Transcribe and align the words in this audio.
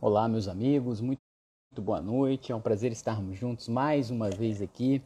Olá, 0.00 0.28
meus 0.28 0.46
amigos, 0.46 1.00
muito, 1.00 1.18
muito, 1.72 1.82
boa 1.84 2.00
noite. 2.00 2.52
É 2.52 2.54
um 2.54 2.60
prazer 2.60 2.92
estarmos 2.92 3.36
juntos 3.36 3.66
mais 3.66 4.12
uma 4.12 4.30
vez 4.30 4.62
aqui 4.62 5.02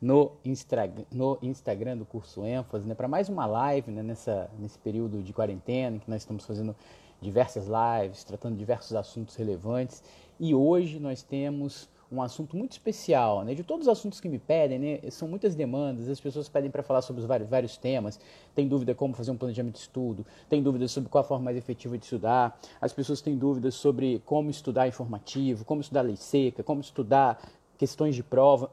no, 0.00 0.32
Instra, 0.42 0.90
no 1.12 1.36
Instagram 1.42 1.98
do 1.98 2.06
curso 2.06 2.46
ênfase, 2.46 2.88
né, 2.88 2.94
para 2.94 3.06
mais 3.06 3.28
uma 3.28 3.44
live 3.44 3.90
né, 3.90 4.02
nessa, 4.02 4.50
nesse 4.58 4.78
período 4.78 5.22
de 5.22 5.34
quarentena, 5.34 5.96
em 5.96 5.98
que 5.98 6.08
nós 6.08 6.22
estamos 6.22 6.46
fazendo 6.46 6.74
diversas 7.20 7.66
lives, 7.66 8.24
tratando 8.24 8.56
diversos 8.56 8.96
assuntos 8.96 9.36
relevantes. 9.36 10.02
E 10.38 10.54
hoje 10.54 10.98
nós 10.98 11.22
temos 11.22 11.86
um 12.12 12.20
assunto 12.20 12.56
muito 12.56 12.72
especial, 12.72 13.44
né? 13.44 13.54
De 13.54 13.62
todos 13.62 13.86
os 13.86 13.92
assuntos 13.92 14.20
que 14.20 14.28
me 14.28 14.38
pedem, 14.38 14.78
né? 14.78 15.10
São 15.10 15.28
muitas 15.28 15.54
demandas, 15.54 16.08
as 16.08 16.20
pessoas 16.20 16.48
pedem 16.48 16.70
para 16.70 16.82
falar 16.82 17.02
sobre 17.02 17.20
os 17.20 17.26
vários, 17.26 17.48
vários 17.48 17.76
temas, 17.76 18.18
tem 18.54 18.66
dúvida 18.66 18.94
como 18.94 19.14
fazer 19.14 19.30
um 19.30 19.36
planejamento 19.36 19.74
de 19.74 19.80
estudo, 19.80 20.26
tem 20.48 20.62
dúvidas 20.62 20.90
sobre 20.90 21.08
qual 21.08 21.22
a 21.22 21.26
forma 21.26 21.44
mais 21.44 21.56
efetiva 21.56 21.96
de 21.96 22.04
estudar, 22.04 22.58
as 22.80 22.92
pessoas 22.92 23.20
têm 23.20 23.36
dúvidas 23.36 23.74
sobre 23.74 24.20
como 24.24 24.50
estudar 24.50 24.88
informativo, 24.88 25.64
como 25.64 25.80
estudar 25.80 26.02
lei 26.02 26.16
seca, 26.16 26.62
como 26.62 26.80
estudar 26.80 27.40
questões 27.78 28.14
de 28.14 28.22
prova. 28.22 28.70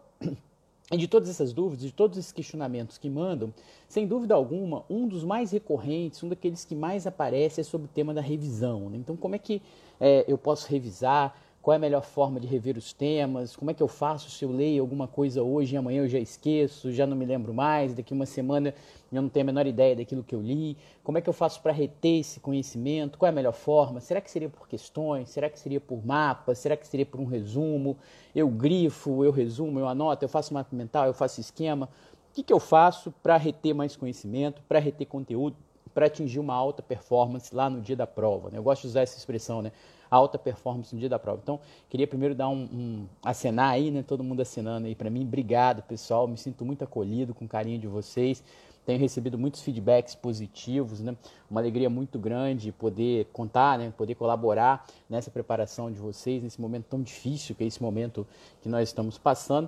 E 0.90 0.96
de 0.96 1.06
todas 1.06 1.28
essas 1.28 1.52
dúvidas, 1.52 1.84
de 1.84 1.92
todos 1.92 2.18
esses 2.18 2.32
questionamentos 2.32 2.98
que 2.98 3.10
mandam, 3.10 3.54
sem 3.90 4.08
dúvida 4.08 4.34
alguma, 4.34 4.86
um 4.90 5.06
dos 5.06 5.22
mais 5.22 5.52
recorrentes, 5.52 6.24
um 6.24 6.30
daqueles 6.30 6.64
que 6.64 6.76
mais 6.76 7.06
aparece 7.06 7.60
é 7.60 7.64
sobre 7.64 7.88
o 7.88 7.90
tema 7.90 8.14
da 8.14 8.22
revisão. 8.22 8.90
Né? 8.90 8.96
Então, 8.96 9.18
como 9.18 9.36
é 9.36 9.38
que 9.38 9.62
é, 10.00 10.24
eu 10.30 10.38
posso 10.38 10.66
revisar? 10.70 11.38
Qual 11.68 11.74
é 11.74 11.76
a 11.76 11.80
melhor 11.80 12.02
forma 12.02 12.40
de 12.40 12.48
rever 12.48 12.78
os 12.78 12.94
temas, 12.94 13.54
como 13.54 13.70
é 13.70 13.74
que 13.74 13.84
eu 13.84 13.90
faço 13.90 14.30
se 14.30 14.46
eu 14.46 14.50
leio 14.50 14.82
alguma 14.82 15.06
coisa 15.06 15.44
hoje 15.44 15.76
e 15.76 15.78
amanhã 15.78 16.04
eu 16.04 16.08
já 16.08 16.18
esqueço, 16.18 16.94
já 16.94 17.06
não 17.06 17.18
me 17.18 17.26
lembro 17.26 17.54
mais, 17.54 17.94
daqui 17.94 18.14
uma 18.14 18.26
semana 18.26 18.74
eu 19.12 19.22
não 19.22 19.28
tenho 19.28 19.44
a 19.44 19.48
menor 19.48 19.68
ideia 19.68 19.94
daquilo 19.94 20.24
que 20.24 20.34
eu 20.34 20.42
li, 20.42 20.78
como 21.04 21.18
é 21.18 21.22
que 21.22 21.28
eu 21.28 21.34
faço 21.34 21.62
para 21.62 21.74
reter 21.74 22.22
esse 22.22 22.40
conhecimento, 22.40 23.18
qual 23.18 23.28
é 23.28 23.32
a 23.34 23.36
melhor 23.36 23.52
forma, 23.52 24.00
será 24.00 24.22
que 24.22 24.32
seria 24.32 24.48
por 24.48 24.66
questões, 24.66 25.28
será 25.28 25.50
que 25.50 25.60
seria 25.60 25.82
por 25.82 26.06
mapas, 26.06 26.58
será 26.58 26.78
que 26.78 26.88
seria 26.88 27.06
por 27.06 27.20
um 27.20 27.26
resumo, 27.26 27.98
eu 28.34 28.48
grifo, 28.48 29.26
eu 29.26 29.32
resumo, 29.34 29.78
eu 29.78 29.90
anoto, 29.90 30.24
eu 30.24 30.30
faço 30.30 30.54
mapa 30.54 30.74
mental, 30.74 31.06
eu 31.06 31.14
faço 31.14 31.42
esquema, 31.42 31.90
o 32.32 32.34
que, 32.34 32.44
que 32.44 32.54
eu 32.54 32.62
faço 32.62 33.14
para 33.22 33.36
reter 33.36 33.76
mais 33.76 33.94
conhecimento, 33.94 34.62
para 34.70 34.80
reter 34.80 35.06
conteúdo, 35.06 35.58
para 35.94 36.06
atingir 36.06 36.40
uma 36.40 36.54
alta 36.54 36.82
performance 36.82 37.54
lá 37.54 37.70
no 37.70 37.82
dia 37.82 37.96
da 37.98 38.08
prova. 38.08 38.50
Né? 38.52 38.58
Eu 38.58 38.64
gosto 38.64 38.84
de 38.84 38.88
usar 38.88 39.02
essa 39.02 39.18
expressão, 39.18 39.62
né? 39.62 39.74
Alta 40.10 40.38
performance 40.38 40.94
no 40.94 41.00
dia 41.00 41.10
da 41.10 41.20
prova. 41.20 41.40
Então, 41.42 41.60
queria 41.90 42.08
primeiro 42.08 42.36
dar 42.36 42.50
um, 42.50 42.64
um 42.64 43.06
acenar 43.24 43.72
aí, 43.72 43.92
né? 43.92 44.04
Todo 44.04 44.24
mundo 44.24 44.42
assinando 44.42 44.88
aí 44.88 44.96
para 44.96 45.10
mim. 45.10 45.22
Obrigado, 45.24 45.82
pessoal. 45.84 46.28
Me 46.28 46.38
sinto 46.38 46.66
muito 46.66 46.84
acolhido 46.84 47.34
com 47.34 47.46
o 47.46 47.48
carinho 47.48 47.80
de 47.80 47.88
vocês. 47.88 48.44
Tenho 48.86 49.00
recebido 49.00 49.38
muitos 49.38 49.62
feedbacks 49.62 50.16
positivos, 50.16 51.02
né? 51.02 51.14
Uma 51.52 51.60
alegria 51.60 51.90
muito 51.90 52.18
grande 52.18 52.72
poder 52.72 53.26
contar, 53.34 53.78
né? 53.78 53.92
Poder 53.98 54.16
colaborar 54.16 54.88
nessa 55.10 55.30
preparação 55.30 55.92
de 55.92 56.00
vocês 56.00 56.42
nesse 56.42 56.62
momento 56.62 56.86
tão 56.86 57.02
difícil 57.02 57.54
que 57.54 57.66
é 57.66 57.68
esse 57.68 57.84
momento 57.84 58.26
que 58.62 58.70
nós 58.70 58.88
estamos 58.88 59.18
passando. 59.18 59.68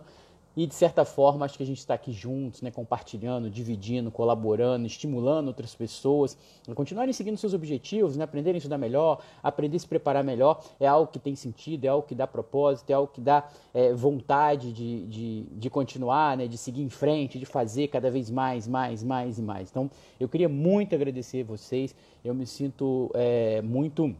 E 0.57 0.65
de 0.65 0.73
certa 0.73 1.05
forma, 1.05 1.45
acho 1.45 1.55
que 1.55 1.63
a 1.63 1.65
gente 1.65 1.77
está 1.77 1.93
aqui 1.93 2.11
juntos, 2.11 2.61
né, 2.61 2.71
compartilhando, 2.71 3.49
dividindo, 3.49 4.11
colaborando, 4.11 4.85
estimulando 4.85 5.47
outras 5.47 5.75
pessoas 5.75 6.37
a 6.67 6.73
continuarem 6.73 7.13
seguindo 7.13 7.37
seus 7.37 7.53
objetivos, 7.53 8.17
né, 8.17 8.23
aprenderem 8.23 8.55
a 8.55 8.57
estudar 8.57 8.77
melhor, 8.77 9.21
aprender 9.43 9.77
a 9.77 9.79
se 9.79 9.87
preparar 9.87 10.23
melhor. 10.23 10.61
É 10.79 10.87
algo 10.87 11.11
que 11.11 11.19
tem 11.19 11.35
sentido, 11.35 11.85
é 11.85 11.87
algo 11.87 12.05
que 12.05 12.15
dá 12.15 12.27
propósito, 12.27 12.89
é 12.89 12.93
algo 12.93 13.11
que 13.11 13.21
dá 13.21 13.47
é, 13.73 13.93
vontade 13.93 14.73
de, 14.73 15.05
de, 15.07 15.43
de 15.43 15.69
continuar, 15.69 16.35
né, 16.35 16.47
de 16.47 16.57
seguir 16.57 16.81
em 16.81 16.89
frente, 16.89 17.39
de 17.39 17.45
fazer 17.45 17.87
cada 17.87 18.09
vez 18.09 18.29
mais, 18.29 18.67
mais, 18.67 19.03
mais 19.03 19.37
e 19.37 19.41
mais. 19.41 19.69
Então, 19.69 19.89
eu 20.19 20.27
queria 20.27 20.49
muito 20.49 20.95
agradecer 20.95 21.43
vocês. 21.43 21.95
Eu 22.23 22.33
me 22.33 22.45
sinto 22.45 23.09
é, 23.13 23.61
muito 23.61 24.13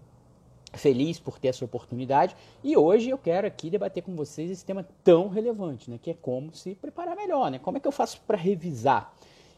feliz 0.73 1.20
por 1.20 1.39
ter 1.39 1.50
essa 1.50 1.66
oportunidade 1.66 2.36
e 2.64 2.78
hoje 2.78 3.09
eu 3.09 3.17
quero 3.17 3.48
aqui 3.48 3.70
debater 3.70 4.03
com 4.03 4.16
vocês 4.16 4.52
esse 4.52 4.66
tema 4.66 4.88
tão 5.03 5.28
relevante, 5.28 5.89
né, 5.89 6.00
que 6.02 6.11
é 6.11 6.14
como 6.14 6.53
se 6.53 6.76
preparar 6.76 7.16
melhor, 7.16 7.50
né? 7.50 7.59
Como 7.59 7.78
é 7.78 7.80
que 7.80 7.88
eu 7.88 7.92
faço 7.92 8.22
para 8.28 8.38
revisar? 8.38 9.14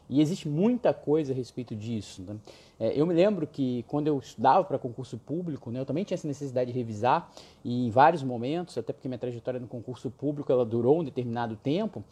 E 0.08 0.20
existe 0.20 0.48
muita 0.48 0.92
coisa 0.92 1.32
a 1.32 1.36
respeito 1.36 1.74
disso. 1.74 2.22
Né? 2.22 2.36
É, 2.78 3.00
eu 3.00 3.06
me 3.06 3.14
lembro 3.14 3.46
que 3.46 3.84
quando 3.88 4.08
eu 4.08 4.18
estudava 4.18 4.62
para 4.64 4.78
concurso 4.78 5.16
público, 5.16 5.70
né, 5.70 5.80
eu 5.80 5.86
também 5.86 6.04
tinha 6.04 6.16
essa 6.16 6.28
necessidade 6.28 6.70
de 6.70 6.76
revisar 6.76 7.30
e 7.64 7.86
em 7.86 7.90
vários 7.90 8.22
momentos, 8.22 8.76
até 8.76 8.92
porque 8.92 9.08
minha 9.08 9.18
trajetória 9.18 9.58
no 9.58 9.66
concurso 9.66 10.10
público 10.10 10.52
ela 10.52 10.64
durou 10.66 11.00
um 11.00 11.04
determinado 11.04 11.56
tempo, 11.56 12.04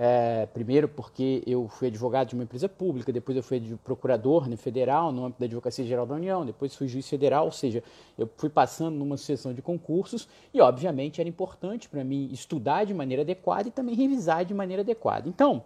é, 0.00 0.46
primeiro 0.46 0.86
porque 0.86 1.42
eu 1.44 1.66
fui 1.66 1.88
advogado 1.88 2.28
de 2.28 2.34
uma 2.34 2.44
empresa 2.44 2.68
pública, 2.68 3.12
depois 3.12 3.36
eu 3.36 3.42
fui 3.42 3.60
procurador 3.82 4.48
né, 4.48 4.56
federal 4.56 5.10
no 5.10 5.24
âmbito 5.24 5.40
da 5.40 5.46
Advocacia 5.46 5.84
Geral 5.84 6.06
da 6.06 6.14
União, 6.14 6.46
depois 6.46 6.76
fui 6.76 6.86
juiz 6.86 7.08
federal, 7.08 7.46
ou 7.46 7.50
seja, 7.50 7.82
eu 8.16 8.30
fui 8.36 8.48
passando 8.48 8.94
numa 8.94 9.16
sucessão 9.16 9.52
de 9.52 9.60
concursos 9.60 10.28
e, 10.54 10.60
obviamente, 10.60 11.20
era 11.20 11.28
importante 11.28 11.88
para 11.88 12.04
mim 12.04 12.30
estudar 12.32 12.84
de 12.84 12.94
maneira 12.94 13.22
adequada 13.22 13.66
e 13.66 13.72
também 13.72 13.96
revisar 13.96 14.44
de 14.44 14.54
maneira 14.54 14.82
adequada. 14.82 15.28
Então, 15.28 15.64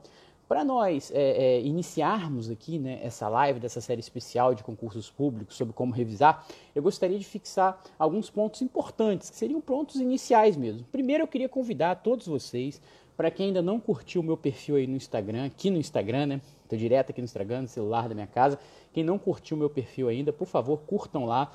para 0.48 0.64
nós 0.64 1.10
é, 1.14 1.56
é, 1.56 1.60
iniciarmos 1.62 2.50
aqui 2.50 2.78
né, 2.78 3.00
essa 3.02 3.26
live 3.28 3.58
dessa 3.60 3.80
série 3.80 4.00
especial 4.00 4.54
de 4.54 4.62
concursos 4.62 5.10
públicos 5.10 5.56
sobre 5.56 5.72
como 5.72 5.92
revisar, 5.92 6.46
eu 6.74 6.82
gostaria 6.82 7.18
de 7.18 7.24
fixar 7.24 7.82
alguns 7.98 8.28
pontos 8.28 8.60
importantes, 8.60 9.30
que 9.30 9.36
seriam 9.36 9.60
pontos 9.60 9.96
iniciais 9.96 10.56
mesmo. 10.56 10.84
Primeiro, 10.92 11.22
eu 11.22 11.28
queria 11.28 11.48
convidar 11.48 11.96
todos 11.96 12.26
vocês 12.26 12.82
para 13.16 13.30
quem 13.30 13.46
ainda 13.46 13.62
não 13.62 13.78
curtiu 13.78 14.20
o 14.20 14.24
meu 14.24 14.36
perfil 14.36 14.76
aí 14.76 14.86
no 14.86 14.96
Instagram, 14.96 15.46
aqui 15.46 15.70
no 15.70 15.78
Instagram, 15.78 16.26
né? 16.26 16.40
Estou 16.62 16.78
direto 16.78 17.10
aqui 17.10 17.20
no 17.20 17.26
Instagram, 17.26 17.62
no 17.62 17.68
celular 17.68 18.08
da 18.08 18.14
minha 18.14 18.26
casa. 18.26 18.58
Quem 18.92 19.04
não 19.04 19.18
curtiu 19.18 19.56
o 19.56 19.60
meu 19.60 19.68
perfil 19.68 20.08
ainda, 20.08 20.32
por 20.32 20.46
favor, 20.46 20.78
curtam 20.86 21.24
lá. 21.24 21.52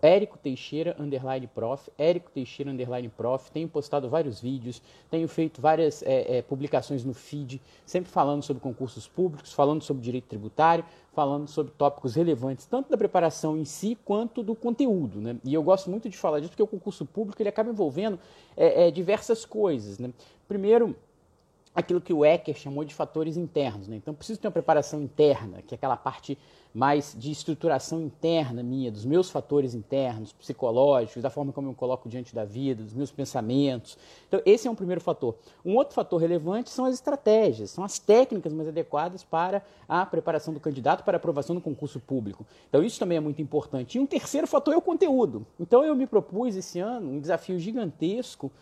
Érico 0.00 0.38
Teixeira, 0.38 0.94
underline 0.98 1.46
prof, 1.46 1.90
Érico 1.98 2.30
Teixeira, 2.30 2.70
underline 2.70 3.08
prof, 3.08 3.50
tenho 3.50 3.68
postado 3.68 4.08
vários 4.08 4.40
vídeos, 4.40 4.80
tenho 5.10 5.26
feito 5.26 5.60
várias 5.60 6.02
é, 6.02 6.38
é, 6.38 6.42
publicações 6.42 7.04
no 7.04 7.12
feed, 7.12 7.60
sempre 7.84 8.10
falando 8.10 8.42
sobre 8.42 8.62
concursos 8.62 9.08
públicos, 9.08 9.52
falando 9.52 9.82
sobre 9.82 10.02
direito 10.02 10.28
tributário, 10.28 10.84
falando 11.12 11.48
sobre 11.48 11.72
tópicos 11.72 12.14
relevantes, 12.14 12.64
tanto 12.66 12.90
da 12.90 12.96
preparação 12.96 13.56
em 13.56 13.64
si, 13.64 13.98
quanto 14.04 14.42
do 14.42 14.54
conteúdo, 14.54 15.20
né? 15.20 15.36
E 15.44 15.52
eu 15.52 15.62
gosto 15.62 15.90
muito 15.90 16.08
de 16.08 16.16
falar 16.16 16.38
disso, 16.38 16.50
porque 16.50 16.62
o 16.62 16.66
concurso 16.66 17.04
público, 17.04 17.42
ele 17.42 17.48
acaba 17.48 17.70
envolvendo 17.70 18.18
é, 18.56 18.86
é 18.86 18.90
diversas 18.90 19.44
coisas, 19.44 19.98
né? 19.98 20.12
Primeiro, 20.46 20.94
aquilo 21.78 22.00
que 22.00 22.12
o 22.12 22.24
Ecker 22.24 22.56
chamou 22.56 22.84
de 22.84 22.92
fatores 22.92 23.36
internos. 23.36 23.86
Né? 23.86 23.96
Então, 23.96 24.12
preciso 24.12 24.40
ter 24.40 24.48
uma 24.48 24.52
preparação 24.52 25.00
interna, 25.00 25.62
que 25.62 25.74
é 25.74 25.76
aquela 25.76 25.96
parte 25.96 26.36
mais 26.72 27.14
de 27.16 27.30
estruturação 27.30 28.00
interna 28.00 28.62
minha, 28.62 28.90
dos 28.90 29.04
meus 29.04 29.30
fatores 29.30 29.74
internos, 29.74 30.32
psicológicos, 30.32 31.22
da 31.22 31.30
forma 31.30 31.52
como 31.52 31.68
eu 31.68 31.72
me 31.72 31.76
coloco 31.76 32.08
diante 32.08 32.34
da 32.34 32.44
vida, 32.44 32.82
dos 32.82 32.94
meus 32.94 33.10
pensamentos. 33.10 33.96
Então, 34.26 34.40
esse 34.44 34.68
é 34.68 34.70
um 34.70 34.74
primeiro 34.74 35.00
fator. 35.00 35.34
Um 35.64 35.76
outro 35.76 35.94
fator 35.94 36.20
relevante 36.20 36.70
são 36.70 36.84
as 36.84 36.94
estratégias, 36.94 37.70
são 37.70 37.82
as 37.84 37.98
técnicas 37.98 38.52
mais 38.52 38.68
adequadas 38.68 39.24
para 39.24 39.62
a 39.88 40.04
preparação 40.04 40.52
do 40.52 40.60
candidato 40.60 41.04
para 41.04 41.16
aprovação 41.16 41.54
do 41.54 41.60
concurso 41.60 41.98
público. 42.00 42.46
Então, 42.68 42.82
isso 42.82 42.98
também 42.98 43.18
é 43.18 43.20
muito 43.20 43.42
importante. 43.42 43.96
E 43.96 44.00
um 44.00 44.06
terceiro 44.06 44.46
fator 44.46 44.74
é 44.74 44.76
o 44.76 44.82
conteúdo. 44.82 45.46
Então, 45.58 45.84
eu 45.84 45.94
me 45.94 46.06
propus 46.06 46.56
esse 46.56 46.78
ano 46.78 47.10
um 47.10 47.20
desafio 47.20 47.58
gigantesco 47.58 48.52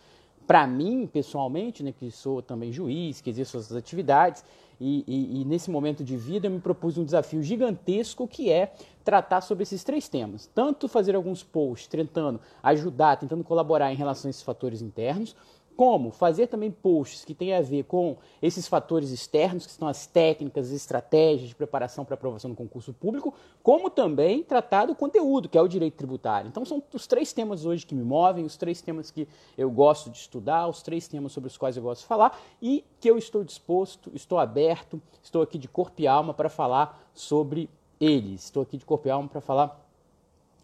para 0.47 0.65
mim, 0.65 1.05
pessoalmente, 1.05 1.83
né, 1.83 1.91
que 1.91 2.09
sou 2.09 2.41
também 2.41 2.71
juiz, 2.71 3.19
que 3.19 3.29
exerço 3.29 3.57
essas 3.57 3.75
atividades, 3.75 4.43
e, 4.79 5.03
e, 5.07 5.41
e, 5.41 5.45
nesse 5.45 5.71
momento 5.71 6.03
de 6.03 6.15
vida 6.15 6.47
eu 6.47 6.51
me 6.51 6.59
propus 6.59 6.97
um 6.99 7.03
desafio 7.03 7.41
gigantesco 7.41 8.27
que 8.27 8.51
é 8.51 8.71
tratar 9.03 9.41
sobre 9.41 9.63
esses 9.63 9.83
três 9.83 10.07
temas. 10.07 10.47
Tanto 10.53 10.87
fazer 10.87 11.15
alguns 11.15 11.43
posts 11.43 11.87
tentando 11.87 12.39
ajudar, 12.61 13.17
tentando 13.17 13.43
colaborar 13.43 13.91
em 13.91 13.95
relação 13.95 14.29
a 14.29 14.31
esses 14.31 14.43
fatores 14.43 14.81
internos, 14.81 15.35
como 15.77 16.09
fazer 16.09 16.47
também 16.47 16.71
posts 16.71 17.23
que 17.23 17.35
têm 17.35 17.53
a 17.53 17.61
ver 17.61 17.83
com 17.83 18.17
esses 18.41 18.67
fatores 18.67 19.11
externos, 19.11 19.67
que 19.67 19.71
são 19.71 19.87
as 19.87 20.07
técnicas, 20.07 20.67
as 20.67 20.73
estratégias 20.73 21.49
de 21.49 21.55
preparação 21.55 22.03
para 22.03 22.15
aprovação 22.15 22.49
do 22.49 22.57
concurso 22.57 22.91
público, 22.91 23.31
como 23.61 23.87
também 23.91 24.41
tratar 24.41 24.87
do 24.87 24.95
conteúdo, 24.95 25.47
que 25.47 25.55
é 25.55 25.61
o 25.61 25.67
direito 25.67 25.93
tributário. 25.93 26.47
Então 26.47 26.65
são 26.65 26.81
os 26.91 27.05
três 27.05 27.31
temas 27.31 27.63
hoje 27.63 27.85
que 27.85 27.93
me 27.93 28.03
movem, 28.03 28.43
os 28.43 28.57
três 28.57 28.81
temas 28.81 29.11
que 29.11 29.27
eu 29.55 29.69
gosto 29.69 30.09
de 30.09 30.17
estudar, 30.17 30.67
os 30.67 30.81
três 30.81 31.07
temas 31.07 31.31
sobre 31.31 31.47
os 31.47 31.55
quais 31.55 31.77
eu 31.77 31.83
gosto 31.83 32.01
de 32.01 32.07
falar 32.07 32.41
e 32.59 32.83
que 32.99 33.07
eu 33.07 33.15
estou 33.15 33.43
disposto, 33.43 34.11
estou 34.15 34.39
aberto, 34.39 34.99
estou 35.21 35.43
aqui 35.43 35.59
de 35.59 35.67
corpo 35.67 36.01
e 36.01 36.07
alma 36.07 36.33
para 36.33 36.49
falar 36.49 37.07
sobre 37.13 37.69
eles. 37.99 38.45
Estou 38.45 38.63
aqui 38.63 38.77
de 38.77 38.85
corpo 38.85 39.07
e 39.07 39.11
alma 39.11 39.29
para 39.29 39.41
falar 39.41 39.86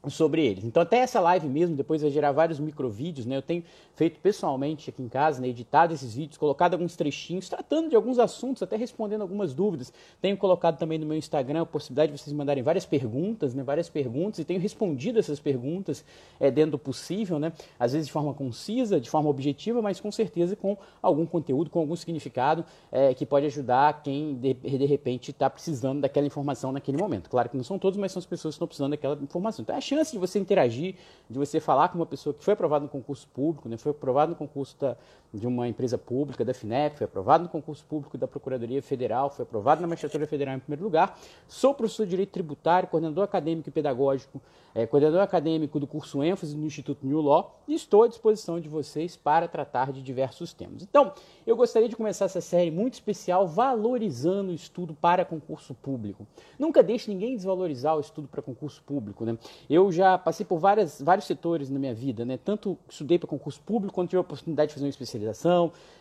sobre 0.10 0.46
eles. 0.46 0.64
Então 0.64 0.84
até 0.84 0.98
essa 0.98 1.20
live 1.20 1.48
mesmo, 1.48 1.76
depois 1.76 2.02
vai 2.02 2.12
gerar 2.12 2.32
vários 2.32 2.60
microvídeos, 2.60 3.26
né? 3.26 3.38
Eu 3.38 3.42
tenho 3.42 3.64
feito 3.96 4.20
pessoalmente 4.20 4.90
aqui 4.90 5.02
em 5.02 5.08
casa, 5.08 5.40
né, 5.42 5.48
editado 5.48 5.94
esses 5.94 6.14
vídeos, 6.14 6.38
colocado 6.38 6.74
alguns 6.74 6.96
trechinhos, 6.96 7.48
tratando 7.48 7.90
de 7.90 7.96
alguns 7.96 8.20
assuntos, 8.20 8.64
até 8.64 8.76
respondendo 8.76 9.22
algumas 9.22 9.54
dúvidas. 9.54 9.94
Tenho 10.22 10.36
colocado 10.36 10.78
também 10.78 10.98
no 10.98 11.06
meu 11.06 11.18
Instagram 11.18 11.62
a 11.62 11.66
possibilidade 11.66 12.12
de 12.12 12.18
vocês 12.18 12.34
mandarem 12.34 12.64
várias 12.64 12.86
perguntas, 12.86 13.54
né, 13.54 13.64
várias 13.64 13.90
perguntas, 13.90 14.40
e 14.40 14.46
tenho 14.46 14.60
respondido 14.60 15.20
essas 15.20 15.40
perguntas 15.40 16.04
é, 16.40 16.50
dentro 16.50 16.72
do 16.72 16.80
possível, 16.80 17.40
né? 17.40 17.54
Às 17.80 17.94
vezes 17.94 18.08
de 18.08 18.14
forma 18.14 18.34
concisa, 18.34 19.00
de 19.00 19.10
forma 19.10 19.30
objetiva, 19.30 19.82
mas 19.82 20.00
com 20.00 20.12
certeza 20.12 20.56
com 20.56 20.78
algum 21.02 21.26
conteúdo, 21.26 21.70
com 21.70 21.80
algum 21.80 21.96
significado 21.96 22.66
é, 22.92 23.14
que 23.14 23.26
pode 23.26 23.46
ajudar 23.46 24.02
quem 24.02 24.36
de, 24.36 24.54
de 24.54 24.86
repente 24.86 25.32
está 25.32 25.50
precisando 25.50 26.02
daquela 26.02 26.26
informação 26.26 26.72
naquele 26.72 26.98
momento. 26.98 27.30
Claro 27.30 27.50
que 27.50 27.58
não 27.58 27.64
são 27.64 27.78
todos, 27.78 27.98
mas 27.98 28.12
são 28.12 28.20
as 28.20 28.26
pessoas 28.26 28.54
que 28.54 28.58
estão 28.58 28.68
precisando 28.68 28.92
daquela 28.92 29.18
informação. 29.22 29.64
Então, 29.64 29.76
achei 29.76 29.93
chance 29.96 30.12
de 30.12 30.18
você 30.18 30.40
interagir, 30.40 30.96
de 31.30 31.38
você 31.38 31.60
falar 31.60 31.90
com 31.90 31.98
uma 31.98 32.06
pessoa 32.06 32.34
que 32.34 32.44
foi 32.44 32.54
aprovada 32.54 32.84
no 32.84 32.90
concurso 32.90 33.28
público, 33.28 33.70
né, 33.70 33.78
foi 33.78 33.92
aprovado 33.92 34.32
no 34.32 34.36
concurso 34.36 34.76
da, 34.80 34.98
de 35.34 35.48
uma 35.48 35.68
empresa 35.68 35.98
pública, 35.98 36.46
da 36.46 36.54
FINEP, 36.54 36.98
foi 36.98 37.06
aprovado 37.06 37.44
no 37.44 37.50
concurso 37.50 37.84
público 37.86 38.18
da 38.18 38.28
Procuradoria 38.28 38.82
Federal, 38.84 39.32
foi 39.32 39.44
aprovado 39.44 39.82
na 39.82 39.88
Magistratura 39.88 40.28
Federal 40.28 40.56
em 40.56 40.60
primeiro 40.60 40.84
lugar. 40.84 41.18
Sou 41.48 41.74
professor 41.74 42.06
de 42.06 42.12
Direito 42.12 42.30
Tributário, 42.30 42.88
coordenador 42.88 43.24
acadêmico 43.24 43.68
e 43.68 43.72
pedagógico, 43.72 44.40
é, 44.76 44.86
coordenador 44.86 45.22
acadêmico 45.22 45.80
do 45.80 45.88
curso 45.88 46.24
ênfase 46.24 46.56
no 46.56 46.66
Instituto 46.66 47.06
New 47.06 47.22
Law 47.22 47.60
e 47.68 47.76
estou 47.76 48.04
à 48.04 48.08
disposição 48.08 48.60
de 48.60 48.68
vocês 48.68 49.16
para 49.16 49.48
tratar 49.48 49.92
de 49.92 50.02
diversos 50.02 50.54
temas. 50.54 50.84
Então, 50.84 51.14
eu 51.46 51.56
gostaria 51.56 51.88
de 51.88 51.96
começar 51.96 52.26
essa 52.26 52.42
série 52.42 52.72
muito 52.72 52.94
especial 52.94 53.48
valorizando 53.48 54.52
o 54.52 54.56
estudo 54.56 54.94
para 54.94 55.26
concurso 55.26 55.74
público. 55.74 56.26
Nunca 56.58 56.82
deixe 56.82 57.12
ninguém 57.12 57.36
desvalorizar 57.36 57.96
o 57.96 58.00
estudo 58.00 58.28
para 58.28 58.42
concurso 58.42 58.82
público. 58.84 59.26
Né? 59.26 59.38
Eu 59.70 59.92
já 59.92 60.18
passei 60.18 60.46
por 60.46 60.58
várias, 60.58 61.02
vários 61.02 61.26
setores 61.26 61.70
na 61.70 61.80
minha 61.80 61.94
vida, 61.94 62.26
né? 62.26 62.38
tanto 62.38 62.78
estudei 62.90 63.20
para 63.20 63.28
concurso 63.28 63.62
público, 63.62 63.94
quanto 63.94 64.10
tive 64.10 64.18
a 64.18 64.22
oportunidade 64.22 64.70
de 64.70 64.74
fazer 64.74 64.86
uma 64.86 64.90
especialização, 64.90 65.23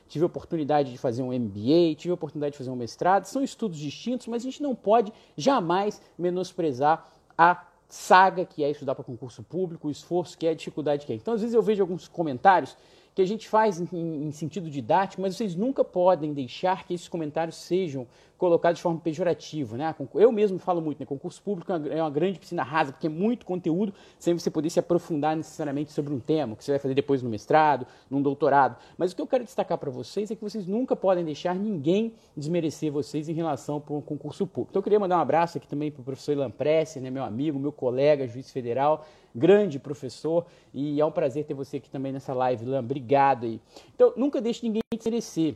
tive 0.08 0.24
a 0.24 0.26
oportunidade 0.26 0.90
de 0.90 0.98
fazer 0.98 1.22
um 1.22 1.32
MBA, 1.32 1.94
tive 1.96 2.10
a 2.10 2.14
oportunidade 2.14 2.52
de 2.52 2.58
fazer 2.58 2.70
um 2.70 2.76
mestrado. 2.76 3.24
São 3.24 3.42
estudos 3.42 3.78
distintos, 3.78 4.26
mas 4.26 4.42
a 4.42 4.44
gente 4.44 4.62
não 4.62 4.74
pode 4.74 5.12
jamais 5.36 6.00
menosprezar 6.19 7.06
a 7.36 7.64
saga 7.88 8.44
que 8.44 8.64
é 8.64 8.70
estudar 8.70 8.94
para 8.94 9.04
concurso 9.04 9.42
público, 9.42 9.88
o 9.88 9.90
esforço 9.90 10.36
que 10.36 10.46
é, 10.46 10.50
a 10.50 10.54
dificuldade 10.54 11.06
que 11.06 11.12
é. 11.12 11.16
Então, 11.16 11.34
às 11.34 11.40
vezes 11.40 11.54
eu 11.54 11.62
vejo 11.62 11.82
alguns 11.82 12.08
comentários 12.08 12.76
que 13.14 13.20
a 13.20 13.26
gente 13.26 13.48
faz 13.48 13.80
em, 13.80 13.88
em, 13.92 14.32
sentido 14.32 14.70
didático, 14.70 15.20
mas 15.20 15.36
vocês 15.36 15.54
nunca 15.54 15.84
podem 15.84 16.32
deixar 16.32 16.86
que 16.86 16.94
esses 16.94 17.08
comentários 17.08 17.56
sejam 17.56 18.06
colocados 18.38 18.78
de 18.78 18.82
forma 18.82 18.98
pejorativa. 18.98 19.76
Né? 19.76 19.94
Eu 20.14 20.32
mesmo 20.32 20.58
falo 20.58 20.80
muito, 20.80 20.98
né? 20.98 21.06
concurso 21.06 21.40
público 21.42 21.72
é, 21.72 21.98
é 21.98 22.02
uma 22.02 22.10
grande 22.10 22.38
piscina 22.38 22.62
rasa, 22.62 22.90
porque 22.90 23.06
é 23.06 23.10
muito 23.10 23.44
conteúdo, 23.46 23.94
sem 24.18 24.34
você 24.34 24.50
poder 24.50 24.68
se 24.70 24.80
aprofundar 24.80 25.36
necessariamente 25.36 25.92
sobre 25.92 26.12
um 26.12 26.18
tema, 26.18 26.56
que 26.56 26.64
você 26.64 26.72
vai 26.72 26.78
fazer 26.80 26.94
depois 26.94 27.22
no 27.22 27.30
mestrado, 27.30 27.86
num 28.10 28.22
doutorado. 28.22 28.76
Mas 28.96 29.12
o 29.12 29.16
que 29.16 29.22
eu 29.22 29.26
quero 29.26 29.44
destacar 29.44 29.78
para 29.78 29.90
vocês 29.90 30.30
é 30.30 30.34
que 30.34 30.42
vocês 30.42 30.66
nunca 30.66 30.96
podem 30.96 31.24
deixar 31.24 31.54
ninguém 31.54 32.14
desmerecer 32.36 32.90
vocês 32.90 33.28
em 33.28 33.32
relação 33.32 33.80
para 33.80 33.94
um 33.94 34.00
concurso 34.00 34.46
público. 34.46 34.70
Então 34.70 34.80
eu 34.80 34.84
queria 34.84 34.98
mandar 34.98 35.18
um 35.18 35.20
abraço 35.20 35.58
aqui 35.58 35.68
também 35.68 35.90
para 35.90 36.00
o 36.00 36.04
professor 36.04 36.32
Ilan 36.32 36.50
né? 37.00 37.10
meu 37.10 37.22
amigo, 37.22 37.58
meu 37.58 37.72
colega, 37.72 38.26
juiz 38.26 38.50
federal, 38.50 39.06
grande 39.34 39.79
professor, 39.79 40.46
e 40.73 41.00
é 41.00 41.05
um 41.05 41.11
prazer 41.11 41.44
ter 41.44 41.55
você 41.55 41.79
aqui 41.79 41.90
também 41.90 42.12
nessa 42.12 42.34
live, 42.34 42.64
Ilan. 42.64 42.81
Obrigado 42.81 43.46
aí. 43.46 43.61
Então, 43.94 44.12
nunca 44.17 44.40
deixe 44.40 44.64
ninguém 44.64 44.82
desmerecer. 44.94 45.55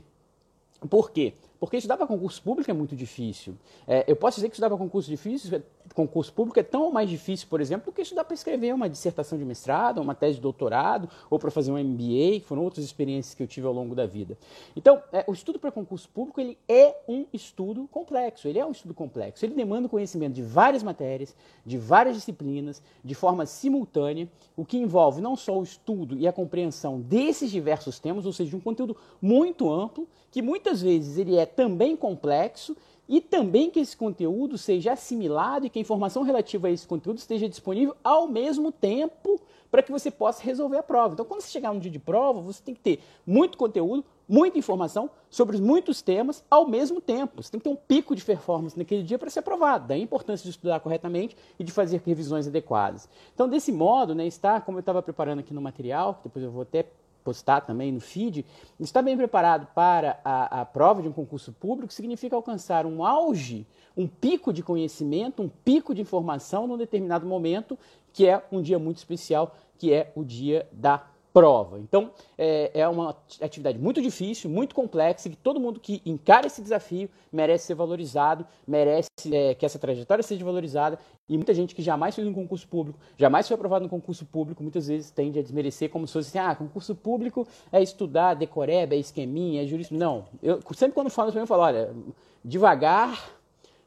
Por 0.91 1.11
quê? 1.11 1.35
Porque 1.59 1.77
estudar 1.77 1.97
para 1.97 2.07
concurso 2.07 2.43
público 2.43 2.71
é 2.71 2.75
muito 2.75 2.95
difícil. 2.95 3.55
É, 3.87 4.05
eu 4.07 4.17
posso 4.17 4.37
dizer 4.37 4.49
que 4.49 4.55
estudar 4.55 4.69
para 4.69 4.79
concurso 4.79 5.09
difícil, 5.09 5.63
concurso 5.95 6.33
público 6.33 6.59
é 6.61 6.63
tão 6.63 6.93
mais 6.93 7.09
difícil, 7.09 7.47
por 7.49 7.61
exemplo, 7.61 7.87
do 7.87 7.95
que 7.95 8.03
estudar 8.03 8.25
para 8.25 8.35
escrever 8.35 8.75
uma 8.75 8.89
dissertação 8.89 9.39
de 9.39 9.45
mestrado, 9.45 10.01
uma 10.01 10.15
tese 10.15 10.35
de 10.35 10.41
doutorado, 10.41 11.09
ou 11.31 11.39
para 11.39 11.51
fazer 11.51 11.73
um 11.73 11.79
MBA, 11.79 12.41
que 12.41 12.45
foram 12.45 12.63
outras 12.63 12.85
experiências 12.85 13.35
que 13.35 13.43
eu 13.43 13.47
tive 13.47 13.67
ao 13.67 13.73
longo 13.73 13.95
da 13.95 14.07
vida. 14.07 14.37
Então, 14.77 15.03
é, 15.13 15.25
o 15.27 15.33
estudo 15.33 15.59
para 15.59 15.73
concurso 15.73 16.09
público 16.09 16.41
ele 16.41 16.59
é 16.69 16.95
um 17.09 17.25
estudo 17.33 17.89
complexo. 17.91 18.49
Ele 18.49 18.59
é 18.59 18.67
um 18.67 18.73
estudo 18.73 18.93
complexo. 18.93 19.45
Ele 19.45 19.55
demanda 19.55 19.89
conhecimento 19.89 20.35
de 20.35 20.43
várias 20.43 20.83
matérias, 20.83 21.35
de 21.65 21.79
várias 21.79 22.17
disciplinas, 22.17 22.83
de 23.03 23.15
forma 23.15 23.47
simultânea, 23.47 24.29
o 24.57 24.65
que 24.65 24.77
envolve 24.77 25.21
não 25.21 25.37
só 25.37 25.59
o 25.59 25.63
estudo 25.63 26.17
e 26.19 26.29
a 26.29 26.33
compreensão 26.33 27.01
desses 27.01 27.51
diversos 27.51 27.99
temas, 27.99 28.27
ou 28.27 28.33
seja, 28.33 28.57
um 28.57 28.61
conteúdo 28.61 28.97
muito 29.21 29.71
amplo, 29.71 30.07
que 30.31 30.43
muitas 30.43 30.83
vezes 30.83 31.17
ele 31.17 31.37
é 31.37 31.46
também 31.47 31.97
complexo 31.97 32.77
e 33.09 33.21
também 33.21 33.71
que 33.71 33.81
esse 33.81 33.97
conteúdo 33.97 34.59
seja 34.59 34.93
assimilado 34.93 35.67
e 35.67 35.71
que 35.71 35.79
a 35.79 35.83
informação 35.83 36.23
relativa 36.23 36.69
a 36.69 36.71
esse 36.71 36.87
conteúdo 36.87 37.19
esteja 37.19 37.49
disponível 37.49 37.97
ao 38.03 38.27
mesmo 38.27 38.73
tempo 38.73 39.41
para 39.71 39.83
que 39.83 39.93
você 39.93 40.11
possa 40.11 40.43
resolver 40.43 40.79
a 40.79 40.83
prova. 40.83 41.15
Então, 41.15 41.25
quando 41.25 41.41
você 41.41 41.51
chegar 41.51 41.73
no 41.73 41.81
dia 41.81 41.91
de 41.91 41.99
prova, 41.99 42.41
você 42.41 42.63
tem 42.63 42.75
que 42.75 42.81
ter 42.81 43.01
muito 43.27 43.59
conteúdo, 43.59 44.05
muita 44.29 44.59
informação 44.59 45.11
sobre 45.29 45.59
muitos 45.59 46.03
temas 46.03 46.45
ao 46.51 46.67
mesmo 46.67 47.01
tempo. 47.01 47.43
Você 47.43 47.51
tem 47.51 47.61
que 47.61 47.65
ter 47.65 47.71
um 47.71 47.77
pico 47.77 48.15
de 48.15 48.25
performance 48.25 48.77
naquele 48.77 49.03
dia 49.03 49.19
para 49.19 49.31
ser 49.31 49.41
aprovado. 49.41 49.89
Daí 49.89 50.01
a 50.01 50.05
importância 50.05 50.45
de 50.45 50.51
estudar 50.51 50.81
corretamente 50.81 51.37
e 51.59 51.65
de 51.65 51.73
fazer 51.73 52.01
revisões 52.05 52.49
adequadas. 52.49 53.09
Então, 53.35 53.49
desse 53.49 53.71
modo, 53.71 54.15
né, 54.15 54.27
está, 54.27 54.61
como 54.61 54.79
eu 54.79 54.81
estava 54.81 55.03
preparando 55.03 55.41
aqui 55.41 55.55
no 55.55 55.61
material, 55.61 56.15
que 56.15 56.25
depois 56.25 56.45
eu 56.45 56.51
vou 56.51 56.63
até 56.63 56.87
postar 57.27 57.63
também 57.63 57.91
no 57.91 57.99
feed, 58.01 58.47
estar 58.79 59.03
bem 59.03 59.17
preparado 59.17 59.67
para 59.75 60.21
a, 60.25 60.61
a 60.61 60.65
prova 60.65 61.03
de 61.03 61.09
um 61.09 61.13
concurso 61.13 61.53
público 61.53 61.93
significa 61.93 62.37
alcançar 62.37 62.87
um 62.87 63.05
auge, 63.05 63.67
um 63.97 64.07
pico 64.07 64.53
de 64.53 64.63
conhecimento, 64.63 65.43
um 65.43 65.49
pico 65.49 65.93
de 65.93 66.01
informação 66.01 66.69
num 66.69 66.79
determinado 66.79 67.27
momento, 67.27 67.77
que 68.13 68.29
é 68.29 68.41
um 68.53 68.63
dia 68.63 68.79
muito 68.79 68.99
especial, 68.99 69.57
que 69.77 69.93
é 69.93 70.13
o 70.15 70.23
dia 70.23 70.69
da 70.71 71.03
prova. 71.37 71.79
Então, 71.79 72.11
é, 72.39 72.71
é, 72.73 72.89
uma 72.89 73.15
atividade 73.43 73.79
muito 73.79 74.01
difícil, 74.01 74.49
muito 74.49 74.75
complexa, 74.75 75.29
e 75.29 75.33
que 75.33 75.37
todo 75.37 75.61
mundo 75.61 75.79
que 75.79 76.01
encara 76.07 76.47
esse 76.47 76.63
desafio 76.63 77.11
merece 77.31 77.67
ser 77.67 77.75
valorizado, 77.75 78.47
merece 78.67 79.11
é, 79.31 79.55
que 79.55 79.67
essa 79.67 79.79
trajetória 79.79 80.23
seja 80.23 80.43
valorizada, 80.43 80.99
e 81.29 81.37
muita 81.37 81.53
gente 81.53 81.75
que 81.75 81.83
jamais 81.83 82.15
fez 82.15 82.27
um 82.27 82.33
concurso 82.33 82.67
público, 82.67 82.99
jamais 83.19 83.47
foi 83.47 83.55
aprovado 83.55 83.83
no 83.83 83.91
concurso 83.91 84.25
público, 84.25 84.63
muitas 84.63 84.87
vezes 84.87 85.11
tende 85.11 85.39
a 85.39 85.43
desmerecer 85.43 85.91
como 85.91 86.07
se 86.07 86.15
fosse 86.15 86.31
assim, 86.31 86.39
ah, 86.39 86.55
concurso 86.55 86.95
público 86.95 87.47
é 87.71 87.83
estudar 87.83 88.33
decoreba, 88.33 88.95
é 88.95 88.99
esqueminha, 88.99 89.63
é 89.63 89.67
jurista. 89.67 89.95
Não, 89.95 90.25
eu 90.43 90.63
sempre 90.73 90.95
quando 90.95 91.11
falo 91.11 91.29
isso, 91.29 91.39
eu 91.39 91.47
falo, 91.47 91.65
olha, 91.65 91.95
devagar, 92.43 93.31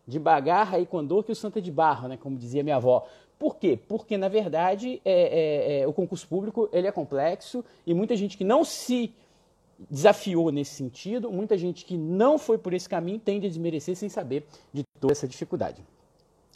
devagar 0.05 0.75
aí 0.75 0.85
com 0.85 1.03
dor 1.03 1.23
que 1.23 1.31
o 1.31 1.35
santo 1.35 1.57
é 1.57 1.61
de 1.63 1.71
barro, 1.71 2.09
né, 2.09 2.15
como 2.15 2.37
dizia 2.37 2.61
minha 2.61 2.75
avó. 2.75 3.07
Por 3.39 3.55
quê? 3.55 3.79
Porque, 3.87 4.17
na 4.17 4.27
verdade, 4.27 5.01
é, 5.05 5.13
é, 5.13 5.79
é, 5.79 5.87
o 5.87 5.93
concurso 5.93 6.27
público 6.27 6.69
ele 6.73 6.87
é 6.87 6.91
complexo 6.91 7.63
e 7.87 7.93
muita 7.93 8.13
gente 8.17 8.37
que 8.37 8.43
não 8.43 8.65
se 8.65 9.13
desafiou 9.89 10.51
nesse 10.51 10.75
sentido, 10.75 11.31
muita 11.31 11.57
gente 11.57 11.85
que 11.85 11.97
não 11.97 12.37
foi 12.37 12.57
por 12.57 12.73
esse 12.73 12.89
caminho 12.89 13.17
tende 13.17 13.47
a 13.47 13.49
desmerecer 13.49 13.95
sem 13.95 14.09
saber 14.09 14.45
de 14.73 14.83
toda 14.99 15.13
essa 15.13 15.25
dificuldade. 15.25 15.81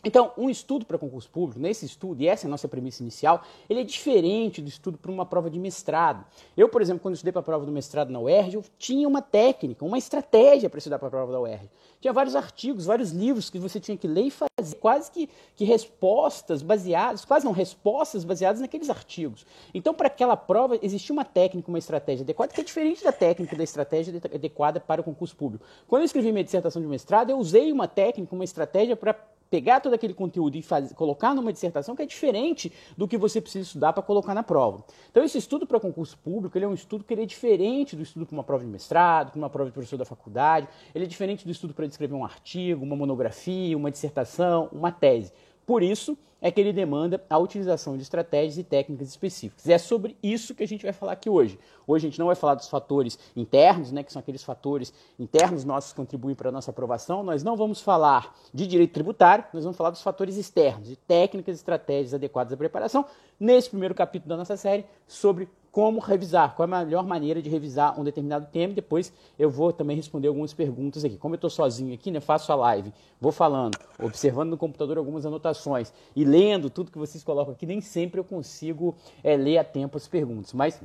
Então, 0.04 0.34
um 0.38 0.50
estudo 0.50 0.86
para 0.86 0.98
concurso 0.98 1.30
público, 1.30 1.62
nesse 1.62 1.86
estudo, 1.86 2.22
e 2.22 2.28
essa 2.28 2.46
é 2.46 2.48
a 2.48 2.52
nossa 2.52 2.68
premissa 2.68 3.02
inicial, 3.02 3.42
ele 3.70 3.80
é 3.80 3.84
diferente 3.86 4.62
do 4.62 4.68
estudo 4.68 4.98
para 4.98 5.10
uma 5.10 5.26
prova 5.26 5.50
de 5.50 5.58
mestrado. 5.58 6.26
Eu, 6.58 6.68
por 6.68 6.82
exemplo, 6.82 7.02
quando 7.02 7.14
estudei 7.14 7.32
para 7.32 7.40
a 7.40 7.44
prova 7.44 7.66
do 7.66 7.72
mestrado 7.72 8.10
na 8.10 8.20
UERJ, 8.20 8.56
eu 8.56 8.64
tinha 8.78 9.08
uma 9.08 9.22
técnica, 9.22 9.86
uma 9.86 9.98
estratégia 9.98 10.70
para 10.70 10.78
estudar 10.78 11.00
para 11.00 11.08
a 11.08 11.12
prova 11.12 11.32
da 11.32 11.40
UERJ. 11.40 11.70
Tinha 12.02 12.12
vários 12.12 12.36
artigos, 12.36 12.86
vários 12.86 13.12
livros 13.12 13.50
que 13.50 13.58
você 13.58 13.80
tinha 13.80 13.96
que 13.96 14.06
ler 14.06 14.24
e 14.24 14.32
fazer 14.32 14.76
quase 14.82 15.10
que, 15.10 15.30
que 15.56 15.64
respostas 15.64 16.62
baseadas, 16.62 17.24
quase 17.24 17.46
não, 17.46 17.54
respostas 17.54 18.26
baseadas 18.26 18.60
naqueles 18.60 18.90
artigos. 18.90 19.46
Então, 19.74 19.94
para 19.94 20.08
aquela 20.08 20.36
prova, 20.36 20.78
existia 20.82 21.14
uma 21.14 21.24
técnica, 21.24 21.70
uma 21.70 21.80
estratégia 21.80 22.24
adequada, 22.24 22.52
que 22.52 22.60
é 22.60 22.64
diferente 22.64 23.02
da 23.02 23.14
técnica 23.14 23.56
da 23.56 23.64
estratégia 23.64 24.20
adequada 24.36 24.82
para 24.82 25.00
o 25.00 25.04
concurso 25.04 25.34
público. 25.34 25.64
Quando 25.88 26.02
eu 26.02 26.06
escrevi 26.06 26.30
minha 26.34 26.44
dissertação 26.44 26.82
de 26.82 26.88
mestrado, 26.90 27.30
eu 27.30 27.38
usei 27.38 27.72
uma 27.72 27.88
técnica, 27.88 28.36
uma 28.36 28.44
estratégia 28.44 28.98
para 28.98 29.14
pegar 29.54 29.82
todo 29.82 29.94
aquele 29.94 30.16
conteúdo 30.16 30.56
e 30.56 30.64
fazer, 30.64 30.96
colocar 30.96 31.36
numa 31.36 31.54
dissertação 31.54 31.96
que 31.96 32.02
é 32.02 32.08
diferente 32.08 32.74
do 32.98 33.08
que 33.08 33.20
você 33.20 33.40
precisa 33.40 33.64
estudar 33.64 33.94
para 33.94 34.02
colocar 34.02 34.34
na 34.34 34.42
prova. 34.42 34.84
Então, 35.12 35.24
esse 35.24 35.38
estudo 35.38 35.68
para 35.68 35.80
concurso 35.80 36.18
público 36.18 36.58
ele 36.58 36.66
é 36.66 36.68
um 36.68 36.74
estudo 36.74 37.04
que 37.04 37.14
é 37.14 37.24
diferente 37.24 37.96
do 37.96 38.02
estudo 38.02 38.26
para 38.26 38.34
uma 38.34 38.44
prova 38.44 38.64
de 38.64 38.72
mestrado, 38.72 39.30
para 39.30 39.38
uma 39.38 39.52
prova 39.52 39.70
de 39.70 39.74
professor 39.76 39.96
da 39.96 40.06
faculdade, 40.06 40.68
ele 40.96 41.06
é 41.06 41.08
diferente 41.08 41.46
do 41.46 41.52
estudo 41.52 41.72
para 41.72 41.86
escrever 41.86 42.16
um 42.16 42.26
artigo, 42.26 42.84
uma 42.84 42.96
monografia, 42.96 43.78
uma 43.78 43.92
dissertação, 43.92 44.70
uma 44.72 44.92
tese. 44.92 45.32
Por 45.66 45.82
isso 45.84 46.18
é 46.44 46.52
que 46.52 46.60
ele 46.60 46.74
demanda 46.74 47.24
a 47.30 47.38
utilização 47.38 47.96
de 47.96 48.04
estratégias 48.04 48.58
e 48.58 48.64
técnicas 48.66 49.08
específicas. 49.08 49.70
É 49.70 49.78
sobre 49.78 50.18
isso 50.22 50.54
que 50.54 50.62
a 50.62 50.68
gente 50.68 50.84
vai 50.84 50.92
falar 50.92 51.14
aqui 51.14 51.30
hoje. 51.30 51.58
Hoje 51.88 52.06
a 52.06 52.10
gente 52.10 52.20
não 52.20 52.26
vai 52.26 52.36
falar 52.36 52.56
dos 52.56 52.68
fatores 52.68 53.18
internos, 53.34 53.94
né, 53.94 54.04
que 54.04 54.12
são 54.12 54.20
aqueles 54.20 54.44
fatores 54.44 54.94
internos 55.18 55.64
nossos 55.64 55.92
que 55.92 55.96
contribuem 55.96 56.36
para 56.36 56.50
a 56.50 56.52
nossa 56.52 56.70
aprovação. 56.70 57.24
Nós 57.24 57.44
não 57.44 57.56
vamos 57.56 57.80
falar 57.80 58.36
de 58.54 58.68
direito 58.68 58.92
tributário, 58.92 59.46
nós 59.54 59.64
vamos 59.64 59.78
falar 59.78 59.92
dos 59.92 60.02
fatores 60.02 60.36
externos, 60.36 60.90
de 60.90 60.98
técnicas 60.98 61.56
e 61.56 61.60
estratégias 61.60 62.14
adequadas 62.14 62.52
à 62.52 62.58
preparação, 62.58 63.06
nesse 63.44 63.70
primeiro 63.70 63.94
capítulo 63.94 64.30
da 64.30 64.38
nossa 64.38 64.56
série 64.56 64.86
sobre 65.06 65.50
como 65.70 66.00
revisar, 66.00 66.56
qual 66.56 66.70
é 66.70 66.72
a 66.72 66.86
melhor 66.86 67.04
maneira 67.04 67.42
de 67.42 67.50
revisar 67.50 68.00
um 68.00 68.04
determinado 68.04 68.48
tema. 68.52 68.74
Depois 68.74 69.12
eu 69.38 69.50
vou 69.50 69.74
também 69.74 69.98
responder 69.98 70.28
algumas 70.28 70.54
perguntas 70.54 71.04
aqui. 71.04 71.18
Como 71.18 71.34
eu 71.34 71.38
estou 71.38 71.50
sozinho 71.50 71.94
aqui, 71.94 72.10
né, 72.10 72.20
faço 72.20 72.52
a 72.52 72.56
live, 72.56 72.94
vou 73.20 73.32
falando, 73.32 73.78
observando 74.00 74.52
no 74.52 74.58
computador 74.58 74.98
algumas 74.98 75.26
anotações 75.26 75.92
e 76.16 76.24
lendo 76.24 76.70
tudo 76.70 76.92
que 76.92 76.98
vocês 76.98 77.24
colocam 77.24 77.54
aqui, 77.54 77.66
nem 77.66 77.82
sempre 77.82 78.20
eu 78.20 78.24
consigo 78.24 78.96
é, 79.24 79.36
ler 79.36 79.58
a 79.58 79.64
tempo 79.64 79.98
as 79.98 80.08
perguntas, 80.08 80.54
mas 80.54 80.80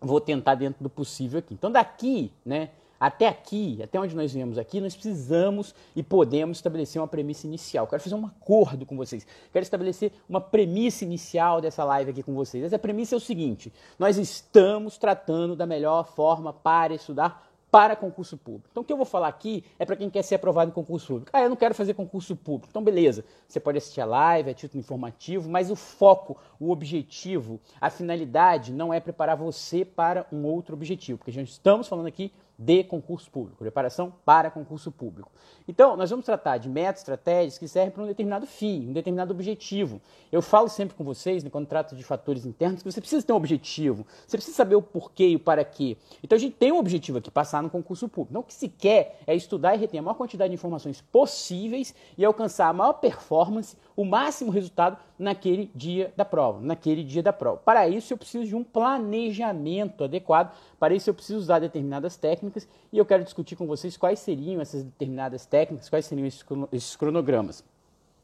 vou 0.00 0.20
tentar 0.20 0.54
dentro 0.56 0.82
do 0.82 0.88
possível 0.88 1.38
aqui. 1.38 1.54
Então 1.54 1.70
daqui, 1.70 2.32
né, 2.44 2.70
até 2.98 3.28
aqui, 3.28 3.80
até 3.82 3.98
onde 3.98 4.14
nós 4.16 4.32
viemos 4.32 4.58
aqui, 4.58 4.80
nós 4.80 4.94
precisamos 4.94 5.74
e 5.94 6.02
podemos 6.02 6.58
estabelecer 6.58 7.00
uma 7.00 7.08
premissa 7.08 7.46
inicial. 7.46 7.86
Quero 7.86 8.02
fazer 8.02 8.14
um 8.14 8.26
acordo 8.26 8.84
com 8.84 8.96
vocês. 8.96 9.26
Quero 9.52 9.62
estabelecer 9.62 10.12
uma 10.28 10.40
premissa 10.40 11.04
inicial 11.04 11.60
dessa 11.60 11.84
live 11.84 12.10
aqui 12.10 12.22
com 12.22 12.34
vocês. 12.34 12.64
Essa 12.64 12.78
premissa 12.78 13.14
é 13.14 13.18
o 13.18 13.20
seguinte: 13.20 13.72
nós 13.98 14.16
estamos 14.16 14.98
tratando 14.98 15.54
da 15.54 15.66
melhor 15.66 16.06
forma 16.06 16.52
para 16.52 16.94
estudar 16.94 17.48
para 17.70 17.94
concurso 17.94 18.36
público. 18.36 18.68
Então, 18.70 18.82
o 18.82 18.86
que 18.86 18.92
eu 18.92 18.96
vou 18.96 19.04
falar 19.06 19.28
aqui 19.28 19.64
é 19.78 19.84
para 19.84 19.96
quem 19.96 20.08
quer 20.08 20.22
ser 20.22 20.36
aprovado 20.36 20.70
em 20.70 20.74
concurso 20.74 21.06
público. 21.06 21.30
Ah, 21.32 21.42
eu 21.42 21.50
não 21.50 21.56
quero 21.56 21.74
fazer 21.74 21.94
concurso 21.94 22.34
público. 22.34 22.68
Então, 22.70 22.82
beleza. 22.82 23.24
Você 23.46 23.60
pode 23.60 23.78
assistir 23.78 24.00
a 24.00 24.06
live, 24.06 24.50
é 24.50 24.54
título 24.54 24.80
informativo, 24.80 25.50
mas 25.50 25.70
o 25.70 25.76
foco, 25.76 26.38
o 26.58 26.70
objetivo, 26.70 27.60
a 27.80 27.90
finalidade 27.90 28.72
não 28.72 28.92
é 28.92 29.00
preparar 29.00 29.36
você 29.36 29.84
para 29.84 30.26
um 30.32 30.44
outro 30.44 30.74
objetivo, 30.74 31.18
porque 31.18 31.32
já 31.32 31.42
estamos 31.42 31.86
falando 31.86 32.06
aqui 32.06 32.32
de 32.58 32.82
concurso 32.82 33.30
público, 33.30 33.58
preparação 33.58 34.12
para 34.24 34.50
concurso 34.50 34.90
público. 34.90 35.30
Então, 35.68 35.96
nós 35.96 36.10
vamos 36.10 36.26
tratar 36.26 36.58
de 36.58 36.68
métodos, 36.68 37.02
estratégias 37.02 37.56
que 37.56 37.68
servem 37.68 37.92
para 37.92 38.02
um 38.02 38.06
determinado 38.06 38.46
fim, 38.46 38.88
um 38.88 38.92
determinado 38.92 39.32
objetivo. 39.32 40.00
Eu 40.32 40.42
falo 40.42 40.68
sempre 40.68 40.96
com 40.96 41.04
vocês, 41.04 41.44
né, 41.44 41.50
quando 41.50 41.66
trato 41.66 41.94
de 41.94 42.02
fatores 42.02 42.44
internos, 42.44 42.82
que 42.82 42.90
você 42.90 43.00
precisa 43.00 43.24
ter 43.24 43.32
um 43.32 43.36
objetivo, 43.36 44.04
você 44.26 44.36
precisa 44.36 44.56
saber 44.56 44.74
o 44.74 44.82
porquê 44.82 45.28
e 45.28 45.36
o 45.36 45.38
para 45.38 45.64
quê. 45.64 45.96
Então, 46.22 46.34
a 46.34 46.40
gente 46.40 46.56
tem 46.56 46.72
um 46.72 46.78
objetivo 46.78 47.18
aqui, 47.18 47.30
passar 47.30 47.62
no 47.62 47.70
concurso 47.70 48.08
público. 48.08 48.40
O 48.40 48.42
que 48.42 48.54
se 48.54 48.68
quer 48.68 49.20
é 49.24 49.36
estudar 49.36 49.76
e 49.76 49.78
reter 49.78 49.98
a 49.98 50.02
maior 50.02 50.16
quantidade 50.16 50.50
de 50.50 50.54
informações 50.54 51.00
possíveis 51.00 51.94
e 52.16 52.24
alcançar 52.24 52.68
a 52.68 52.72
maior 52.72 52.94
performance, 52.94 53.76
o 53.98 54.04
máximo 54.04 54.52
resultado 54.52 54.96
naquele 55.18 55.72
dia 55.74 56.12
da 56.16 56.24
prova, 56.24 56.60
naquele 56.60 57.02
dia 57.02 57.20
da 57.20 57.32
prova. 57.32 57.56
Para 57.56 57.88
isso, 57.88 58.12
eu 58.12 58.16
preciso 58.16 58.46
de 58.46 58.54
um 58.54 58.62
planejamento 58.62 60.04
adequado, 60.04 60.54
para 60.78 60.94
isso 60.94 61.10
eu 61.10 61.14
preciso 61.14 61.40
usar 61.40 61.58
determinadas 61.58 62.16
técnicas 62.16 62.68
e 62.92 62.98
eu 62.98 63.04
quero 63.04 63.24
discutir 63.24 63.56
com 63.56 63.66
vocês 63.66 63.96
quais 63.96 64.20
seriam 64.20 64.60
essas 64.60 64.84
determinadas 64.84 65.46
técnicas, 65.46 65.88
quais 65.88 66.06
seriam 66.06 66.28
esses 66.70 66.94
cronogramas. 66.94 67.64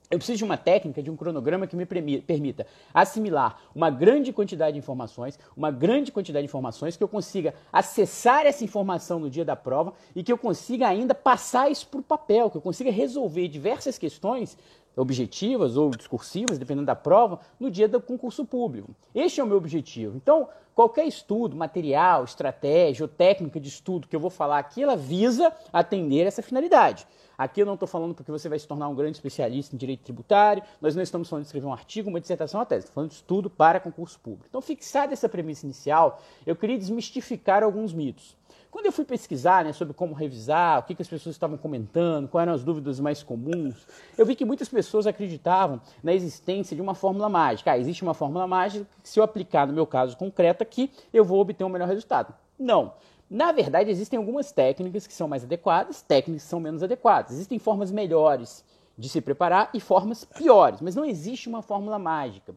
Eu 0.08 0.18
preciso 0.18 0.38
de 0.38 0.44
uma 0.44 0.56
técnica, 0.56 1.02
de 1.02 1.10
um 1.10 1.16
cronograma 1.16 1.66
que 1.66 1.74
me 1.74 1.84
permita 1.86 2.66
assimilar 2.92 3.58
uma 3.74 3.90
grande 3.90 4.32
quantidade 4.32 4.74
de 4.74 4.78
informações, 4.78 5.36
uma 5.56 5.72
grande 5.72 6.12
quantidade 6.12 6.44
de 6.44 6.50
informações, 6.50 6.96
que 6.96 7.02
eu 7.02 7.08
consiga 7.08 7.52
acessar 7.72 8.46
essa 8.46 8.62
informação 8.62 9.18
no 9.18 9.28
dia 9.28 9.44
da 9.44 9.56
prova 9.56 9.92
e 10.14 10.22
que 10.22 10.30
eu 10.30 10.38
consiga 10.38 10.86
ainda 10.86 11.16
passar 11.16 11.68
isso 11.68 11.88
para 11.88 11.98
o 11.98 12.02
papel, 12.02 12.48
que 12.48 12.56
eu 12.56 12.60
consiga 12.60 12.92
resolver 12.92 13.48
diversas 13.48 13.98
questões 13.98 14.56
objetivas 14.96 15.76
ou 15.76 15.90
discursivas, 15.90 16.58
dependendo 16.58 16.86
da 16.86 16.94
prova, 16.94 17.40
no 17.58 17.70
dia 17.70 17.88
do 17.88 18.00
concurso 18.00 18.44
público. 18.44 18.94
Este 19.14 19.40
é 19.40 19.44
o 19.44 19.46
meu 19.46 19.56
objetivo. 19.56 20.16
Então, 20.16 20.48
qualquer 20.74 21.06
estudo, 21.06 21.56
material, 21.56 22.24
estratégia 22.24 23.04
ou 23.04 23.08
técnica 23.08 23.60
de 23.60 23.68
estudo 23.68 24.08
que 24.08 24.14
eu 24.14 24.20
vou 24.20 24.30
falar 24.30 24.58
aqui, 24.58 24.82
ela 24.82 24.96
visa 24.96 25.52
atender 25.72 26.26
essa 26.26 26.42
finalidade. 26.42 27.06
Aqui 27.36 27.60
eu 27.60 27.66
não 27.66 27.74
estou 27.74 27.88
falando 27.88 28.14
porque 28.14 28.30
você 28.30 28.48
vai 28.48 28.58
se 28.58 28.66
tornar 28.66 28.88
um 28.88 28.94
grande 28.94 29.16
especialista 29.16 29.74
em 29.74 29.78
direito 29.78 30.04
tributário, 30.04 30.62
nós 30.80 30.94
não 30.94 31.02
estamos 31.02 31.28
falando 31.28 31.42
de 31.42 31.48
escrever 31.48 31.66
um 31.66 31.72
artigo, 31.72 32.08
uma 32.08 32.20
dissertação, 32.20 32.60
uma 32.60 32.66
tese, 32.66 32.80
estamos 32.80 32.94
falando 32.94 33.10
de 33.10 33.16
estudo 33.16 33.50
para 33.50 33.80
concurso 33.80 34.18
público. 34.20 34.46
Então, 34.48 34.60
fixada 34.60 35.12
essa 35.12 35.28
premissa 35.28 35.66
inicial, 35.66 36.20
eu 36.46 36.54
queria 36.54 36.78
desmistificar 36.78 37.64
alguns 37.64 37.92
mitos. 37.92 38.36
Quando 38.74 38.86
eu 38.86 38.92
fui 38.92 39.04
pesquisar 39.04 39.64
né, 39.64 39.72
sobre 39.72 39.94
como 39.94 40.14
revisar, 40.14 40.80
o 40.80 40.82
que, 40.82 40.96
que 40.96 41.02
as 41.02 41.06
pessoas 41.06 41.36
estavam 41.36 41.56
comentando, 41.56 42.26
quais 42.26 42.42
eram 42.42 42.54
as 42.54 42.64
dúvidas 42.64 42.98
mais 42.98 43.22
comuns, 43.22 43.86
eu 44.18 44.26
vi 44.26 44.34
que 44.34 44.44
muitas 44.44 44.68
pessoas 44.68 45.06
acreditavam 45.06 45.80
na 46.02 46.12
existência 46.12 46.74
de 46.74 46.82
uma 46.82 46.92
fórmula 46.92 47.28
mágica. 47.28 47.70
Ah, 47.70 47.78
existe 47.78 48.02
uma 48.02 48.14
fórmula 48.14 48.48
mágica 48.48 48.84
que, 49.00 49.08
se 49.08 49.20
eu 49.20 49.22
aplicar 49.22 49.64
no 49.68 49.72
meu 49.72 49.86
caso 49.86 50.16
concreto 50.16 50.64
aqui, 50.64 50.90
eu 51.12 51.24
vou 51.24 51.38
obter 51.38 51.62
um 51.62 51.68
melhor 51.68 51.86
resultado. 51.86 52.34
Não. 52.58 52.94
Na 53.30 53.52
verdade, 53.52 53.92
existem 53.92 54.16
algumas 54.16 54.50
técnicas 54.50 55.06
que 55.06 55.14
são 55.14 55.28
mais 55.28 55.44
adequadas, 55.44 56.02
técnicas 56.02 56.42
que 56.42 56.48
são 56.48 56.58
menos 56.58 56.82
adequadas. 56.82 57.30
Existem 57.30 57.60
formas 57.60 57.92
melhores 57.92 58.64
de 58.98 59.08
se 59.08 59.20
preparar 59.20 59.70
e 59.72 59.78
formas 59.78 60.24
piores, 60.24 60.80
mas 60.80 60.96
não 60.96 61.04
existe 61.04 61.48
uma 61.48 61.62
fórmula 61.62 61.96
mágica. 61.96 62.52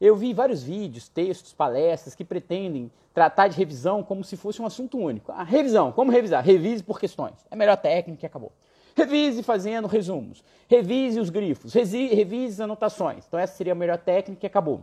Eu 0.00 0.14
vi 0.14 0.32
vários 0.32 0.62
vídeos, 0.62 1.08
textos, 1.08 1.52
palestras 1.52 2.14
que 2.14 2.24
pretendem 2.24 2.90
tratar 3.12 3.48
de 3.48 3.56
revisão 3.56 4.02
como 4.02 4.22
se 4.22 4.36
fosse 4.36 4.62
um 4.62 4.66
assunto 4.66 4.96
único. 4.96 5.32
A 5.32 5.42
revisão, 5.42 5.90
como 5.90 6.12
revisar? 6.12 6.44
Revise 6.44 6.82
por 6.84 7.00
questões. 7.00 7.34
É 7.50 7.54
a 7.54 7.56
melhor 7.56 7.76
técnica 7.76 8.24
e 8.24 8.26
acabou. 8.26 8.52
Revise 8.94 9.42
fazendo 9.42 9.88
resumos. 9.88 10.44
Revise 10.68 11.18
os 11.18 11.30
grifos. 11.30 11.74
Revise 11.74 12.54
as 12.54 12.60
anotações. 12.60 13.24
Então 13.26 13.40
essa 13.40 13.56
seria 13.56 13.72
a 13.72 13.76
melhor 13.76 13.98
técnica 13.98 14.46
e 14.46 14.48
acabou. 14.48 14.82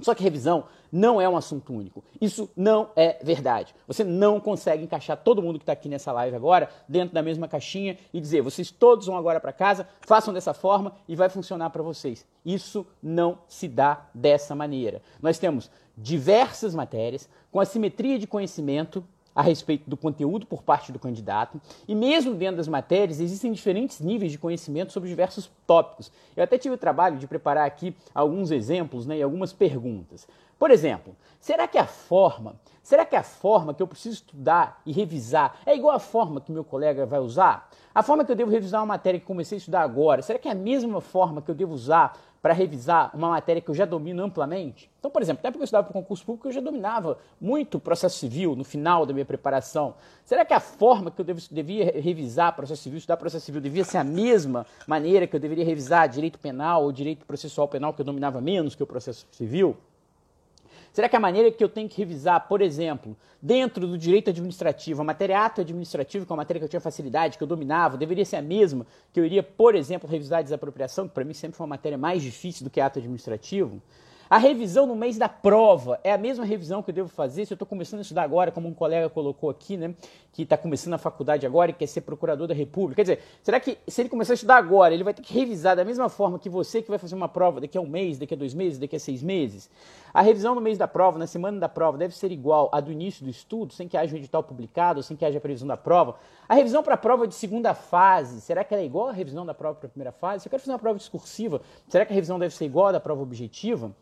Só 0.00 0.14
que 0.14 0.22
revisão 0.22 0.64
não 0.90 1.20
é 1.20 1.28
um 1.28 1.36
assunto 1.36 1.72
único. 1.72 2.02
Isso 2.20 2.50
não 2.56 2.90
é 2.96 3.18
verdade. 3.22 3.74
Você 3.86 4.04
não 4.04 4.40
consegue 4.40 4.84
encaixar 4.84 5.16
todo 5.16 5.42
mundo 5.42 5.58
que 5.58 5.62
está 5.62 5.72
aqui 5.72 5.88
nessa 5.88 6.12
live 6.12 6.36
agora 6.36 6.68
dentro 6.88 7.14
da 7.14 7.22
mesma 7.22 7.48
caixinha 7.48 7.98
e 8.12 8.20
dizer, 8.20 8.40
vocês 8.40 8.70
todos 8.70 9.06
vão 9.06 9.16
agora 9.16 9.40
para 9.40 9.52
casa, 9.52 9.88
façam 10.00 10.32
dessa 10.32 10.54
forma 10.54 10.92
e 11.08 11.14
vai 11.14 11.28
funcionar 11.28 11.70
para 11.70 11.82
vocês. 11.82 12.26
Isso 12.44 12.86
não 13.02 13.38
se 13.48 13.68
dá 13.68 14.06
dessa 14.14 14.54
maneira. 14.54 15.02
Nós 15.20 15.38
temos 15.38 15.70
diversas 15.96 16.74
matérias 16.74 17.28
com 17.50 17.60
assimetria 17.60 18.18
de 18.18 18.26
conhecimento 18.26 19.04
a 19.38 19.42
respeito 19.42 19.88
do 19.88 19.96
conteúdo 19.96 20.46
por 20.46 20.64
parte 20.64 20.90
do 20.90 20.98
candidato, 20.98 21.60
e 21.86 21.94
mesmo 21.94 22.34
dentro 22.34 22.56
das 22.56 22.66
matérias 22.66 23.20
existem 23.20 23.52
diferentes 23.52 24.00
níveis 24.00 24.32
de 24.32 24.38
conhecimento 24.38 24.92
sobre 24.92 25.08
diversos 25.08 25.48
tópicos. 25.64 26.10
Eu 26.36 26.42
até 26.42 26.58
tive 26.58 26.74
o 26.74 26.78
trabalho 26.78 27.18
de 27.18 27.26
preparar 27.28 27.64
aqui 27.64 27.94
alguns 28.12 28.50
exemplos 28.50 29.06
né, 29.06 29.18
e 29.18 29.22
algumas 29.22 29.52
perguntas. 29.52 30.26
Por 30.58 30.70
exemplo, 30.70 31.14
será 31.40 31.68
que 31.68 31.78
a 31.78 31.86
forma, 31.86 32.56
será 32.82 33.04
que 33.04 33.14
a 33.14 33.22
forma 33.22 33.72
que 33.72 33.82
eu 33.82 33.86
preciso 33.86 34.16
estudar 34.16 34.82
e 34.84 34.92
revisar 34.92 35.60
é 35.64 35.76
igual 35.76 35.94
à 35.94 36.00
forma 36.00 36.40
que 36.40 36.50
meu 36.50 36.64
colega 36.64 37.06
vai 37.06 37.20
usar? 37.20 37.70
A 37.94 38.02
forma 38.02 38.24
que 38.24 38.32
eu 38.32 38.36
devo 38.36 38.50
revisar 38.50 38.80
uma 38.80 38.86
matéria 38.86 39.20
que 39.20 39.26
comecei 39.26 39.56
a 39.56 39.60
estudar 39.60 39.82
agora, 39.82 40.20
será 40.20 40.38
que 40.38 40.48
é 40.48 40.52
a 40.52 40.56
mesma 40.56 41.00
forma 41.00 41.40
que 41.40 41.50
eu 41.50 41.54
devo 41.54 41.72
usar 41.72 42.18
para 42.42 42.52
revisar 42.52 43.10
uma 43.14 43.30
matéria 43.30 43.60
que 43.62 43.68
eu 43.68 43.74
já 43.74 43.84
domino 43.84 44.22
amplamente? 44.22 44.90
Então, 44.98 45.10
por 45.10 45.22
exemplo, 45.22 45.40
até 45.40 45.50
porque 45.50 45.62
eu 45.62 45.64
estudava 45.64 45.84
para 45.86 45.96
o 45.96 46.02
concurso 46.02 46.24
público, 46.24 46.48
eu 46.48 46.52
já 46.52 46.60
dominava 46.60 47.18
muito 47.40 47.78
processo 47.78 48.18
civil 48.18 48.56
no 48.56 48.64
final 48.64 49.06
da 49.06 49.12
minha 49.12 49.24
preparação. 49.24 49.94
Será 50.24 50.44
que 50.44 50.54
a 50.54 50.60
forma 50.60 51.10
que 51.10 51.20
eu 51.20 51.24
devo, 51.24 51.40
devia 51.50 51.84
revisar 52.00 52.54
processo 52.54 52.82
civil, 52.82 52.98
estudar 52.98 53.16
processo 53.16 53.46
civil, 53.46 53.60
devia 53.60 53.84
ser 53.84 53.98
a 53.98 54.04
mesma 54.04 54.66
maneira 54.86 55.26
que 55.26 55.36
eu 55.36 55.40
deveria 55.40 55.64
revisar 55.64 56.08
direito 56.08 56.38
penal 56.38 56.82
ou 56.82 56.92
direito 56.92 57.24
processual 57.26 57.68
penal, 57.68 57.92
que 57.92 58.00
eu 58.00 58.06
dominava 58.06 58.40
menos 58.40 58.74
que 58.74 58.82
o 58.82 58.86
processo 58.86 59.26
civil? 59.30 59.76
Será 60.98 61.08
que 61.08 61.14
a 61.14 61.20
maneira 61.20 61.48
que 61.52 61.62
eu 61.62 61.68
tenho 61.68 61.88
que 61.88 61.96
revisar, 61.96 62.48
por 62.48 62.60
exemplo, 62.60 63.16
dentro 63.40 63.86
do 63.86 63.96
direito 63.96 64.30
administrativo, 64.30 65.00
a 65.00 65.04
matéria 65.04 65.44
ato 65.44 65.60
administrativo, 65.60 66.26
que 66.26 66.32
é 66.32 66.34
uma 66.34 66.38
matéria 66.38 66.58
que 66.58 66.64
eu 66.64 66.68
tinha 66.68 66.80
facilidade, 66.80 67.38
que 67.38 67.44
eu 67.44 67.46
dominava, 67.46 67.96
deveria 67.96 68.24
ser 68.24 68.34
a 68.34 68.42
mesma 68.42 68.84
que 69.12 69.20
eu 69.20 69.24
iria, 69.24 69.40
por 69.40 69.76
exemplo, 69.76 70.10
revisar 70.10 70.40
a 70.40 70.42
desapropriação, 70.42 71.06
que 71.06 71.14
para 71.14 71.22
mim 71.22 71.34
sempre 71.34 71.56
foi 71.56 71.64
uma 71.64 71.76
matéria 71.76 71.96
mais 71.96 72.20
difícil 72.20 72.64
do 72.64 72.70
que 72.70 72.80
ato 72.80 72.98
administrativo? 72.98 73.80
A 74.30 74.36
revisão 74.36 74.86
no 74.86 74.94
mês 74.94 75.16
da 75.16 75.28
prova 75.28 75.98
é 76.04 76.12
a 76.12 76.18
mesma 76.18 76.44
revisão 76.44 76.82
que 76.82 76.90
eu 76.90 76.94
devo 76.94 77.08
fazer 77.08 77.46
se 77.46 77.52
eu 77.52 77.54
estou 77.54 77.66
começando 77.66 78.00
a 78.00 78.02
estudar 78.02 78.22
agora, 78.24 78.52
como 78.52 78.68
um 78.68 78.74
colega 78.74 79.08
colocou 79.08 79.48
aqui, 79.48 79.74
né? 79.74 79.94
Que 80.34 80.42
está 80.42 80.54
começando 80.54 80.92
a 80.92 80.98
faculdade 80.98 81.46
agora 81.46 81.70
e 81.70 81.74
quer 81.74 81.86
ser 81.86 82.02
procurador 82.02 82.46
da 82.46 82.52
República. 82.52 82.96
Quer 82.96 83.14
dizer, 83.14 83.24
será 83.42 83.58
que 83.58 83.78
se 83.88 84.02
ele 84.02 84.10
começar 84.10 84.34
a 84.34 84.34
estudar 84.34 84.56
agora, 84.56 84.92
ele 84.92 85.02
vai 85.02 85.14
ter 85.14 85.22
que 85.22 85.32
revisar 85.32 85.74
da 85.74 85.84
mesma 85.84 86.10
forma 86.10 86.38
que 86.38 86.50
você 86.50 86.82
que 86.82 86.90
vai 86.90 86.98
fazer 86.98 87.14
uma 87.14 87.28
prova 87.28 87.58
daqui 87.58 87.78
a 87.78 87.80
um 87.80 87.86
mês, 87.86 88.18
daqui 88.18 88.34
a 88.34 88.36
dois 88.36 88.52
meses, 88.52 88.78
daqui 88.78 88.96
a 88.96 89.00
seis 89.00 89.22
meses? 89.22 89.70
A 90.18 90.20
revisão 90.20 90.52
no 90.52 90.60
mês 90.60 90.76
da 90.76 90.88
prova, 90.88 91.16
na 91.16 91.28
semana 91.28 91.60
da 91.60 91.68
prova, 91.68 91.96
deve 91.96 92.12
ser 92.12 92.32
igual 92.32 92.68
à 92.72 92.80
do 92.80 92.90
início 92.90 93.22
do 93.22 93.30
estudo, 93.30 93.72
sem 93.72 93.86
que 93.86 93.96
haja 93.96 94.12
um 94.12 94.18
edital 94.18 94.42
publicado, 94.42 95.00
sem 95.00 95.16
que 95.16 95.24
haja 95.24 95.38
a 95.38 95.40
previsão 95.40 95.68
da 95.68 95.76
prova. 95.76 96.16
A 96.48 96.56
revisão 96.56 96.82
para 96.82 96.94
a 96.94 96.96
prova 96.96 97.28
de 97.28 97.36
segunda 97.36 97.72
fase, 97.72 98.40
será 98.40 98.64
que 98.64 98.74
ela 98.74 98.82
é 98.82 98.84
igual 98.84 99.06
à 99.06 99.12
revisão 99.12 99.46
da 99.46 99.54
prova 99.54 99.76
para 99.76 99.86
a 99.86 99.90
primeira 99.90 100.10
fase? 100.10 100.42
Se 100.42 100.48
eu 100.48 100.50
quero 100.50 100.60
fazer 100.60 100.72
uma 100.72 100.78
prova 100.80 100.98
discursiva, 100.98 101.62
será 101.86 102.04
que 102.04 102.12
a 102.12 102.16
revisão 102.16 102.36
deve 102.36 102.52
ser 102.52 102.64
igual 102.64 102.88
à 102.88 102.92
da 102.92 102.98
prova 102.98 103.22
objetiva? 103.22 103.94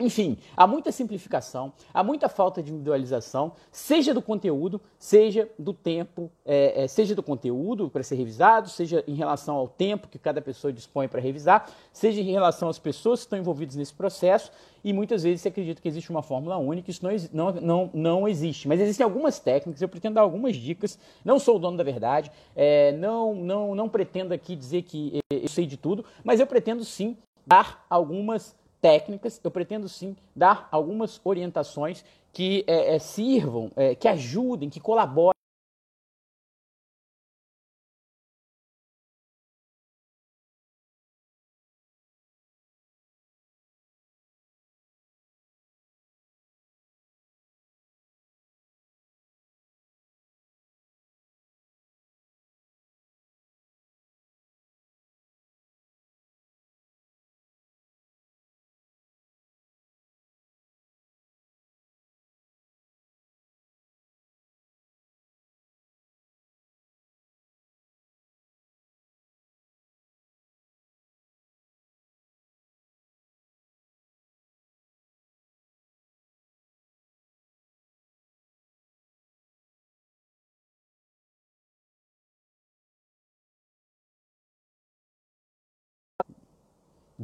Enfim, 0.00 0.38
há 0.56 0.66
muita 0.66 0.90
simplificação, 0.90 1.72
há 1.92 2.02
muita 2.02 2.28
falta 2.28 2.60
de 2.60 2.72
individualização, 2.72 3.52
seja 3.70 4.12
do 4.12 4.20
conteúdo, 4.20 4.80
seja 4.98 5.48
do 5.56 5.72
tempo, 5.72 6.32
é, 6.44 6.82
é, 6.82 6.88
seja 6.88 7.14
do 7.14 7.22
conteúdo 7.22 7.88
para 7.88 8.02
ser 8.02 8.16
revisado, 8.16 8.68
seja 8.68 9.04
em 9.06 9.14
relação 9.14 9.54
ao 9.54 9.68
tempo 9.68 10.08
que 10.08 10.18
cada 10.18 10.42
pessoa 10.42 10.72
dispõe 10.72 11.06
para 11.06 11.20
revisar, 11.20 11.70
seja 11.92 12.20
em 12.20 12.32
relação 12.32 12.68
às 12.68 12.78
pessoas 12.78 13.20
que 13.20 13.26
estão 13.26 13.38
envolvidas 13.38 13.76
nesse 13.76 13.94
processo, 13.94 14.50
e 14.82 14.92
muitas 14.92 15.22
vezes 15.22 15.42
se 15.42 15.48
acredita 15.48 15.80
que 15.80 15.86
existe 15.86 16.10
uma 16.10 16.22
fórmula 16.22 16.56
única, 16.56 16.90
isso 16.90 17.04
não, 17.04 17.12
não, 17.32 17.60
não, 17.60 17.90
não 17.94 18.28
existe. 18.28 18.66
Mas 18.66 18.80
existem 18.80 19.04
algumas 19.04 19.38
técnicas, 19.38 19.80
eu 19.80 19.88
pretendo 19.88 20.16
dar 20.16 20.22
algumas 20.22 20.56
dicas, 20.56 20.98
não 21.24 21.38
sou 21.38 21.54
o 21.54 21.58
dono 21.60 21.76
da 21.76 21.84
verdade, 21.84 22.32
é, 22.56 22.90
não, 22.92 23.32
não, 23.32 23.76
não 23.76 23.88
pretendo 23.88 24.34
aqui 24.34 24.56
dizer 24.56 24.82
que 24.82 25.20
eu 25.30 25.48
sei 25.48 25.66
de 25.66 25.76
tudo, 25.76 26.04
mas 26.24 26.40
eu 26.40 26.48
pretendo 26.48 26.84
sim 26.84 27.16
dar 27.46 27.86
algumas 27.88 28.56
técnicas, 28.84 29.40
eu 29.42 29.50
pretendo 29.50 29.88
sim 29.88 30.14
dar 30.36 30.68
algumas 30.70 31.18
orientações 31.24 32.04
que 32.34 32.62
é, 32.66 32.96
é, 32.96 32.98
sirvam, 32.98 33.70
é, 33.74 33.94
que 33.94 34.06
ajudem, 34.06 34.68
que 34.68 34.78
colaborem 34.78 35.32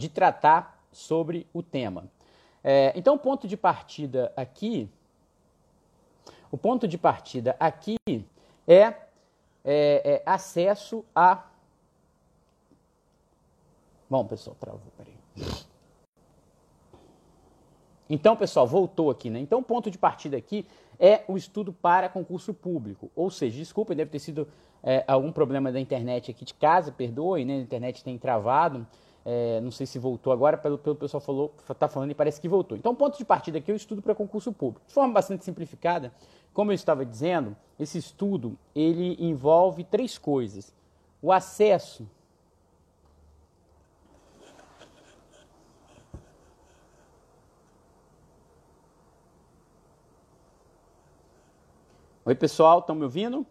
de 0.00 0.08
tratar 0.08 0.82
sobre 0.90 1.46
o 1.52 1.62
tema. 1.62 2.10
É, 2.64 2.92
então, 2.96 3.14
o 3.14 3.18
ponto 3.18 3.46
de 3.46 3.56
partida 3.56 4.32
aqui, 4.34 4.88
o 6.50 6.56
ponto 6.56 6.88
de 6.88 6.96
partida 6.96 7.54
aqui 7.60 7.96
é, 8.66 8.82
é, 8.82 8.94
é 9.64 10.22
acesso 10.24 11.04
a. 11.14 11.44
Bom, 14.08 14.24
pessoal, 14.26 14.56
travou, 14.58 14.80
peraí. 14.96 15.14
Então, 18.08 18.34
pessoal, 18.36 18.66
voltou 18.66 19.10
aqui, 19.10 19.28
né? 19.30 19.38
Então, 19.38 19.60
o 19.60 19.62
ponto 19.62 19.90
de 19.90 19.98
partida 19.98 20.36
aqui 20.36 20.66
é 20.98 21.22
o 21.28 21.36
estudo 21.36 21.72
para 21.72 22.08
concurso 22.08 22.52
público. 22.52 23.10
Ou 23.14 23.30
seja, 23.30 23.56
desculpa, 23.56 23.94
deve 23.94 24.10
ter 24.10 24.18
sido 24.18 24.48
é, 24.82 25.04
algum 25.06 25.30
problema 25.30 25.70
da 25.70 25.78
internet 25.78 26.30
aqui 26.30 26.44
de 26.44 26.54
casa, 26.54 26.90
perdoe, 26.90 27.44
né? 27.44 27.54
A 27.54 27.60
internet 27.60 28.02
tem 28.02 28.18
travado. 28.18 28.86
É, 29.24 29.60
não 29.60 29.70
sei 29.70 29.86
se 29.86 29.98
voltou 29.98 30.32
agora, 30.32 30.56
pelo 30.56 30.78
que 30.78 30.88
o 30.88 30.94
pessoal 30.94 31.20
falou, 31.20 31.52
está 31.68 31.88
falando 31.88 32.10
e 32.10 32.14
parece 32.14 32.40
que 32.40 32.48
voltou. 32.48 32.76
Então, 32.76 32.94
ponto 32.94 33.18
de 33.18 33.24
partida 33.24 33.58
aqui 33.58 33.70
o 33.70 33.76
estudo 33.76 34.00
para 34.00 34.14
concurso 34.14 34.52
público. 34.52 34.86
De 34.86 34.94
forma 34.94 35.12
bastante 35.12 35.44
simplificada, 35.44 36.12
como 36.54 36.70
eu 36.70 36.74
estava 36.74 37.04
dizendo, 37.04 37.56
esse 37.78 37.98
estudo 37.98 38.58
ele 38.74 39.16
envolve 39.18 39.84
três 39.84 40.16
coisas: 40.16 40.74
o 41.20 41.32
acesso 41.32 42.06
Oi, 52.22 52.34
pessoal, 52.36 52.78
estão 52.78 52.94
me 52.94 53.02
ouvindo? 53.02 53.44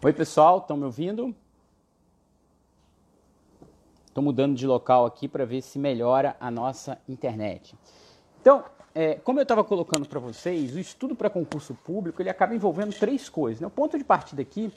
Oi, 0.00 0.12
pessoal, 0.12 0.58
estão 0.58 0.76
me 0.76 0.84
ouvindo? 0.84 1.34
Estou 4.06 4.22
mudando 4.22 4.54
de 4.54 4.64
local 4.64 5.04
aqui 5.04 5.26
para 5.26 5.44
ver 5.44 5.60
se 5.60 5.76
melhora 5.76 6.36
a 6.38 6.52
nossa 6.52 7.00
internet. 7.08 7.74
Então, 8.40 8.64
é, 8.94 9.16
como 9.16 9.40
eu 9.40 9.42
estava 9.42 9.64
colocando 9.64 10.08
para 10.08 10.20
vocês, 10.20 10.76
o 10.76 10.78
estudo 10.78 11.16
para 11.16 11.28
concurso 11.28 11.74
público 11.74 12.22
ele 12.22 12.30
acaba 12.30 12.54
envolvendo 12.54 12.96
três 12.96 13.28
coisas. 13.28 13.60
Né? 13.60 13.66
O 13.66 13.70
ponto 13.70 13.98
de 13.98 14.04
partida 14.04 14.40
aqui 14.40 14.72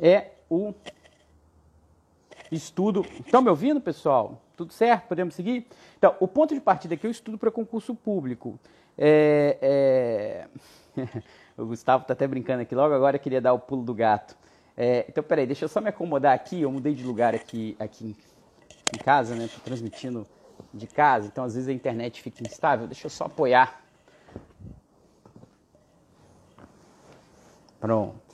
é 0.00 0.32
o 0.50 0.74
estudo. 2.50 3.06
Estão 3.24 3.40
me 3.40 3.50
ouvindo, 3.50 3.80
pessoal? 3.80 4.42
Tudo 4.56 4.72
certo? 4.72 5.06
Podemos 5.06 5.36
seguir? 5.36 5.68
Então, 5.96 6.16
o 6.18 6.26
ponto 6.26 6.52
de 6.52 6.60
partida 6.60 6.94
aqui 6.94 7.06
é 7.06 7.08
o 7.08 7.12
estudo 7.12 7.38
para 7.38 7.52
concurso 7.52 7.94
público. 7.94 8.58
É, 8.98 10.48
é... 10.96 11.22
o 11.56 11.64
Gustavo 11.64 12.02
está 12.02 12.12
até 12.12 12.26
brincando 12.26 12.62
aqui 12.62 12.74
logo 12.74 12.92
agora, 12.92 13.20
queria 13.20 13.40
dar 13.40 13.52
o 13.52 13.60
pulo 13.60 13.84
do 13.84 13.94
gato. 13.94 14.36
É, 14.80 15.04
então, 15.08 15.24
peraí, 15.24 15.44
deixa 15.44 15.64
eu 15.64 15.68
só 15.68 15.80
me 15.80 15.88
acomodar 15.88 16.32
aqui. 16.32 16.62
Eu 16.62 16.70
mudei 16.70 16.94
de 16.94 17.02
lugar 17.02 17.34
aqui, 17.34 17.76
aqui 17.80 18.16
em 18.94 18.98
casa, 18.98 19.34
né? 19.34 19.46
Estou 19.46 19.60
transmitindo 19.64 20.24
de 20.72 20.86
casa, 20.86 21.26
então 21.26 21.42
às 21.42 21.54
vezes 21.54 21.68
a 21.68 21.72
internet 21.72 22.22
fica 22.22 22.46
instável. 22.46 22.86
Deixa 22.86 23.06
eu 23.06 23.10
só 23.10 23.24
apoiar. 23.24 23.82
Pronto 27.80 28.28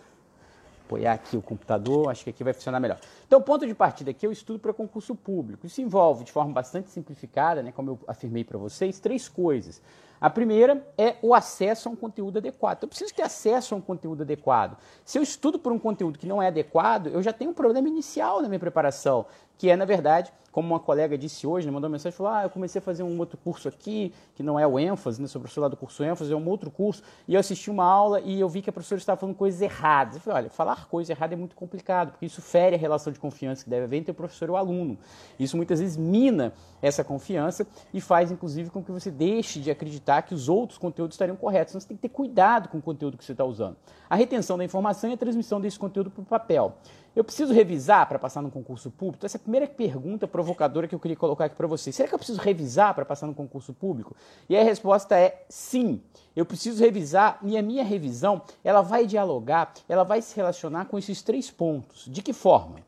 apoiar 0.94 1.14
aqui 1.14 1.36
o 1.36 1.42
computador, 1.42 2.10
acho 2.10 2.24
que 2.24 2.30
aqui 2.30 2.44
vai 2.44 2.52
funcionar 2.52 2.78
melhor. 2.78 2.98
Então, 3.26 3.40
o 3.40 3.42
ponto 3.42 3.66
de 3.66 3.74
partida 3.74 4.10
aqui 4.10 4.24
é 4.24 4.28
o 4.28 4.32
estudo 4.32 4.58
para 4.58 4.72
concurso 4.72 5.14
público. 5.14 5.66
Isso 5.66 5.80
envolve, 5.80 6.25
de 6.25 6.30
forma 6.30 6.52
bastante 6.52 6.90
simplificada, 6.90 7.62
né, 7.62 7.73
como 7.73 7.90
eu 7.90 7.99
afirmei 8.06 8.45
para 8.45 8.58
vocês, 8.58 9.00
três 9.00 9.28
coisas. 9.28 9.82
A 10.25 10.30
primeira 10.30 10.82
é 10.97 11.17
o 11.21 11.34
acesso 11.34 11.87
a 11.87 11.93
um 11.93 11.95
conteúdo 11.95 12.39
adequado. 12.39 12.82
Eu 12.82 12.89
preciso 12.89 13.15
ter 13.15 13.21
acesso 13.21 13.75
a 13.75 13.76
um 13.76 13.80
conteúdo 13.82 14.23
adequado. 14.23 14.78
Se 15.04 15.19
eu 15.19 15.23
estudo 15.23 15.58
por 15.58 15.71
um 15.71 15.78
conteúdo 15.78 16.19
que 16.19 16.26
não 16.26 16.43
é 16.43 16.47
adequado, 16.47 17.08
eu 17.08 17.23
já 17.23 17.30
tenho 17.30 17.50
um 17.50 17.54
problema 17.54 17.89
inicial 17.89 18.41
na 18.41 18.49
minha 18.49 18.58
preparação, 18.58 19.26
que 19.58 19.71
é, 19.71 19.76
na 19.76 19.84
verdade, 19.84 20.32
como 20.54 20.69
uma 20.69 20.78
colega 20.78 21.19
disse 21.19 21.49
hoje, 21.49 21.67
né, 21.67 21.73
mandou 21.73 21.88
uma 21.88 21.95
mensagem, 21.95 22.17
falou, 22.17 22.32
ah, 22.32 22.45
eu 22.45 22.50
comecei 22.50 22.78
a 22.78 22.82
fazer 22.82 23.02
um 23.02 23.19
outro 23.19 23.36
curso 23.36 23.67
aqui, 23.67 24.14
que 24.36 24.43
não 24.43 24.56
é 24.56 24.64
o 24.64 24.78
ênfase, 24.78 25.21
né, 25.21 25.26
sou 25.26 25.40
professor 25.40 25.62
lá 25.62 25.69
do 25.69 25.76
curso 25.76 26.04
ênfase, 26.04 26.32
é 26.32 26.36
um 26.36 26.49
outro 26.49 26.71
curso, 26.71 27.02
e 27.26 27.34
eu 27.34 27.40
assisti 27.40 27.69
uma 27.73 27.84
aula 27.84 28.21
e 28.21 28.38
eu 28.38 28.49
vi 28.49 28.62
que 28.62 28.71
a 28.71 28.73
professora 28.73 29.00
estava 29.00 29.19
falando 29.19 29.34
coisas 29.34 29.60
erradas. 29.60 30.14
Eu 30.14 30.21
falei, 30.21 30.43
olha, 30.43 30.50
falar 30.50 30.86
coisa 30.86 31.12
errada 31.12 31.34
é 31.34 31.36
muito 31.36 31.56
complicado, 31.56 32.12
porque 32.12 32.26
isso 32.26 32.40
fere 32.40 32.76
a 32.76 32.78
relação 32.78 33.12
de 33.12 33.19
confiança 33.19 33.64
que 33.64 33.71
deve 33.71 33.82
haver 33.82 33.97
entre 33.97 34.12
o 34.12 34.14
professor 34.14 34.49
e 34.49 34.52
o 34.52 34.56
aluno. 34.56 34.97
Isso 35.40 35.56
muitas 35.56 35.80
vezes 35.80 35.97
mina 35.97 36.52
essa 36.80 37.02
confiança 37.02 37.67
e 37.93 38.00
faz, 38.00 38.30
inclusive, 38.30 38.71
com 38.71 38.80
que 38.80 38.93
você 38.93 39.10
deixe 39.10 39.58
de 39.58 39.73
acreditar 39.73 40.23
que 40.23 40.34
os 40.34 40.49
outros 40.49 40.78
conteúdos 40.78 41.14
estariam 41.14 41.36
corretos. 41.36 41.73
Então, 41.73 41.80
você 41.80 41.88
tem 41.88 41.97
que 41.97 42.02
ter 42.02 42.10
cuidado 42.10 42.69
com 42.69 42.78
o 42.78 42.82
conteúdo 42.82 43.19
que 43.19 43.25
você 43.25 43.32
está 43.32 43.45
usando. 43.45 43.76
A 44.08 44.14
retenção 44.14 44.56
da 44.56 44.64
informação 44.64 45.10
e 45.10 45.14
a 45.14 45.17
transmissão 45.17 45.60
desse 45.60 45.80
conteúdo 45.80 46.10
para 46.10 46.23
o 46.23 46.25
papel. 46.25 46.76
Eu 47.14 47.22
preciso 47.22 47.52
revisar 47.52 48.08
para 48.08 48.18
passar 48.18 48.42
no 48.42 48.50
concurso 48.50 48.90
público? 48.90 49.24
Essa 49.24 49.36
é 49.36 49.38
a 49.38 49.42
primeira 49.42 49.68
pergunta 49.68 50.26
provocadora 50.26 50.88
que 50.88 50.94
eu 50.94 50.98
queria 50.98 51.16
colocar 51.16 51.44
aqui 51.44 51.54
para 51.54 51.66
vocês. 51.68 51.94
Será 51.94 52.08
que 52.08 52.14
eu 52.14 52.18
preciso 52.18 52.40
revisar 52.40 52.92
para 52.92 53.04
passar 53.04 53.28
no 53.28 53.34
concurso 53.34 53.72
público? 53.72 54.16
E 54.48 54.56
a 54.56 54.64
resposta 54.64 55.16
é 55.16 55.44
sim. 55.48 56.02
Eu 56.34 56.44
preciso 56.44 56.82
revisar 56.82 57.38
e 57.42 57.56
a 57.56 57.62
minha 57.62 57.84
revisão, 57.84 58.42
ela 58.64 58.82
vai 58.82 59.06
dialogar, 59.06 59.72
ela 59.88 60.02
vai 60.02 60.20
se 60.20 60.34
relacionar 60.34 60.86
com 60.86 60.98
esses 60.98 61.22
três 61.22 61.50
pontos. 61.50 62.06
De 62.10 62.20
que 62.20 62.32
forma? 62.32 62.80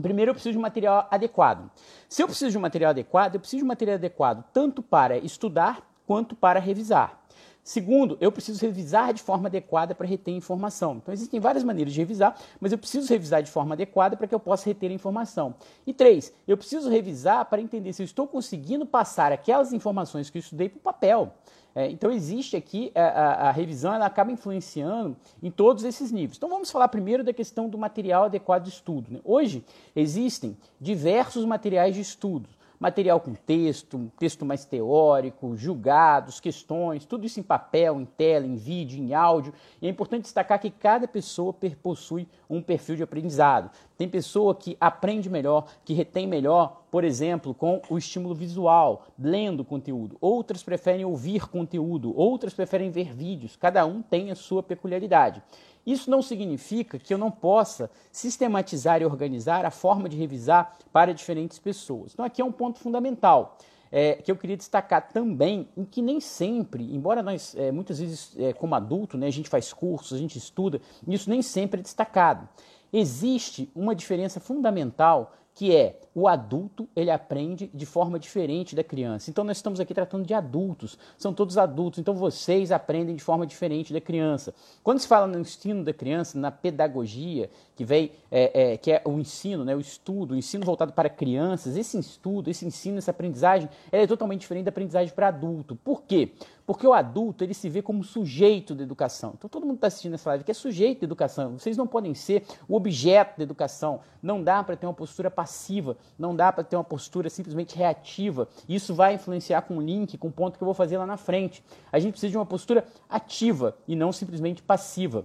Primeiro, 0.00 0.30
eu 0.30 0.34
preciso 0.34 0.54
de 0.54 0.58
material 0.58 1.06
adequado. 1.10 1.70
Se 2.08 2.22
eu 2.22 2.26
preciso 2.26 2.52
de 2.52 2.58
um 2.58 2.62
material 2.62 2.90
adequado, 2.90 3.34
eu 3.34 3.40
preciso 3.40 3.58
de 3.58 3.64
um 3.64 3.68
material 3.68 3.96
adequado 3.96 4.44
tanto 4.50 4.82
para 4.82 5.18
estudar 5.18 5.86
quanto 6.06 6.34
para 6.34 6.58
revisar. 6.58 7.21
Segundo, 7.64 8.18
eu 8.20 8.32
preciso 8.32 8.60
revisar 8.60 9.14
de 9.14 9.22
forma 9.22 9.46
adequada 9.46 9.94
para 9.94 10.06
reter 10.06 10.34
informação. 10.34 10.96
Então, 10.96 11.14
existem 11.14 11.38
várias 11.38 11.62
maneiras 11.62 11.92
de 11.92 12.00
revisar, 12.00 12.36
mas 12.60 12.72
eu 12.72 12.78
preciso 12.78 13.08
revisar 13.08 13.40
de 13.40 13.50
forma 13.50 13.74
adequada 13.74 14.16
para 14.16 14.26
que 14.26 14.34
eu 14.34 14.40
possa 14.40 14.64
reter 14.66 14.90
a 14.90 14.94
informação. 14.94 15.54
E 15.86 15.94
três, 15.94 16.32
eu 16.46 16.56
preciso 16.56 16.90
revisar 16.90 17.44
para 17.44 17.62
entender 17.62 17.92
se 17.92 18.02
eu 18.02 18.04
estou 18.04 18.26
conseguindo 18.26 18.84
passar 18.84 19.30
aquelas 19.30 19.72
informações 19.72 20.28
que 20.28 20.38
eu 20.38 20.40
estudei 20.40 20.68
para 20.68 20.78
o 20.78 20.82
papel. 20.82 21.32
É, 21.72 21.88
então, 21.88 22.10
existe 22.10 22.56
aqui 22.56 22.90
a, 22.96 23.00
a, 23.00 23.48
a, 23.48 23.50
revisão, 23.52 23.94
ela 23.94 24.06
acaba 24.06 24.32
influenciando 24.32 25.16
em 25.40 25.50
todos 25.50 25.84
esses 25.84 26.10
níveis. 26.10 26.36
Então, 26.36 26.48
vamos 26.48 26.70
falar 26.70 26.88
primeiro 26.88 27.22
da 27.22 27.32
questão 27.32 27.68
do 27.68 27.78
material 27.78 28.24
adequado 28.24 28.64
de 28.64 28.70
estudo. 28.70 29.06
Né? 29.08 29.20
Hoje, 29.24 29.64
existem 29.94 30.56
diversos 30.80 31.44
materiais 31.44 31.94
de 31.94 32.00
estudo 32.00 32.48
material 32.82 33.20
com 33.20 33.32
texto, 33.32 34.10
texto 34.18 34.44
mais 34.44 34.64
teórico, 34.64 35.56
julgados, 35.56 36.40
questões, 36.40 37.04
tudo 37.04 37.24
isso 37.24 37.38
em 37.38 37.42
papel, 37.42 38.00
em 38.00 38.04
tela, 38.04 38.44
em 38.44 38.56
vídeo, 38.56 38.98
em 38.98 39.14
áudio. 39.14 39.54
E 39.80 39.86
é 39.86 39.88
importante 39.88 40.24
destacar 40.24 40.58
que 40.58 40.68
cada 40.68 41.06
pessoa 41.06 41.54
possui 41.80 42.26
um 42.50 42.60
perfil 42.60 42.96
de 42.96 43.04
aprendizado. 43.04 43.70
Tem 43.96 44.08
pessoa 44.08 44.52
que 44.52 44.76
aprende 44.80 45.30
melhor, 45.30 45.68
que 45.84 45.94
retém 45.94 46.26
melhor, 46.26 46.82
por 46.90 47.04
exemplo, 47.04 47.54
com 47.54 47.80
o 47.88 47.96
estímulo 47.96 48.34
visual, 48.34 49.06
lendo 49.16 49.64
conteúdo. 49.64 50.16
Outras 50.20 50.64
preferem 50.64 51.04
ouvir 51.04 51.48
conteúdo, 51.48 52.12
outras 52.18 52.52
preferem 52.52 52.90
ver 52.90 53.14
vídeos. 53.14 53.54
Cada 53.54 53.86
um 53.86 54.02
tem 54.02 54.32
a 54.32 54.34
sua 54.34 54.60
peculiaridade. 54.60 55.40
Isso 55.86 56.10
não 56.10 56.22
significa 56.22 56.98
que 56.98 57.12
eu 57.12 57.18
não 57.18 57.30
possa 57.30 57.90
sistematizar 58.10 59.02
e 59.02 59.04
organizar 59.04 59.64
a 59.64 59.70
forma 59.70 60.08
de 60.08 60.16
revisar 60.16 60.76
para 60.92 61.12
diferentes 61.12 61.58
pessoas. 61.58 62.12
Então, 62.12 62.24
aqui 62.24 62.40
é 62.40 62.44
um 62.44 62.52
ponto 62.52 62.78
fundamental. 62.78 63.58
É, 63.94 64.14
que 64.14 64.32
eu 64.32 64.36
queria 64.36 64.56
destacar 64.56 65.12
também, 65.12 65.68
em 65.76 65.84
que 65.84 66.00
nem 66.00 66.18
sempre, 66.18 66.82
embora 66.94 67.22
nós, 67.22 67.54
é, 67.54 67.70
muitas 67.70 67.98
vezes, 67.98 68.34
é, 68.38 68.54
como 68.54 68.74
adulto, 68.74 69.18
né, 69.18 69.26
a 69.26 69.30
gente 69.30 69.50
faz 69.50 69.70
cursos, 69.70 70.14
a 70.14 70.18
gente 70.18 70.38
estuda, 70.38 70.80
isso 71.06 71.28
nem 71.28 71.42
sempre 71.42 71.80
é 71.80 71.82
destacado. 71.82 72.48
Existe 72.90 73.70
uma 73.74 73.94
diferença 73.94 74.40
fundamental 74.40 75.34
que 75.54 75.74
é 75.74 75.98
o 76.14 76.28
adulto 76.28 76.88
ele 76.94 77.10
aprende 77.10 77.70
de 77.72 77.86
forma 77.86 78.18
diferente 78.18 78.74
da 78.74 78.84
criança. 78.84 79.30
Então 79.30 79.44
nós 79.44 79.56
estamos 79.56 79.80
aqui 79.80 79.94
tratando 79.94 80.26
de 80.26 80.34
adultos, 80.34 80.98
são 81.16 81.32
todos 81.32 81.56
adultos, 81.56 81.98
então 81.98 82.14
vocês 82.14 82.70
aprendem 82.70 83.16
de 83.16 83.22
forma 83.22 83.46
diferente 83.46 83.92
da 83.92 84.00
criança. 84.00 84.54
Quando 84.82 84.98
se 84.98 85.08
fala 85.08 85.26
no 85.26 85.38
ensino 85.38 85.82
da 85.82 85.92
criança, 85.92 86.38
na 86.38 86.50
pedagogia, 86.50 87.50
que 87.74 87.84
vem, 87.84 88.12
é, 88.30 88.72
é, 88.72 88.76
que 88.76 88.92
é 88.92 89.02
o 89.04 89.18
ensino, 89.18 89.64
né, 89.64 89.74
o 89.74 89.80
estudo, 89.80 90.34
o 90.34 90.36
ensino 90.36 90.64
voltado 90.64 90.92
para 90.92 91.08
crianças, 91.08 91.76
esse 91.76 91.98
estudo, 91.98 92.50
esse 92.50 92.66
ensino, 92.66 92.98
essa 92.98 93.10
aprendizagem, 93.10 93.68
é 93.90 94.06
totalmente 94.06 94.40
diferente 94.40 94.64
da 94.64 94.70
aprendizagem 94.70 95.14
para 95.14 95.28
adulto. 95.28 95.76
Por 95.76 96.02
quê? 96.02 96.32
Porque 96.66 96.86
o 96.86 96.92
adulto 96.92 97.42
ele 97.42 97.54
se 97.54 97.68
vê 97.68 97.82
como 97.82 98.04
sujeito 98.04 98.74
da 98.74 98.82
educação. 98.82 99.32
Então 99.36 99.48
todo 99.48 99.66
mundo 99.66 99.76
está 99.76 99.88
assistindo 99.88 100.14
essa 100.14 100.30
live 100.30 100.44
que 100.44 100.50
é 100.50 100.54
sujeito 100.54 101.00
da 101.00 101.04
educação. 101.04 101.58
Vocês 101.58 101.76
não 101.76 101.86
podem 101.86 102.14
ser 102.14 102.44
o 102.68 102.76
objeto 102.76 103.38
da 103.38 103.42
educação. 103.42 104.00
Não 104.22 104.42
dá 104.42 104.62
para 104.62 104.76
ter 104.76 104.86
uma 104.86 104.94
postura 104.94 105.30
passiva, 105.30 105.96
não 106.18 106.34
dá 106.34 106.52
para 106.52 106.62
ter 106.62 106.76
uma 106.76 106.84
postura 106.84 107.28
simplesmente 107.28 107.76
reativa. 107.76 108.48
Isso 108.68 108.94
vai 108.94 109.14
influenciar 109.14 109.62
com 109.62 109.78
o 109.78 109.82
link, 109.82 110.16
com 110.16 110.28
o 110.28 110.32
ponto 110.32 110.56
que 110.56 110.62
eu 110.62 110.66
vou 110.66 110.74
fazer 110.74 110.98
lá 110.98 111.06
na 111.06 111.16
frente. 111.16 111.64
A 111.90 111.98
gente 111.98 112.12
precisa 112.12 112.30
de 112.30 112.38
uma 112.38 112.46
postura 112.46 112.84
ativa 113.08 113.76
e 113.86 113.96
não 113.96 114.12
simplesmente 114.12 114.62
passiva 114.62 115.24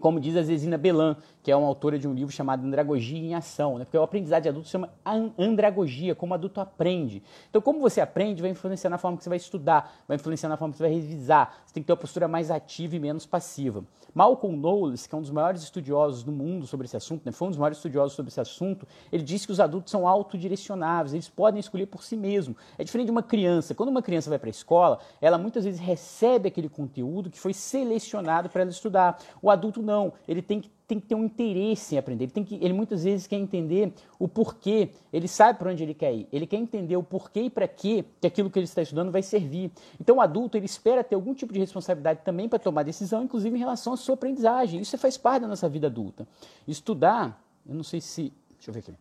como 0.00 0.18
diz 0.18 0.34
a 0.34 0.42
Zezina 0.42 0.78
Belan, 0.78 1.16
que 1.42 1.50
é 1.50 1.56
uma 1.56 1.66
autora 1.66 1.98
de 1.98 2.06
um 2.06 2.12
livro 2.12 2.32
chamado 2.32 2.66
Andragogia 2.66 3.18
em 3.18 3.34
Ação, 3.34 3.78
né? 3.78 3.84
porque 3.84 3.96
o 3.96 4.02
aprendizado 4.02 4.42
de 4.42 4.48
adulto 4.48 4.66
se 4.66 4.72
chama 4.72 4.90
andragogia, 5.38 6.14
como 6.14 6.34
adulto 6.34 6.60
aprende. 6.60 7.22
Então, 7.48 7.62
como 7.62 7.80
você 7.80 8.00
aprende, 8.00 8.42
vai 8.42 8.50
influenciar 8.50 8.90
na 8.90 8.98
forma 8.98 9.16
que 9.16 9.24
você 9.24 9.28
vai 9.28 9.38
estudar, 9.38 9.92
vai 10.06 10.16
influenciar 10.16 10.48
na 10.48 10.56
forma 10.56 10.72
que 10.72 10.78
você 10.78 10.84
vai 10.84 10.92
revisar, 10.92 11.62
você 11.64 11.74
tem 11.74 11.82
que 11.82 11.86
ter 11.86 11.92
uma 11.92 11.98
postura 11.98 12.28
mais 12.28 12.50
ativa 12.50 12.96
e 12.96 12.98
menos 12.98 13.24
passiva. 13.24 13.84
Malcolm 14.14 14.56
Knowles, 14.56 15.06
que 15.06 15.14
é 15.14 15.18
um 15.18 15.22
dos 15.22 15.30
maiores 15.30 15.62
estudiosos 15.62 16.22
do 16.22 16.32
mundo 16.32 16.66
sobre 16.66 16.86
esse 16.86 16.96
assunto, 16.96 17.22
né? 17.24 17.32
foi 17.32 17.48
um 17.48 17.50
dos 17.50 17.58
maiores 17.58 17.78
estudiosos 17.78 18.14
sobre 18.14 18.30
esse 18.30 18.40
assunto, 18.40 18.86
ele 19.10 19.22
disse 19.22 19.46
que 19.46 19.52
os 19.52 19.60
adultos 19.60 19.90
são 19.90 20.06
autodirecionáveis, 20.06 21.14
eles 21.14 21.28
podem 21.28 21.60
escolher 21.60 21.86
por 21.86 22.02
si 22.02 22.16
mesmos. 22.16 22.56
É 22.76 22.84
diferente 22.84 23.06
de 23.06 23.12
uma 23.12 23.22
criança. 23.22 23.74
Quando 23.74 23.88
uma 23.88 24.02
criança 24.02 24.28
vai 24.28 24.38
para 24.38 24.48
a 24.48 24.50
escola, 24.50 24.98
ela 25.20 25.38
muitas 25.38 25.64
vezes 25.64 25.80
recebe 25.80 26.48
aquele 26.48 26.68
conteúdo 26.68 27.30
que 27.30 27.38
foi 27.38 27.52
selecionado 27.52 28.48
para 28.48 28.62
ela 28.62 28.70
estudar. 28.70 29.18
O 29.40 29.50
adulto 29.50 29.80
não, 29.80 30.12
ele 30.26 30.42
tem 30.42 30.60
que 30.60 30.70
tem 30.90 30.98
que 30.98 31.06
ter 31.06 31.14
um 31.14 31.24
interesse 31.24 31.94
em 31.94 31.98
aprender. 31.98 32.24
Ele, 32.24 32.32
tem 32.32 32.44
que, 32.44 32.56
ele 32.56 32.72
muitas 32.72 33.04
vezes 33.04 33.24
quer 33.24 33.36
entender 33.36 33.92
o 34.18 34.26
porquê, 34.26 34.90
ele 35.12 35.28
sabe 35.28 35.56
para 35.56 35.70
onde 35.70 35.84
ele 35.84 35.94
quer 35.94 36.12
ir. 36.12 36.28
Ele 36.32 36.48
quer 36.48 36.56
entender 36.56 36.96
o 36.96 37.02
porquê 37.02 37.42
e 37.42 37.50
para 37.50 37.68
que 37.68 38.04
aquilo 38.24 38.50
que 38.50 38.58
ele 38.58 38.64
está 38.64 38.82
estudando 38.82 39.12
vai 39.12 39.22
servir. 39.22 39.70
Então 40.00 40.16
o 40.16 40.20
adulto 40.20 40.56
ele 40.56 40.66
espera 40.66 41.04
ter 41.04 41.14
algum 41.14 41.32
tipo 41.32 41.52
de 41.52 41.60
responsabilidade 41.60 42.22
também 42.24 42.48
para 42.48 42.58
tomar 42.58 42.82
decisão, 42.82 43.22
inclusive 43.22 43.54
em 43.54 43.58
relação 43.60 43.92
à 43.92 43.96
sua 43.96 44.14
aprendizagem. 44.14 44.80
Isso 44.80 44.98
faz 44.98 45.16
parte 45.16 45.42
da 45.42 45.48
nossa 45.48 45.68
vida 45.68 45.86
adulta. 45.86 46.26
Estudar, 46.66 47.40
eu 47.64 47.74
não 47.76 47.84
sei 47.84 48.00
se. 48.00 48.32
Deixa 48.56 48.70
eu 48.70 48.74
ver 48.74 48.80
aqui. 48.80 48.92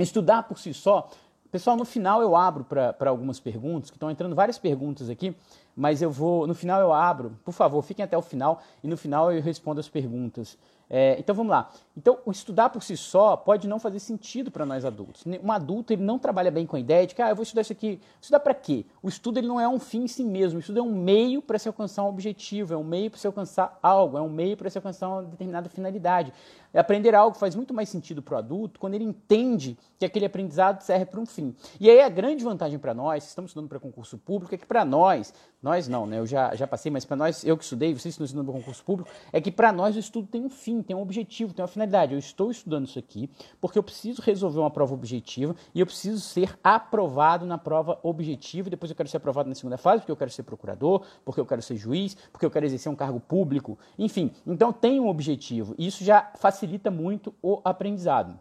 Estudar 0.00 0.42
por 0.42 0.58
si 0.58 0.74
só. 0.74 1.08
Pessoal, 1.52 1.76
no 1.76 1.84
final 1.84 2.20
eu 2.20 2.34
abro 2.34 2.64
para 2.64 3.08
algumas 3.08 3.38
perguntas, 3.40 3.88
que 3.88 3.96
estão 3.96 4.10
entrando 4.10 4.34
várias 4.34 4.58
perguntas 4.58 5.08
aqui 5.08 5.34
mas 5.78 6.02
eu 6.02 6.10
vou, 6.10 6.44
no 6.44 6.56
final 6.56 6.80
eu 6.80 6.92
abro, 6.92 7.38
por 7.44 7.52
favor, 7.52 7.80
fiquem 7.82 8.04
até 8.04 8.18
o 8.18 8.20
final 8.20 8.60
e 8.82 8.88
no 8.88 8.96
final 8.96 9.32
eu 9.32 9.40
respondo 9.40 9.78
as 9.78 9.88
perguntas. 9.88 10.58
É, 10.90 11.16
então 11.18 11.34
vamos 11.34 11.50
lá. 11.50 11.70
Então, 11.98 12.16
o 12.24 12.30
estudar 12.30 12.70
por 12.70 12.80
si 12.80 12.96
só 12.96 13.36
pode 13.36 13.66
não 13.66 13.80
fazer 13.80 13.98
sentido 13.98 14.52
para 14.52 14.64
nós 14.64 14.84
adultos. 14.84 15.24
Um 15.42 15.50
adulto 15.50 15.92
ele 15.92 16.04
não 16.04 16.16
trabalha 16.16 16.48
bem 16.48 16.64
com 16.64 16.76
a 16.76 16.78
ideia 16.78 17.04
de 17.04 17.12
que 17.12 17.20
ah, 17.20 17.30
eu 17.30 17.34
vou 17.34 17.42
estudar 17.42 17.62
isso 17.62 17.72
aqui. 17.72 18.00
Estudar 18.20 18.38
para 18.38 18.54
quê? 18.54 18.86
O 19.02 19.08
estudo 19.08 19.40
ele 19.40 19.48
não 19.48 19.60
é 19.60 19.68
um 19.68 19.80
fim 19.80 20.04
em 20.04 20.06
si 20.06 20.22
mesmo. 20.22 20.58
O 20.58 20.60
estudo 20.60 20.78
é 20.78 20.82
um 20.82 20.94
meio 20.94 21.42
para 21.42 21.58
se 21.58 21.66
alcançar 21.66 22.04
um 22.04 22.08
objetivo, 22.08 22.72
é 22.72 22.76
um 22.76 22.84
meio 22.84 23.10
para 23.10 23.18
se 23.18 23.26
alcançar 23.26 23.76
algo, 23.82 24.16
é 24.16 24.20
um 24.20 24.28
meio 24.28 24.56
para 24.56 24.70
se 24.70 24.78
alcançar 24.78 25.08
uma 25.08 25.24
determinada 25.24 25.68
finalidade. 25.68 26.32
Aprender 26.72 27.14
algo 27.14 27.36
faz 27.36 27.56
muito 27.56 27.74
mais 27.74 27.88
sentido 27.88 28.22
para 28.22 28.34
o 28.34 28.38
adulto 28.38 28.78
quando 28.78 28.94
ele 28.94 29.04
entende 29.04 29.76
que 29.98 30.04
aquele 30.04 30.26
aprendizado 30.26 30.82
serve 30.82 31.06
para 31.06 31.18
um 31.18 31.26
fim. 31.26 31.56
E 31.80 31.90
aí 31.90 32.00
a 32.00 32.08
grande 32.08 32.44
vantagem 32.44 32.78
para 32.78 32.94
nós, 32.94 33.24
que 33.24 33.30
estamos 33.30 33.50
estudando 33.50 33.68
para 33.68 33.80
concurso 33.80 34.18
público, 34.18 34.54
é 34.54 34.58
que 34.58 34.66
para 34.66 34.84
nós, 34.84 35.32
nós 35.62 35.88
não, 35.88 36.06
né? 36.06 36.18
Eu 36.18 36.26
já, 36.26 36.54
já 36.54 36.66
passei, 36.66 36.92
mas 36.92 37.04
para 37.04 37.16
nós, 37.16 37.42
eu 37.42 37.56
que 37.56 37.64
estudei, 37.64 37.92
vocês 37.92 38.02
que 38.02 38.08
estão 38.10 38.24
estudando 38.24 38.46
para 38.46 38.54
concurso 38.54 38.84
público, 38.84 39.10
é 39.32 39.40
que 39.40 39.50
para 39.50 39.72
nós 39.72 39.96
o 39.96 39.98
estudo 39.98 40.28
tem 40.28 40.44
um 40.44 40.50
fim, 40.50 40.82
tem 40.82 40.94
um 40.94 41.00
objetivo, 41.00 41.54
tem 41.54 41.62
uma 41.62 41.68
finalidade. 41.68 41.87
Eu 42.12 42.18
estou 42.18 42.50
estudando 42.50 42.86
isso 42.86 42.98
aqui 42.98 43.30
porque 43.60 43.78
eu 43.78 43.82
preciso 43.82 44.20
resolver 44.22 44.58
uma 44.58 44.70
prova 44.70 44.94
objetiva 44.94 45.54
e 45.74 45.80
eu 45.80 45.86
preciso 45.86 46.20
ser 46.20 46.58
aprovado 46.62 47.46
na 47.46 47.58
prova 47.58 47.98
objetiva 48.02 48.68
e 48.68 48.70
depois 48.70 48.90
eu 48.90 48.96
quero 48.96 49.08
ser 49.08 49.16
aprovado 49.16 49.48
na 49.48 49.54
segunda 49.54 49.78
fase 49.78 50.02
porque 50.02 50.12
eu 50.12 50.16
quero 50.16 50.30
ser 50.30 50.42
procurador, 50.42 51.04
porque 51.24 51.40
eu 51.40 51.46
quero 51.46 51.62
ser 51.62 51.76
juiz, 51.76 52.16
porque 52.32 52.44
eu 52.44 52.50
quero 52.50 52.66
exercer 52.66 52.90
um 52.90 52.96
cargo 52.96 53.20
público, 53.20 53.78
enfim. 53.98 54.32
Então 54.46 54.72
tem 54.72 55.00
um 55.00 55.08
objetivo 55.08 55.74
e 55.78 55.86
isso 55.86 56.04
já 56.04 56.30
facilita 56.36 56.90
muito 56.90 57.34
o 57.42 57.60
aprendizado. 57.64 58.38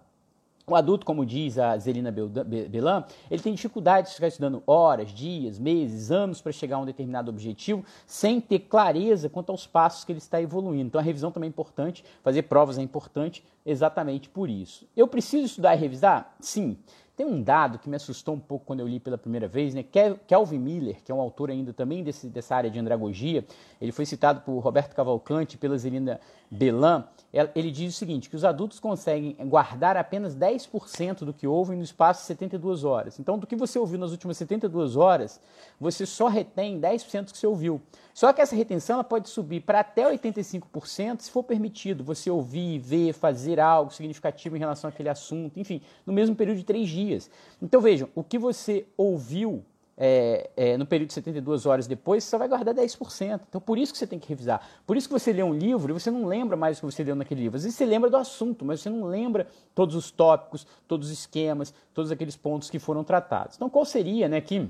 O 0.70 0.76
adulto, 0.76 1.06
como 1.06 1.26
diz 1.26 1.58
a 1.58 1.78
Zelina 1.78 2.12
Belan, 2.12 3.06
ele 3.32 3.42
tem 3.42 3.54
dificuldade 3.54 4.10
de 4.10 4.16
ficar 4.16 4.28
estudando 4.28 4.62
horas, 4.68 5.14
dias, 5.14 5.58
meses, 5.58 6.12
anos 6.12 6.42
para 6.42 6.52
chegar 6.52 6.76
a 6.76 6.80
um 6.80 6.86
determinado 6.86 7.32
objetivo 7.32 7.86
sem 8.06 8.42
ter 8.42 8.60
clareza 8.60 9.30
quanto 9.30 9.50
aos 9.50 9.66
passos 9.66 10.04
que 10.04 10.12
ele 10.12 10.20
está 10.20 10.42
evoluindo. 10.42 10.88
Então 10.88 11.00
a 11.00 11.04
revisão 11.04 11.32
também 11.32 11.48
é 11.48 11.52
importante, 11.52 12.04
fazer 12.22 12.42
provas 12.42 12.78
é 12.78 12.82
importante 12.82 13.46
exatamente 13.66 14.28
por 14.28 14.50
isso. 14.50 14.86
Eu 14.94 15.08
preciso 15.08 15.46
estudar 15.46 15.74
e 15.74 15.80
revisar? 15.80 16.36
Sim. 16.42 16.78
Tem 17.16 17.26
um 17.26 17.42
dado 17.42 17.80
que 17.80 17.90
me 17.90 17.96
assustou 17.96 18.36
um 18.36 18.40
pouco 18.40 18.66
quando 18.66 18.82
eu 18.82 18.88
li 18.88 19.00
pela 19.00 19.18
primeira 19.18 19.48
vez, 19.48 19.74
né? 19.74 19.84
Kelvin 20.28 20.60
Miller, 20.60 21.02
que 21.04 21.12
é 21.12 21.16
um 21.16 21.20
autor 21.22 21.50
ainda 21.50 21.74
também 21.74 22.04
desse, 22.04 22.28
dessa 22.28 22.56
área 22.56 22.70
de 22.70 22.78
andragogia, 22.78 23.44
ele 23.82 23.92
foi 23.92 24.06
citado 24.06 24.42
por 24.42 24.60
Roberto 24.60 24.94
Cavalcante, 24.94 25.58
pela 25.58 25.76
Zelina 25.78 26.20
Belan, 26.50 27.06
ele 27.54 27.70
diz 27.70 27.94
o 27.94 27.98
seguinte, 27.98 28.30
que 28.30 28.36
os 28.36 28.46
adultos 28.46 28.80
conseguem 28.80 29.36
guardar 29.48 29.98
apenas 29.98 30.36
10% 30.36 31.20
do 31.20 31.34
que 31.34 31.46
ouvem 31.46 31.78
no 31.78 31.84
espaço 31.84 32.22
de 32.22 32.28
72 32.28 32.84
horas. 32.84 33.20
Então, 33.20 33.38
do 33.38 33.46
que 33.46 33.56
você 33.56 33.78
ouviu 33.78 34.00
nas 34.00 34.12
últimas 34.12 34.38
72 34.38 34.96
horas, 34.96 35.40
você 35.80 36.06
só 36.06 36.28
retém 36.28 36.80
10% 36.80 37.26
do 37.26 37.32
que 37.34 37.38
você 37.38 37.46
ouviu. 37.46 37.82
Só 38.14 38.32
que 38.32 38.42
essa 38.42 38.56
retenção 38.56 39.04
pode 39.04 39.30
subir 39.30 39.62
para 39.62 39.82
até 39.82 40.10
85% 40.10 41.22
se 41.22 41.30
for 41.30 41.44
permitido 41.44 42.04
você 42.04 42.32
ouvir, 42.32 42.80
ver, 42.80 43.14
fazer 43.14 43.60
algo 43.60 43.94
significativo 43.94 44.56
em 44.56 44.60
relação 44.60 44.90
àquele 44.90 45.10
assunto, 45.10 45.60
enfim, 45.60 45.82
no 46.06 46.14
mesmo 46.14 46.36
período 46.36 46.58
de 46.58 46.64
três 46.64 46.90
dias. 46.90 47.30
Então, 47.62 47.82
vejam, 47.82 48.10
o 48.16 48.24
que 48.24 48.40
você 48.40 48.88
ouviu 48.96 49.64
é, 49.98 50.50
é, 50.56 50.78
no 50.78 50.86
período 50.86 51.08
de 51.08 51.16
72 51.16 51.66
horas 51.66 51.88
depois, 51.88 52.24
você 52.24 52.30
só 52.30 52.38
vai 52.38 52.48
guardar 52.48 52.76
10%. 52.76 53.42
Então, 53.50 53.60
por 53.60 53.78
isso 53.78 53.92
que 53.92 53.98
você 53.98 54.06
tem 54.06 54.20
que 54.20 54.30
revisar. 54.30 54.62
Por 54.86 54.96
isso 54.96 55.08
que 55.08 55.14
você 55.14 55.34
lê 55.34 55.42
um 55.42 55.54
livro 55.54 55.92
e 55.92 55.94
você 55.94 56.12
não 56.12 56.28
lembra 56.28 56.56
mais 56.56 56.78
o 56.78 56.82
que 56.82 56.86
você 56.86 57.04
leu 57.04 57.16
naquele 57.16 57.42
livro. 57.42 57.58
Às 57.58 57.64
vezes 57.64 57.78
você 57.78 57.86
lembra 57.86 58.10
do 58.10 58.18
assunto, 58.18 58.64
mas 58.64 58.82
você 58.82 58.90
não 58.90 59.06
lembra 59.08 59.48
todos 59.74 59.96
os 59.96 60.12
tópicos, 60.12 60.68
todos 60.88 61.08
os 61.08 61.14
esquemas, 61.14 61.74
todos 61.94 62.12
aqueles 62.12 62.36
pontos 62.36 62.70
que 62.70 62.78
foram 62.78 63.04
tratados. 63.04 63.56
Então, 63.56 63.70
qual 63.70 63.86
seria, 63.86 64.28
né, 64.28 64.40
que 64.40 64.70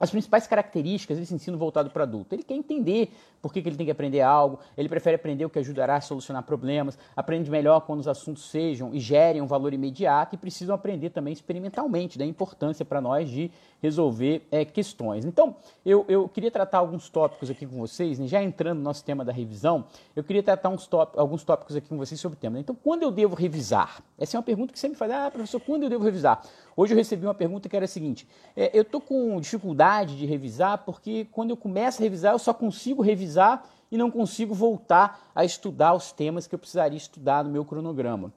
as 0.00 0.10
principais 0.10 0.46
características 0.46 1.18
desse 1.18 1.34
ensino 1.34 1.58
voltado 1.58 1.90
para 1.90 2.04
adulto. 2.04 2.34
Ele 2.34 2.42
quer 2.42 2.54
entender 2.54 3.12
por 3.42 3.52
que, 3.52 3.60
que, 3.60 3.68
ele 3.68 3.76
tem 3.76 3.84
que 3.84 3.92
aprender 3.92 4.22
algo, 4.22 4.58
ele 4.76 4.88
prefere 4.88 5.16
aprender 5.16 5.44
o 5.44 5.50
que 5.50 5.58
ajudará 5.58 5.96
a 5.96 6.00
solucionar 6.00 6.42
problemas, 6.42 6.98
aprende 7.14 7.50
melhor 7.50 7.80
quando 7.82 8.00
os 8.00 8.08
assuntos 8.08 8.50
sejam 8.50 8.94
e 8.94 8.98
gerem 8.98 9.42
um 9.42 9.46
valor 9.46 9.74
imediato 9.74 10.34
e 10.34 10.38
precisam 10.38 10.74
aprender 10.74 11.10
também 11.10 11.34
experimentalmente 11.34 12.18
da 12.18 12.24
importância 12.24 12.82
para 12.82 13.00
nós 13.00 13.28
de 13.28 13.50
resolver 13.82 14.46
é, 14.50 14.64
questões. 14.64 15.24
Então, 15.24 15.56
eu, 15.84 16.04
eu 16.08 16.28
queria 16.28 16.50
tratar 16.50 16.78
alguns 16.78 17.08
tópicos 17.08 17.50
aqui 17.50 17.66
com 17.66 17.78
vocês, 17.78 18.18
né? 18.18 18.26
já 18.26 18.42
entrando 18.42 18.78
no 18.78 18.84
nosso 18.84 19.04
tema 19.04 19.24
da 19.24 19.32
revisão, 19.32 19.84
eu 20.14 20.22
queria 20.22 20.42
tratar 20.42 20.76
top, 20.76 21.18
alguns 21.18 21.42
tópicos 21.42 21.76
aqui 21.76 21.88
com 21.88 21.96
vocês 21.96 22.20
sobre 22.20 22.36
o 22.36 22.40
tema. 22.40 22.58
Então, 22.58 22.74
quando 22.74 23.02
eu 23.02 23.10
devo 23.10 23.34
revisar? 23.34 24.02
Essa 24.18 24.36
é 24.36 24.38
uma 24.38 24.44
pergunta 24.44 24.72
que 24.72 24.78
sempre 24.78 24.98
faz, 24.98 25.10
ah, 25.10 25.30
professor, 25.30 25.60
quando 25.60 25.84
eu 25.84 25.90
devo 25.90 26.04
revisar? 26.04 26.42
Hoje 26.76 26.92
eu 26.92 26.96
recebi 26.96 27.26
uma 27.26 27.34
pergunta 27.34 27.68
que 27.68 27.76
era 27.76 27.84
a 27.84 27.88
seguinte, 27.88 28.26
é, 28.56 28.70
eu 28.76 28.82
estou 28.82 29.00
com 29.00 29.40
dificuldade 29.40 30.16
de 30.16 30.26
revisar 30.26 30.78
porque 30.84 31.26
quando 31.32 31.50
eu 31.50 31.56
começo 31.56 32.00
a 32.00 32.04
revisar, 32.04 32.32
eu 32.32 32.38
só 32.38 32.54
consigo 32.54 33.02
revisar 33.02 33.64
e 33.90 33.96
não 33.96 34.10
consigo 34.10 34.54
voltar 34.54 35.30
a 35.34 35.44
estudar 35.44 35.94
os 35.94 36.12
temas 36.12 36.46
que 36.46 36.54
eu 36.54 36.58
precisaria 36.58 36.96
estudar 36.96 37.42
no 37.42 37.50
meu 37.50 37.64
cronograma. 37.64 38.32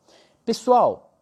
Pessoal, 0.45 1.13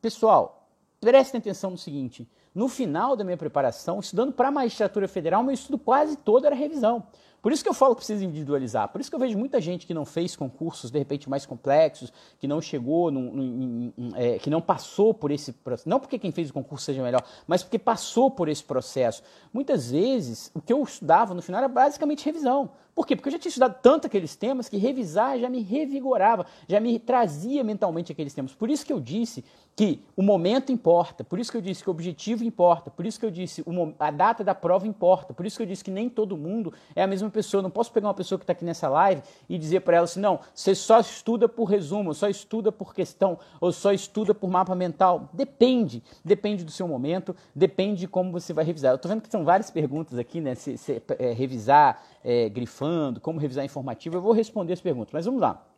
pessoal, 0.00 0.66
prestem 1.00 1.38
atenção 1.38 1.70
no 1.70 1.78
seguinte, 1.78 2.26
no 2.54 2.68
final 2.68 3.16
da 3.16 3.24
minha 3.24 3.36
preparação, 3.36 3.98
estudando 3.98 4.32
para 4.32 4.48
a 4.48 4.52
magistratura 4.52 5.08
federal, 5.08 5.42
meu 5.42 5.52
estudo 5.52 5.78
quase 5.78 6.16
todo 6.16 6.46
era 6.46 6.54
revisão. 6.54 7.06
Por 7.44 7.52
isso 7.52 7.62
que 7.62 7.68
eu 7.68 7.74
falo 7.74 7.94
que 7.94 7.98
precisa 7.98 8.24
individualizar. 8.24 8.88
Por 8.88 9.02
isso 9.02 9.10
que 9.10 9.14
eu 9.14 9.20
vejo 9.20 9.36
muita 9.36 9.60
gente 9.60 9.86
que 9.86 9.92
não 9.92 10.06
fez 10.06 10.34
concursos, 10.34 10.90
de 10.90 10.98
repente, 10.98 11.28
mais 11.28 11.44
complexos, 11.44 12.10
que 12.38 12.48
não 12.48 12.58
chegou, 12.58 13.10
num, 13.10 13.30
num, 13.30 13.92
num, 13.94 14.16
é, 14.16 14.38
que 14.38 14.48
não 14.48 14.62
passou 14.62 15.12
por 15.12 15.30
esse 15.30 15.52
processo. 15.52 15.86
Não 15.86 16.00
porque 16.00 16.18
quem 16.18 16.32
fez 16.32 16.48
o 16.48 16.54
concurso 16.54 16.86
seja 16.86 17.02
melhor, 17.02 17.22
mas 17.46 17.62
porque 17.62 17.78
passou 17.78 18.30
por 18.30 18.48
esse 18.48 18.64
processo. 18.64 19.22
Muitas 19.52 19.90
vezes, 19.90 20.50
o 20.54 20.60
que 20.62 20.72
eu 20.72 20.82
estudava 20.82 21.34
no 21.34 21.42
final 21.42 21.58
era 21.58 21.68
basicamente 21.68 22.24
revisão. 22.24 22.70
Por 22.94 23.06
quê? 23.06 23.16
Porque 23.16 23.28
eu 23.28 23.32
já 23.32 23.38
tinha 23.38 23.50
estudado 23.50 23.76
tanto 23.82 24.06
aqueles 24.06 24.36
temas 24.36 24.68
que 24.68 24.76
revisar 24.76 25.38
já 25.38 25.50
me 25.50 25.60
revigorava, 25.60 26.46
já 26.68 26.78
me 26.78 26.98
trazia 26.98 27.64
mentalmente 27.64 28.12
aqueles 28.12 28.32
temas. 28.32 28.54
Por 28.54 28.70
isso 28.70 28.86
que 28.86 28.92
eu 28.92 29.00
disse 29.00 29.44
que 29.74 30.00
o 30.16 30.22
momento 30.22 30.70
importa, 30.70 31.24
por 31.24 31.40
isso 31.40 31.50
que 31.50 31.56
eu 31.56 31.60
disse 31.60 31.82
que 31.82 31.90
o 31.90 31.92
objetivo 31.92 32.44
importa, 32.44 32.90
por 32.90 33.04
isso 33.04 33.18
que 33.18 33.26
eu 33.26 33.30
disse 33.30 33.64
a 33.98 34.10
data 34.12 34.44
da 34.44 34.54
prova 34.54 34.86
importa, 34.86 35.34
por 35.34 35.44
isso 35.44 35.56
que 35.56 35.64
eu 35.64 35.66
disse 35.66 35.82
que 35.82 35.90
nem 35.90 36.08
todo 36.08 36.36
mundo 36.36 36.72
é 36.94 37.02
a 37.02 37.06
mesma 37.08 37.28
pessoa. 37.34 37.62
Não 37.62 37.70
posso 37.70 37.92
pegar 37.92 38.08
uma 38.08 38.14
pessoa 38.14 38.38
que 38.38 38.44
está 38.44 38.52
aqui 38.52 38.64
nessa 38.64 38.88
live 38.88 39.22
e 39.48 39.58
dizer 39.58 39.80
para 39.80 39.96
ela 39.96 40.04
assim: 40.04 40.20
não, 40.20 40.40
você 40.54 40.74
só 40.74 41.00
estuda 41.00 41.48
por 41.48 41.64
resumo, 41.64 42.14
só 42.14 42.28
estuda 42.28 42.70
por 42.70 42.94
questão, 42.94 43.38
ou 43.60 43.72
só 43.72 43.92
estuda 43.92 44.34
por 44.34 44.48
mapa 44.48 44.74
mental. 44.74 45.28
Depende, 45.32 46.02
depende 46.24 46.64
do 46.64 46.70
seu 46.70 46.86
momento, 46.86 47.34
depende 47.54 48.00
de 48.00 48.08
como 48.08 48.30
você 48.30 48.52
vai 48.52 48.64
revisar. 48.64 48.92
Eu 48.92 48.96
estou 48.96 49.08
vendo 49.08 49.20
que 49.20 49.30
são 49.30 49.44
várias 49.44 49.70
perguntas 49.70 50.18
aqui, 50.18 50.40
né? 50.40 50.54
Se, 50.54 50.78
se 50.78 51.02
é, 51.18 51.32
revisar 51.32 52.02
é, 52.22 52.48
grifando, 52.48 53.20
como 53.20 53.40
revisar 53.40 53.64
informativo, 53.64 54.16
eu 54.16 54.22
vou 54.22 54.32
responder 54.32 54.72
as 54.72 54.80
perguntas, 54.80 55.12
mas 55.12 55.26
vamos 55.26 55.40
lá. 55.40 55.73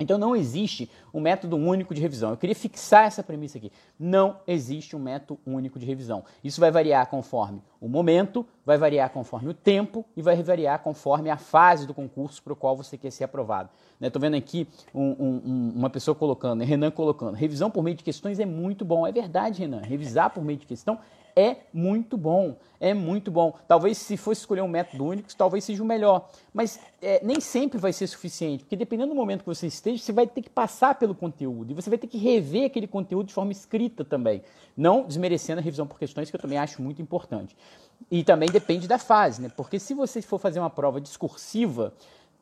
Então 0.00 0.16
não 0.16 0.34
existe 0.34 0.90
um 1.12 1.20
método 1.20 1.56
único 1.56 1.94
de 1.94 2.00
revisão. 2.00 2.30
Eu 2.30 2.36
queria 2.38 2.56
fixar 2.56 3.04
essa 3.04 3.22
premissa 3.22 3.58
aqui. 3.58 3.70
Não 3.98 4.38
existe 4.46 4.96
um 4.96 4.98
método 4.98 5.38
único 5.46 5.78
de 5.78 5.84
revisão. 5.84 6.24
Isso 6.42 6.58
vai 6.58 6.70
variar 6.70 7.06
conforme 7.08 7.62
O 7.80 7.88
momento 7.88 8.46
vai 8.64 8.78
variar 8.78 9.10
conforme 9.10 9.50
o 9.50 9.54
tempo 9.54 10.04
e 10.16 10.22
vai 10.22 10.42
variar 10.42 10.82
conforme 10.82 11.28
a 11.28 11.36
fase 11.36 11.86
do 11.86 11.92
concurso 11.92 12.42
para 12.42 12.54
o 12.54 12.56
qual 12.56 12.74
você 12.74 12.96
quer 12.96 13.10
ser 13.10 13.24
aprovado. 13.24 13.68
Estou 14.00 14.20
né? 14.20 14.28
vendo 14.28 14.36
aqui 14.36 14.66
um, 14.94 15.10
um, 15.10 15.72
uma 15.76 15.90
pessoa 15.90 16.14
colocando? 16.14 16.64
Renan 16.64 16.90
colocando, 16.90 17.34
revisão 17.34 17.70
por 17.70 17.82
meio 17.82 17.96
de 17.96 18.02
questões 18.02 18.40
é 18.40 18.46
muito 18.46 18.84
bom. 18.84 19.06
É 19.06 19.12
verdade, 19.12 19.60
Renan, 19.60 19.82
revisar 19.82 20.30
por 20.30 20.42
meio 20.42 20.58
de 20.58 20.66
questão 20.66 20.98
é 21.36 21.56
muito 21.72 22.16
bom, 22.16 22.56
é 22.78 22.94
muito 22.94 23.30
bom. 23.30 23.56
Talvez 23.66 23.98
se 23.98 24.16
fosse 24.16 24.40
escolher 24.40 24.62
um 24.62 24.68
método 24.68 25.04
único, 25.04 25.28
talvez 25.36 25.64
seja 25.64 25.82
o 25.82 25.86
melhor, 25.86 26.28
mas 26.52 26.80
é, 27.00 27.20
nem 27.24 27.40
sempre 27.40 27.78
vai 27.78 27.92
ser 27.92 28.06
suficiente, 28.06 28.64
porque 28.64 28.76
dependendo 28.76 29.10
do 29.10 29.14
momento 29.14 29.40
que 29.40 29.46
você 29.46 29.66
esteja, 29.66 30.02
você 30.02 30.12
vai 30.12 30.26
ter 30.26 30.42
que 30.42 30.50
passar 30.50 30.98
pelo 30.98 31.14
conteúdo 31.14 31.70
e 31.70 31.74
você 31.74 31.88
vai 31.88 31.98
ter 31.98 32.06
que 32.06 32.18
rever 32.18 32.66
aquele 32.66 32.86
conteúdo 32.86 33.28
de 33.28 33.34
forma 33.34 33.52
escrita 33.52 34.04
também, 34.04 34.42
não 34.76 35.06
desmerecendo 35.06 35.60
a 35.60 35.62
revisão 35.62 35.86
por 35.86 35.98
questões 35.98 36.30
que 36.30 36.36
eu 36.36 36.40
também 36.40 36.58
acho 36.58 36.82
muito 36.82 37.00
importante. 37.02 37.56
E 38.10 38.24
também 38.24 38.48
depende 38.48 38.88
da 38.88 38.98
fase, 38.98 39.42
né? 39.42 39.50
Porque 39.54 39.78
se 39.78 39.92
você 39.92 40.22
for 40.22 40.38
fazer 40.38 40.58
uma 40.58 40.70
prova 40.70 41.00
discursiva, 41.00 41.92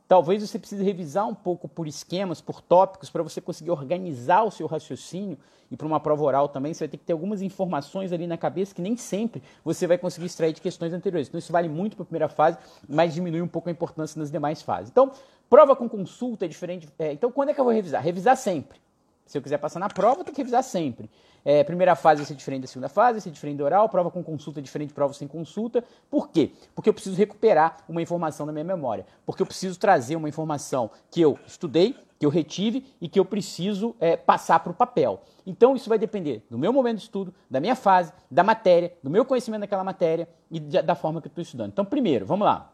Talvez 0.08 0.40
você 0.40 0.58
precise 0.58 0.82
revisar 0.82 1.28
um 1.28 1.34
pouco 1.34 1.68
por 1.68 1.86
esquemas, 1.86 2.40
por 2.40 2.62
tópicos, 2.62 3.10
para 3.10 3.22
você 3.22 3.42
conseguir 3.42 3.70
organizar 3.70 4.42
o 4.42 4.50
seu 4.50 4.66
raciocínio. 4.66 5.38
E 5.70 5.76
para 5.76 5.86
uma 5.86 6.00
prova 6.00 6.24
oral 6.24 6.48
também, 6.48 6.72
você 6.72 6.84
vai 6.84 6.88
ter 6.88 6.96
que 6.96 7.04
ter 7.04 7.12
algumas 7.12 7.42
informações 7.42 8.10
ali 8.10 8.26
na 8.26 8.38
cabeça 8.38 8.74
que 8.74 8.80
nem 8.80 8.96
sempre 8.96 9.42
você 9.62 9.86
vai 9.86 9.98
conseguir 9.98 10.24
extrair 10.24 10.54
de 10.54 10.62
questões 10.62 10.94
anteriores. 10.94 11.28
Então, 11.28 11.38
isso 11.38 11.52
vale 11.52 11.68
muito 11.68 11.94
para 11.94 12.04
a 12.04 12.06
primeira 12.06 12.28
fase, 12.30 12.56
mas 12.88 13.12
diminui 13.12 13.42
um 13.42 13.48
pouco 13.48 13.68
a 13.68 13.72
importância 13.72 14.18
nas 14.18 14.30
demais 14.30 14.62
fases. 14.62 14.90
Então, 14.90 15.12
prova 15.50 15.76
com 15.76 15.86
consulta 15.86 16.46
é 16.46 16.48
diferente. 16.48 16.88
É, 16.98 17.12
então, 17.12 17.30
quando 17.30 17.50
é 17.50 17.54
que 17.54 17.60
eu 17.60 17.64
vou 17.64 17.74
revisar? 17.74 18.02
Revisar 18.02 18.34
sempre. 18.34 18.80
Se 19.28 19.36
eu 19.36 19.42
quiser 19.42 19.58
passar 19.58 19.78
na 19.78 19.90
prova, 19.90 20.20
eu 20.20 20.24
tenho 20.24 20.34
que 20.34 20.40
revisar 20.40 20.62
sempre. 20.62 21.10
É, 21.44 21.62
primeira 21.62 21.94
fase 21.94 22.22
vai 22.22 22.26
ser 22.26 22.34
diferente 22.34 22.62
da 22.62 22.66
segunda 22.66 22.88
fase, 22.88 23.12
vai 23.12 23.20
ser 23.20 23.30
diferente 23.30 23.58
da 23.58 23.64
oral, 23.64 23.86
prova 23.90 24.10
com 24.10 24.24
consulta 24.24 24.58
é 24.58 24.62
diferente 24.62 24.88
de 24.88 24.94
prova 24.94 25.12
sem 25.12 25.28
consulta. 25.28 25.84
Por 26.10 26.30
quê? 26.30 26.50
Porque 26.74 26.88
eu 26.88 26.94
preciso 26.94 27.14
recuperar 27.14 27.76
uma 27.86 28.00
informação 28.00 28.46
na 28.46 28.52
minha 28.52 28.64
memória. 28.64 29.04
Porque 29.26 29.42
eu 29.42 29.46
preciso 29.46 29.78
trazer 29.78 30.16
uma 30.16 30.30
informação 30.30 30.90
que 31.10 31.20
eu 31.20 31.38
estudei, 31.46 31.94
que 32.18 32.24
eu 32.24 32.30
retive 32.30 32.86
e 33.02 33.06
que 33.06 33.20
eu 33.20 33.24
preciso 33.24 33.94
é, 34.00 34.16
passar 34.16 34.60
para 34.60 34.72
o 34.72 34.74
papel. 34.74 35.20
Então 35.46 35.76
isso 35.76 35.90
vai 35.90 35.98
depender 35.98 36.42
do 36.50 36.56
meu 36.56 36.72
momento 36.72 36.96
de 36.96 37.02
estudo, 37.02 37.32
da 37.50 37.60
minha 37.60 37.76
fase, 37.76 38.14
da 38.30 38.42
matéria, 38.42 38.94
do 39.02 39.10
meu 39.10 39.26
conhecimento 39.26 39.60
daquela 39.60 39.84
matéria 39.84 40.26
e 40.50 40.58
da 40.58 40.94
forma 40.94 41.20
que 41.20 41.28
eu 41.28 41.30
estou 41.30 41.42
estudando. 41.42 41.70
Então, 41.70 41.84
primeiro, 41.84 42.24
vamos 42.24 42.46
lá. 42.46 42.72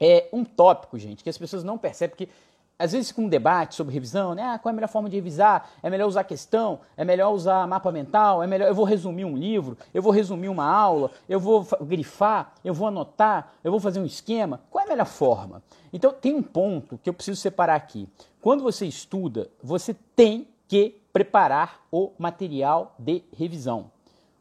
É 0.00 0.28
um 0.32 0.44
tópico, 0.44 0.98
gente, 0.98 1.22
que 1.22 1.28
as 1.28 1.36
pessoas 1.36 1.62
não 1.62 1.76
percebem, 1.76 2.16
porque 2.16 2.28
às 2.80 2.92
vezes 2.92 3.12
com 3.12 3.22
um 3.22 3.28
debate 3.28 3.74
sobre 3.74 3.92
revisão, 3.92 4.34
né? 4.34 4.42
Ah, 4.42 4.58
qual 4.58 4.70
é 4.70 4.72
a 4.72 4.74
melhor 4.74 4.88
forma 4.88 5.10
de 5.10 5.16
revisar? 5.16 5.68
É 5.82 5.90
melhor 5.90 6.08
usar 6.08 6.24
questão? 6.24 6.80
É 6.96 7.04
melhor 7.04 7.30
usar 7.30 7.68
mapa 7.68 7.92
mental? 7.92 8.42
É 8.42 8.46
melhor 8.46 8.68
eu 8.68 8.74
vou 8.74 8.86
resumir 8.86 9.26
um 9.26 9.36
livro? 9.36 9.76
Eu 9.92 10.00
vou 10.00 10.10
resumir 10.10 10.48
uma 10.48 10.64
aula? 10.64 11.10
Eu 11.28 11.38
vou 11.38 11.66
grifar? 11.82 12.54
Eu 12.64 12.72
vou 12.72 12.88
anotar? 12.88 13.52
Eu 13.62 13.70
vou 13.70 13.78
fazer 13.78 14.00
um 14.00 14.06
esquema? 14.06 14.62
Qual 14.70 14.82
é 14.82 14.86
a 14.86 14.88
melhor 14.88 15.06
forma? 15.06 15.62
Então 15.92 16.10
tem 16.10 16.34
um 16.34 16.42
ponto 16.42 16.98
que 17.02 17.10
eu 17.10 17.14
preciso 17.14 17.38
separar 17.38 17.74
aqui. 17.74 18.08
Quando 18.40 18.62
você 18.62 18.86
estuda, 18.86 19.50
você 19.62 19.94
tem 20.16 20.48
que 20.66 20.98
preparar 21.12 21.82
o 21.92 22.12
material 22.18 22.94
de 22.98 23.22
revisão. 23.36 23.90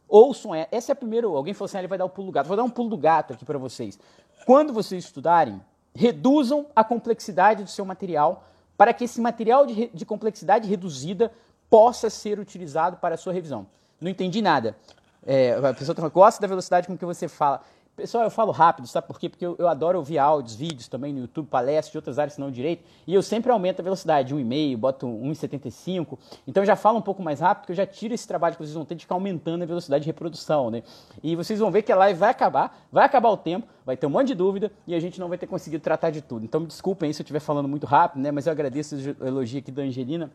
Ouçam, 0.08 0.56
é, 0.56 0.68
essa 0.72 0.92
é 0.92 0.94
a 0.94 0.96
primeira. 0.96 1.28
Alguém 1.28 1.54
falou 1.54 1.66
assim: 1.66 1.78
ah, 1.78 1.82
ele 1.82 1.88
vai 1.88 1.98
dar 1.98 2.06
o 2.06 2.10
pulo 2.10 2.28
do 2.28 2.32
gato. 2.32 2.48
Vou 2.48 2.56
dar 2.56 2.64
um 2.64 2.70
pulo 2.70 2.90
do 2.90 2.98
gato 2.98 3.34
aqui 3.34 3.44
para 3.44 3.58
vocês. 3.58 4.00
Quando 4.46 4.72
vocês 4.72 5.04
estudarem, 5.04 5.62
reduzam 6.00 6.66
a 6.74 6.82
complexidade 6.82 7.62
do 7.62 7.70
seu 7.70 7.84
material 7.84 8.46
para 8.78 8.94
que 8.94 9.04
esse 9.04 9.20
material 9.20 9.66
de, 9.66 9.90
de 9.94 10.06
complexidade 10.06 10.66
reduzida 10.66 11.30
possa 11.70 12.10
ser 12.10 12.40
utilizado 12.40 12.96
para 12.96 13.16
a 13.16 13.18
sua 13.18 13.34
revisão. 13.34 13.68
Não 14.00 14.10
entendi 14.10 14.42
nada. 14.42 14.78
É, 15.26 15.56
a 15.56 15.74
pessoa 15.74 16.08
gosta 16.08 16.42
da 16.42 16.48
velocidade 16.48 16.88
com 16.88 16.98
que 16.98 17.04
você 17.04 17.28
fala. 17.28 17.62
Pessoal, 18.00 18.24
eu 18.24 18.30
falo 18.30 18.54
rápido, 18.54 18.88
sabe 18.88 19.08
por 19.08 19.20
quê? 19.20 19.28
Porque 19.28 19.46
eu, 19.46 19.58
eu, 19.60 19.68
adoro 19.68 19.98
ouvir 19.98 20.18
áudios, 20.18 20.56
vídeos 20.56 20.88
também 20.88 21.12
no 21.12 21.20
YouTube, 21.20 21.48
palestras 21.48 21.92
de 21.92 21.98
outras 21.98 22.18
áreas 22.18 22.38
não 22.38 22.50
direito, 22.50 22.82
e 23.06 23.14
eu 23.14 23.22
sempre 23.22 23.52
aumento 23.52 23.82
a 23.82 23.84
velocidade, 23.84 24.34
1,5, 24.34 24.78
boto 24.78 25.06
1,75. 25.06 26.18
Então 26.48 26.64
já 26.64 26.78
falo 26.78 26.98
um 26.98 27.02
pouco 27.02 27.22
mais 27.22 27.42
rápido, 27.42 27.66
que 27.66 27.74
eu 27.74 27.76
já 27.76 27.86
tiro 27.86 28.14
esse 28.14 28.26
trabalho 28.26 28.56
que 28.56 28.62
vocês 28.62 28.74
vão 28.74 28.86
ter 28.86 28.96
de 28.96 29.02
ficar 29.02 29.16
aumentando 29.16 29.64
a 29.64 29.66
velocidade 29.66 30.06
de 30.06 30.08
reprodução, 30.08 30.72
né? 30.72 30.82
E 31.22 31.36
vocês 31.36 31.60
vão 31.60 31.70
ver 31.72 31.82
que 31.82 31.92
a 31.92 31.96
live 31.98 32.18
vai 32.18 32.30
acabar, 32.30 32.88
vai 32.90 33.06
acabar 33.06 33.32
o 33.32 33.36
tempo, 33.38 33.68
vai 33.86 33.98
ter 33.98 34.08
um 34.08 34.12
monte 34.12 34.28
de 34.28 34.36
dúvida 34.36 34.72
e 34.88 34.96
a 34.96 35.00
gente 35.02 35.20
não 35.20 35.28
vai 35.28 35.38
ter 35.38 35.48
conseguido 35.48 35.84
tratar 35.84 36.10
de 36.10 36.22
tudo. 36.22 36.46
Então 36.46 36.62
me 36.62 36.68
desculpem 36.68 37.12
se 37.12 37.22
eu 37.22 37.26
estiver 37.26 37.42
falando 37.42 37.68
muito 37.68 37.86
rápido, 37.86 38.22
né? 38.22 38.32
Mas 38.32 38.46
eu 38.46 38.54
agradeço 38.54 38.96
o 39.20 39.28
elogio 39.28 39.60
aqui 39.60 39.72
da 39.74 39.82
Angelina 39.82 40.32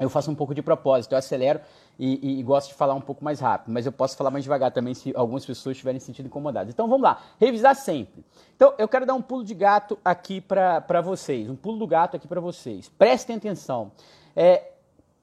eu 0.00 0.08
faço 0.08 0.30
um 0.30 0.34
pouco 0.34 0.54
de 0.54 0.62
propósito, 0.62 1.12
eu 1.12 1.18
acelero 1.18 1.60
e, 1.98 2.18
e, 2.26 2.40
e, 2.40 2.42
gosto 2.42 2.68
de 2.68 2.74
falar 2.74 2.94
um 2.94 3.00
pouco 3.00 3.22
mais 3.22 3.38
rápido, 3.38 3.70
mas 3.72 3.84
eu 3.84 3.92
posso 3.92 4.16
falar 4.16 4.30
mais 4.30 4.42
devagar 4.42 4.72
também 4.72 4.94
se 4.94 5.12
algumas 5.14 5.44
pessoas 5.44 5.76
estiverem 5.76 6.00
sentindo 6.00 6.26
incomodadas. 6.26 6.72
Então 6.72 6.88
vamos 6.88 7.02
lá, 7.02 7.20
revisar 7.38 7.76
sempre. 7.76 8.24
Então 8.56 8.74
eu 8.78 8.88
quero 8.88 9.04
dar 9.04 9.14
um 9.14 9.22
pulo 9.22 9.44
de 9.44 9.54
gato 9.54 9.98
aqui 10.04 10.40
para 10.40 11.00
vocês, 11.02 11.48
um 11.48 11.56
pulo 11.56 11.78
do 11.78 11.86
gato 11.86 12.16
aqui 12.16 12.26
para 12.26 12.40
vocês. 12.40 12.88
Prestem 12.88 13.36
atenção. 13.36 13.92
É, 14.34 14.72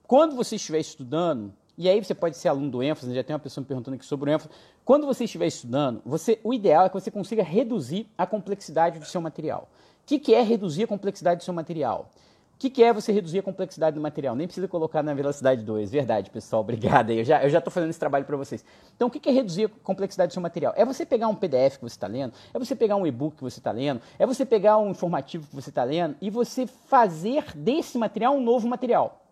quando 0.06 0.36
você 0.36 0.56
estiver 0.56 0.80
estudando, 0.80 1.52
e 1.78 1.90
aí 1.90 2.04
você 2.04 2.16
pode 2.16 2.38
ser 2.38 2.48
aluno 2.48 2.70
do 2.70 2.82
ênfase, 2.82 3.14
já 3.14 3.24
tem 3.24 3.34
uma 3.34 3.40
pessoa 3.40 3.62
me 3.62 3.68
perguntando 3.68 3.96
aqui 3.96 4.06
sobre 4.06 4.30
o 4.30 4.34
ênfase. 4.34 4.50
Quando 4.86 5.06
você 5.06 5.26
estiver 5.26 5.48
estudando, 5.48 6.02
você, 6.06 6.40
o 6.44 6.54
ideal 6.54 6.86
é 6.86 6.90
que 6.90 6.94
você 6.94 7.12
consiga 7.12 7.44
reduzir 7.44 8.08
a 8.18 8.26
complexidade 8.26 9.00
do 9.00 9.06
seu 9.06 9.20
material. 9.22 9.68
O 10.04 10.08
que, 10.08 10.18
que 10.18 10.34
é 10.34 10.42
reduzir 10.42 10.84
a 10.84 10.88
complexidade 10.88 11.42
do 11.42 11.44
seu 11.44 11.54
material? 11.54 12.10
O 12.58 12.60
que, 12.60 12.72
que, 12.72 12.84
é 12.84 12.92
você 12.92 13.12
reduzir 13.12 13.38
a 13.38 13.44
complexidade 13.44 13.94
do 13.94 14.02
material? 14.02 14.36
Nem 14.36 14.48
precisa 14.48 14.68
colocar 14.68 15.04
na 15.04 15.14
velocidade 15.14 15.62
2. 15.62 15.92
Verdade, 15.92 16.32
pessoal. 16.32 16.64
Obrigado. 16.64 17.12
Eu 17.12 17.24
já 17.24 17.46
estou 17.46 17.72
fazendo 17.72 17.92
esse 17.92 18.00
trabalho 18.00 18.26
para 18.26 18.36
vocês. 18.36 18.66
Então, 18.96 19.10
o 19.10 19.12
que, 19.12 19.20
que 19.20 19.30
é 19.30 19.32
reduzir 19.32 19.66
a 19.66 19.70
complexidade 19.84 20.32
do 20.32 20.34
seu 20.34 20.42
material? 20.42 20.74
É 20.76 20.84
você 20.84 21.06
pegar 21.06 21.28
um 21.28 21.36
PDF 21.36 21.76
que 21.76 21.84
você 21.84 21.96
está 21.96 22.08
lendo, 22.08 22.34
é 22.52 22.58
você 22.58 22.76
pegar 22.76 22.96
um 22.96 23.06
e-book 23.06 23.36
que 23.36 23.44
você 23.44 23.60
está 23.60 23.72
lendo, 23.72 24.02
é 24.18 24.26
você 24.26 24.44
pegar 24.44 24.80
um 24.80 24.90
informativo 24.90 25.46
que 25.48 25.54
você 25.54 25.70
está 25.70 25.84
lendo 25.84 26.16
e 26.20 26.32
você 26.32 26.66
fazer 26.66 27.56
desse 27.56 27.96
material 27.96 28.36
um 28.36 28.42
novo 28.42 28.68
material. 28.68 29.24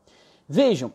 Vejam, 0.48 0.94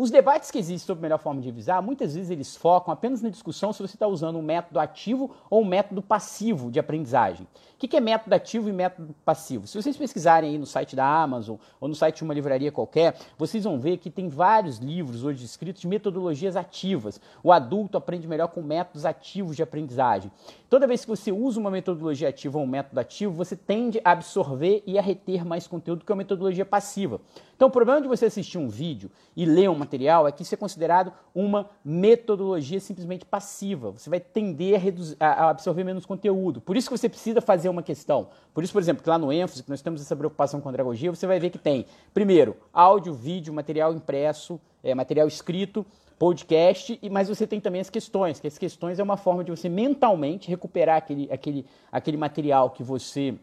os 0.00 0.10
debates 0.10 0.50
que 0.50 0.56
existem 0.56 0.86
sobre 0.86 1.02
a 1.02 1.02
melhor 1.02 1.18
forma 1.18 1.42
de 1.42 1.46
revisar, 1.46 1.82
muitas 1.82 2.14
vezes 2.14 2.30
eles 2.30 2.56
focam 2.56 2.90
apenas 2.90 3.20
na 3.20 3.28
discussão 3.28 3.70
se 3.70 3.82
você 3.82 3.96
está 3.96 4.06
usando 4.06 4.38
um 4.38 4.42
método 4.42 4.80
ativo 4.80 5.30
ou 5.50 5.60
um 5.60 5.64
método 5.66 6.00
passivo 6.00 6.70
de 6.70 6.80
aprendizagem. 6.80 7.46
O 7.74 7.88
que 7.88 7.96
é 7.96 8.00
método 8.00 8.34
ativo 8.34 8.70
e 8.70 8.72
método 8.72 9.14
passivo? 9.24 9.66
Se 9.66 9.80
vocês 9.80 9.96
pesquisarem 9.98 10.50
aí 10.50 10.58
no 10.58 10.64
site 10.64 10.96
da 10.96 11.04
Amazon 11.04 11.56
ou 11.78 11.86
no 11.86 11.94
site 11.94 12.16
de 12.16 12.24
uma 12.24 12.32
livraria 12.32 12.72
qualquer, 12.72 13.14
vocês 13.36 13.64
vão 13.64 13.78
ver 13.78 13.98
que 13.98 14.10
tem 14.10 14.28
vários 14.28 14.78
livros 14.78 15.22
hoje 15.22 15.44
escritos 15.44 15.82
de 15.82 15.88
metodologias 15.88 16.56
ativas. 16.56 17.20
O 17.42 17.52
adulto 17.52 17.98
aprende 17.98 18.26
melhor 18.26 18.48
com 18.48 18.62
métodos 18.62 19.04
ativos 19.04 19.54
de 19.54 19.62
aprendizagem. 19.62 20.30
Toda 20.70 20.86
vez 20.86 21.02
que 21.02 21.10
você 21.10 21.30
usa 21.32 21.60
uma 21.60 21.70
metodologia 21.70 22.28
ativa 22.28 22.58
ou 22.58 22.64
um 22.64 22.66
método 22.66 23.00
ativo, 23.00 23.32
você 23.32 23.56
tende 23.56 24.00
a 24.02 24.12
absorver 24.12 24.82
e 24.86 24.98
a 24.98 25.02
reter 25.02 25.44
mais 25.44 25.66
conteúdo 25.66 26.04
que 26.06 26.12
uma 26.12 26.18
metodologia 26.18 26.64
passiva. 26.64 27.20
Então, 27.60 27.68
o 27.68 27.70
problema 27.70 28.00
de 28.00 28.08
você 28.08 28.24
assistir 28.24 28.56
um 28.56 28.70
vídeo 28.70 29.10
e 29.36 29.44
ler 29.44 29.68
um 29.68 29.74
material 29.74 30.26
é 30.26 30.32
que 30.32 30.40
isso 30.40 30.54
é 30.54 30.56
considerado 30.56 31.12
uma 31.34 31.68
metodologia 31.84 32.80
simplesmente 32.80 33.26
passiva. 33.26 33.90
Você 33.90 34.08
vai 34.08 34.18
tender 34.18 34.76
a, 34.76 34.78
reduzir, 34.78 35.14
a 35.20 35.50
absorver 35.50 35.84
menos 35.84 36.06
conteúdo. 36.06 36.58
Por 36.62 36.74
isso 36.74 36.88
que 36.88 36.96
você 36.96 37.06
precisa 37.06 37.42
fazer 37.42 37.68
uma 37.68 37.82
questão. 37.82 38.28
Por 38.54 38.64
isso, 38.64 38.72
por 38.72 38.80
exemplo, 38.80 39.02
que 39.02 39.10
lá 39.10 39.18
no 39.18 39.30
ênfase, 39.30 39.62
que 39.62 39.68
nós 39.68 39.82
temos 39.82 40.00
essa 40.00 40.16
preocupação 40.16 40.58
com 40.58 40.70
a 40.70 40.72
andragogia, 40.72 41.14
você 41.14 41.26
vai 41.26 41.38
ver 41.38 41.50
que 41.50 41.58
tem, 41.58 41.84
primeiro, 42.14 42.56
áudio, 42.72 43.12
vídeo, 43.12 43.52
material 43.52 43.92
impresso, 43.92 44.58
é, 44.82 44.94
material 44.94 45.28
escrito, 45.28 45.84
podcast, 46.18 46.98
mas 47.10 47.28
você 47.28 47.46
tem 47.46 47.60
também 47.60 47.82
as 47.82 47.90
questões, 47.90 48.40
que 48.40 48.46
as 48.46 48.56
questões 48.56 48.98
é 48.98 49.02
uma 49.02 49.18
forma 49.18 49.44
de 49.44 49.50
você 49.50 49.68
mentalmente 49.68 50.48
recuperar 50.48 50.96
aquele, 50.96 51.28
aquele, 51.30 51.66
aquele 51.92 52.16
material 52.16 52.70
que 52.70 52.82
você 52.82 53.34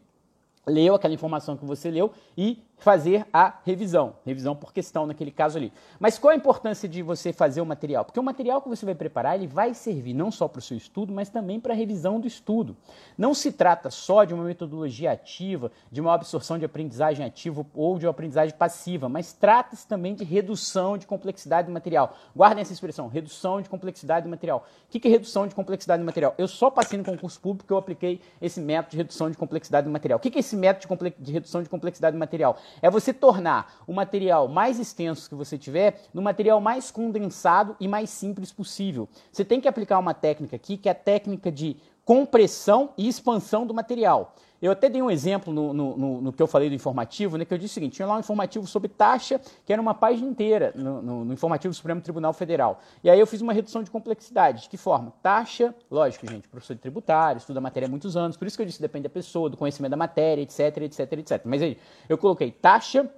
leu, 0.67 0.93
aquela 0.93 1.13
informação 1.13 1.55
que 1.55 1.65
você 1.65 1.89
leu 1.89 2.11
e 2.37 2.61
fazer 2.77 3.25
a 3.33 3.55
revisão. 3.65 4.15
Revisão 4.25 4.55
por 4.55 4.71
questão 4.71 5.07
naquele 5.07 5.31
caso 5.31 5.57
ali. 5.57 5.73
Mas 5.99 6.19
qual 6.19 6.31
a 6.31 6.35
importância 6.35 6.87
de 6.87 7.01
você 7.01 7.33
fazer 7.33 7.59
o 7.59 7.65
material? 7.65 8.05
Porque 8.05 8.19
o 8.19 8.23
material 8.23 8.61
que 8.61 8.69
você 8.69 8.85
vai 8.85 8.93
preparar, 8.93 9.35
ele 9.35 9.47
vai 9.47 9.73
servir 9.73 10.13
não 10.13 10.31
só 10.31 10.47
para 10.47 10.59
o 10.59 10.61
seu 10.61 10.77
estudo, 10.77 11.11
mas 11.11 11.29
também 11.29 11.59
para 11.59 11.73
a 11.73 11.75
revisão 11.75 12.19
do 12.19 12.27
estudo. 12.27 12.77
Não 13.17 13.33
se 13.33 13.51
trata 13.51 13.89
só 13.89 14.23
de 14.23 14.33
uma 14.33 14.43
metodologia 14.43 15.11
ativa, 15.11 15.71
de 15.91 15.99
uma 15.99 16.13
absorção 16.13 16.59
de 16.59 16.65
aprendizagem 16.65 17.25
ativa 17.25 17.65
ou 17.73 17.97
de 17.97 18.05
uma 18.05 18.11
aprendizagem 18.11 18.55
passiva, 18.55 19.09
mas 19.09 19.33
trata-se 19.33 19.87
também 19.87 20.13
de 20.13 20.23
redução 20.23 20.97
de 20.97 21.07
complexidade 21.07 21.67
do 21.67 21.73
material. 21.73 22.15
Guardem 22.35 22.61
essa 22.61 22.73
expressão, 22.73 23.07
redução 23.07 23.61
de 23.61 23.69
complexidade 23.69 24.25
do 24.25 24.29
material. 24.29 24.65
O 24.87 24.99
que 24.99 25.07
é 25.07 25.11
redução 25.11 25.47
de 25.47 25.55
complexidade 25.55 26.01
do 26.01 26.05
material? 26.05 26.35
Eu 26.37 26.47
só 26.47 26.69
passei 26.69 26.97
no 26.97 27.03
concurso 27.03 27.39
público 27.39 27.65
que 27.65 27.73
eu 27.73 27.77
apliquei 27.77 28.21
esse 28.39 28.61
método 28.61 28.91
de 28.91 28.97
redução 28.97 29.31
de 29.31 29.37
complexidade 29.37 29.85
do 29.85 29.91
material. 29.91 30.17
O 30.17 30.21
que 30.21 30.37
é 30.37 30.39
esse 30.39 30.55
método 30.55 30.95
de, 30.95 31.13
de 31.19 31.31
redução 31.31 31.63
de 31.63 31.69
complexidade 31.69 32.15
do 32.15 32.19
material? 32.19 32.57
É 32.81 32.89
você 32.89 33.13
tornar 33.13 33.73
o 33.87 33.93
material 33.93 34.47
mais 34.47 34.79
extenso 34.79 35.29
que 35.29 35.35
você 35.35 35.57
tiver 35.57 36.01
no 36.13 36.21
material 36.21 36.59
mais 36.59 36.91
condensado 36.91 37.75
e 37.79 37.87
mais 37.87 38.09
simples 38.09 38.51
possível. 38.51 39.07
Você 39.31 39.45
tem 39.45 39.59
que 39.61 39.67
aplicar 39.67 39.99
uma 39.99 40.13
técnica 40.13 40.55
aqui, 40.55 40.77
que 40.77 40.89
é 40.89 40.91
a 40.91 40.95
técnica 40.95 41.51
de 41.51 41.77
compressão 42.05 42.91
e 42.97 43.07
expansão 43.07 43.65
do 43.67 43.73
material. 43.73 44.33
Eu 44.61 44.71
até 44.71 44.89
dei 44.89 45.01
um 45.01 45.11
exemplo 45.11 45.53
no, 45.53 45.73
no, 45.73 46.21
no, 46.21 46.33
que 46.33 46.41
eu 46.41 46.47
falei 46.47 46.69
do 46.69 46.75
informativo, 46.75 47.37
né, 47.37 47.45
que 47.45 47.53
eu 47.53 47.57
disse 47.57 47.73
o 47.73 47.75
seguinte: 47.75 47.95
tinha 47.95 48.07
lá 48.07 48.15
um 48.15 48.19
informativo 48.19 48.65
sobre 48.65 48.89
taxa, 48.89 49.39
que 49.65 49.71
era 49.71 49.81
uma 49.81 49.93
página 49.93 50.27
inteira 50.27 50.71
no, 50.75 51.25
no, 51.25 51.33
informativo 51.33 51.71
do 51.71 51.75
Supremo 51.75 52.01
Tribunal 52.01 52.33
Federal. 52.33 52.81
E 53.03 53.09
aí 53.09 53.19
eu 53.19 53.27
fiz 53.27 53.41
uma 53.41 53.53
redução 53.53 53.83
de 53.83 53.91
complexidade. 53.91 54.63
De 54.63 54.69
que 54.69 54.77
forma? 54.77 55.13
Taxa, 55.21 55.75
lógico, 55.89 56.27
gente, 56.27 56.47
professor 56.47 56.73
de 56.73 56.81
tributário, 56.81 57.37
estuda 57.37 57.59
a 57.59 57.61
matéria 57.61 57.87
há 57.87 57.89
muitos 57.89 58.17
anos, 58.17 58.35
por 58.35 58.47
isso 58.47 58.57
que 58.57 58.63
eu 58.63 58.65
disse 58.65 58.81
depende 58.81 59.03
da 59.03 59.09
pessoa, 59.09 59.49
do 59.49 59.57
conhecimento 59.57 59.91
da 59.91 59.97
matéria, 59.97 60.41
etc, 60.41 60.77
etc, 60.77 61.11
etc. 61.13 61.41
Mas 61.45 61.61
aí, 61.61 61.77
eu 62.09 62.17
coloquei 62.17 62.51
taxa, 62.51 63.09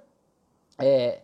é, 0.78 1.20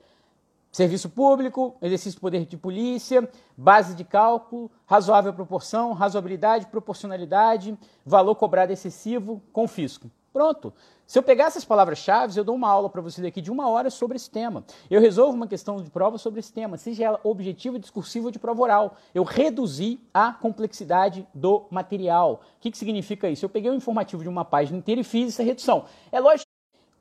Serviço 0.76 1.08
público, 1.08 1.74
exercício 1.80 2.18
do 2.18 2.20
poder 2.20 2.44
de 2.44 2.54
polícia, 2.54 3.26
base 3.56 3.94
de 3.94 4.04
cálculo, 4.04 4.70
razoável 4.84 5.32
proporção, 5.32 5.94
razoabilidade, 5.94 6.66
proporcionalidade, 6.66 7.74
valor 8.04 8.34
cobrado 8.34 8.74
excessivo, 8.74 9.42
confisco. 9.54 10.10
Pronto. 10.34 10.74
Se 11.06 11.18
eu 11.18 11.22
pegar 11.22 11.46
essas 11.46 11.64
palavras-chave, 11.64 12.36
eu 12.38 12.44
dou 12.44 12.54
uma 12.54 12.68
aula 12.68 12.90
para 12.90 13.00
vocês 13.00 13.26
aqui 13.26 13.40
de 13.40 13.50
uma 13.50 13.70
hora 13.70 13.88
sobre 13.88 14.16
esse 14.16 14.28
tema. 14.28 14.66
Eu 14.90 15.00
resolvo 15.00 15.34
uma 15.34 15.46
questão 15.46 15.80
de 15.80 15.88
prova 15.88 16.18
sobre 16.18 16.40
esse 16.40 16.52
tema, 16.52 16.76
seja 16.76 17.04
ela 17.04 17.20
objetiva, 17.24 17.78
discursiva 17.78 18.26
ou 18.26 18.30
de 18.30 18.38
prova 18.38 18.60
oral. 18.60 18.96
Eu 19.14 19.24
reduzi 19.24 19.98
a 20.12 20.30
complexidade 20.30 21.26
do 21.32 21.64
material. 21.70 22.42
O 22.58 22.60
que, 22.60 22.70
que 22.70 22.76
significa 22.76 23.30
isso? 23.30 23.46
Eu 23.46 23.48
peguei 23.48 23.70
o 23.70 23.74
informativo 23.74 24.22
de 24.22 24.28
uma 24.28 24.44
página 24.44 24.76
inteira 24.76 25.00
e 25.00 25.04
fiz 25.04 25.32
essa 25.32 25.42
redução. 25.42 25.86
É 26.12 26.20
lógico 26.20 26.50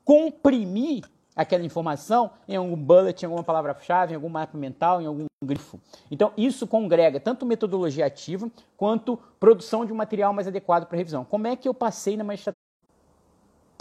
comprimir 0.02 1.04
aquela 1.36 1.62
informação 1.64 2.30
em 2.48 2.56
algum 2.56 2.74
bullet, 2.74 3.22
em 3.22 3.26
alguma 3.26 3.44
palavra-chave, 3.44 4.12
em 4.12 4.16
algum 4.16 4.30
mapa 4.30 4.56
mental, 4.56 5.02
em 5.02 5.06
algum 5.06 5.26
grifo. 5.44 5.78
Então, 6.10 6.32
isso 6.36 6.66
congrega 6.66 7.20
tanto 7.20 7.44
metodologia 7.44 8.06
ativa 8.06 8.50
quanto 8.76 9.18
produção 9.38 9.84
de 9.84 9.92
um 9.92 9.96
material 9.96 10.32
mais 10.32 10.48
adequado 10.48 10.86
para 10.86 10.96
revisão. 10.96 11.24
Como 11.24 11.46
é 11.46 11.54
que 11.54 11.68
eu 11.68 11.74
passei 11.74 12.16
na 12.16 12.24
magistratura? 12.24 12.56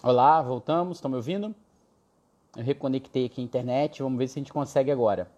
Olá, 0.04 0.42
voltamos, 0.42 0.98
estão 0.98 1.10
me 1.10 1.16
ouvindo? 1.16 1.56
Eu 2.58 2.64
reconectei 2.64 3.26
aqui 3.26 3.42
a 3.42 3.44
internet, 3.44 4.04
vamos 4.04 4.18
ver 4.18 4.28
se 4.28 4.38
a 4.38 4.42
gente 4.42 4.52
consegue 4.52 4.92
agora. 4.92 5.32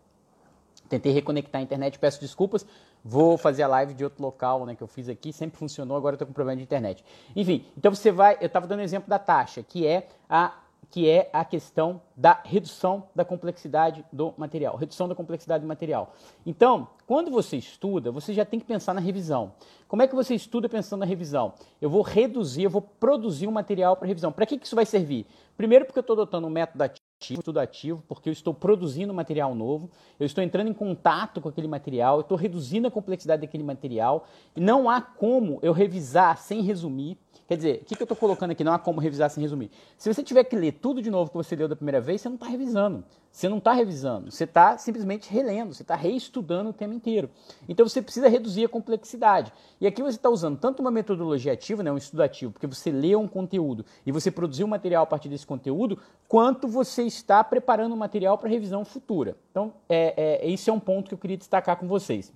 Tentei 0.90 1.12
reconectar 1.12 1.60
a 1.60 1.64
internet, 1.64 2.00
peço 2.00 2.20
desculpas. 2.20 2.66
Vou 3.04 3.38
fazer 3.38 3.64
a 3.64 3.68
live 3.68 3.94
de 3.94 4.04
outro 4.04 4.22
local, 4.22 4.66
né, 4.66 4.76
que 4.76 4.82
eu 4.82 4.88
fiz 4.88 5.08
aqui, 5.08 5.32
sempre 5.32 5.58
funcionou, 5.58 5.96
agora 5.96 6.16
estou 6.16 6.28
com 6.28 6.34
problema 6.34 6.58
de 6.58 6.64
internet. 6.64 7.04
Enfim, 7.36 7.66
então 7.78 7.94
você 7.94 8.12
vai, 8.12 8.38
eu 8.42 8.48
estava 8.48 8.68
dando 8.68 8.82
exemplo 8.82 9.10
da 9.10 9.20
taxa, 9.20 9.64
que 9.64 9.86
é 9.86 10.08
a 10.30 10.54
que 10.90 11.10
é 11.10 11.30
a 11.34 11.44
questão 11.44 12.02
da 12.16 12.42
redução 12.44 13.10
da 13.14 13.26
complexidade 13.26 14.06
do 14.12 14.34
material, 14.38 14.76
redução 14.78 15.08
da 15.08 15.14
complexidade 15.14 15.64
do 15.64 15.68
material. 15.68 16.14
Então, 16.46 16.88
quando 17.06 17.30
você 17.30 17.58
estuda, 17.58 18.12
você 18.12 18.34
já 18.34 18.46
tem 18.46 18.60
que 18.60 18.66
pensar 18.66 18.94
na 18.94 19.02
revisão. 19.02 19.54
Como 19.88 20.02
é 20.02 20.08
que 20.08 20.16
você 20.16 20.34
estuda 20.34 20.68
pensando 20.68 21.02
na 21.02 21.06
revisão? 21.06 21.54
Eu 21.82 21.90
vou 21.90 22.02
reduzir, 22.02 22.64
eu 22.64 22.70
vou 22.70 22.82
produzir 22.82 23.48
um 23.48 23.52
material 23.52 23.96
para 23.96 24.08
revisão. 24.08 24.32
Para 24.32 24.46
que, 24.46 24.58
que 24.58 24.66
isso 24.66 24.76
vai 24.76 24.86
servir? 24.86 25.26
Primeiro, 25.56 25.86
porque 25.86 26.00
eu 26.00 26.02
estou 26.02 26.14
adotando 26.14 26.48
um 26.48 26.50
método 26.50 26.84
ativo, 26.84 27.40
estudo 27.40 27.60
ativo, 27.60 28.04
porque 28.08 28.30
eu 28.30 28.34
estou 28.34 28.54
produzindo 28.54 29.14
material 29.14 29.56
novo, 29.56 29.90
eu 30.20 30.26
estou 30.26 30.44
entrando 30.44 30.70
em 30.70 30.74
contato 30.74 31.42
com 31.42 31.50
aquele 31.50 31.68
material, 31.68 32.18
eu 32.18 32.22
estou 32.22 32.38
reduzindo 32.38 32.88
a 32.88 32.92
complexidade 32.92 33.42
daquele 33.42 33.64
material, 33.64 34.28
não 34.56 34.90
há 34.90 35.02
como 35.02 35.60
eu 35.62 35.74
revisar 35.74 36.38
sem 36.38 36.62
resumir, 36.62 37.18
Quer 37.48 37.56
dizer, 37.56 37.80
o 37.82 37.86
que, 37.86 37.96
que 37.96 38.02
eu 38.02 38.06
estou 38.06 38.18
colocando 38.18 38.52
aqui? 38.52 38.62
Não 38.62 38.74
há 38.74 38.80
como 38.80 39.00
revisar 39.00 39.30
sem 39.30 39.42
resumir. 39.42 39.72
Se 39.98 40.14
você 40.14 40.22
tiver 40.22 40.44
que 40.44 40.56
ler 40.56 40.74
tudo 40.74 41.02
de 41.02 41.10
novo 41.10 41.32
que 41.32 41.38
você 41.38 41.56
leu 41.56 41.70
da 41.70 41.78
primeira 41.78 42.02
vez, 42.02 42.20
você 42.20 42.28
não 42.28 42.36
está 42.36 42.48
revisando. 42.48 43.06
Você 43.32 43.48
não 43.48 43.60
está 43.60 43.72
revisando. 43.72 44.30
Você 44.30 44.44
está 44.44 44.78
simplesmente 44.78 45.32
relendo. 45.32 45.74
Você 45.74 45.82
está 45.82 45.96
reestudando 45.96 46.72
o 46.72 46.74
tema 46.74 46.94
inteiro. 46.94 47.30
Então 47.70 47.88
você 47.88 48.02
precisa 48.02 48.28
reduzir 48.28 48.66
a 48.66 48.70
complexidade. 48.70 49.54
E 49.80 49.88
aqui 49.88 50.04
você 50.04 50.18
está 50.18 50.30
usando 50.30 50.58
tanto 50.58 50.82
uma 50.82 50.92
metodologia 50.92 51.54
ativa, 51.54 51.82
né, 51.82 51.90
um 51.90 51.98
estudo 51.98 52.22
ativo, 52.22 52.52
porque 52.52 52.68
você 52.68 52.92
leu 52.92 53.22
um 53.22 53.28
conteúdo 53.30 53.86
e 54.06 54.12
você 54.12 54.30
produziu 54.30 54.66
um 54.66 54.70
material 54.70 55.04
a 55.04 55.08
partir 55.08 55.30
desse 55.30 55.48
conteúdo, 55.48 55.98
quanto 56.28 56.68
você 56.68 57.04
está 57.04 57.42
preparando 57.46 57.94
um 57.94 57.98
material 57.98 58.38
para 58.38 58.50
revisão 58.50 58.84
futura. 58.84 59.38
Então, 59.52 59.74
é, 59.88 60.42
é, 60.42 60.52
esse 60.52 60.70
é 60.70 60.74
um 60.74 60.82
ponto 60.82 61.08
que 61.08 61.14
eu 61.14 61.18
queria 61.18 61.38
destacar 61.38 61.78
com 61.78 61.88
vocês. 61.88 62.34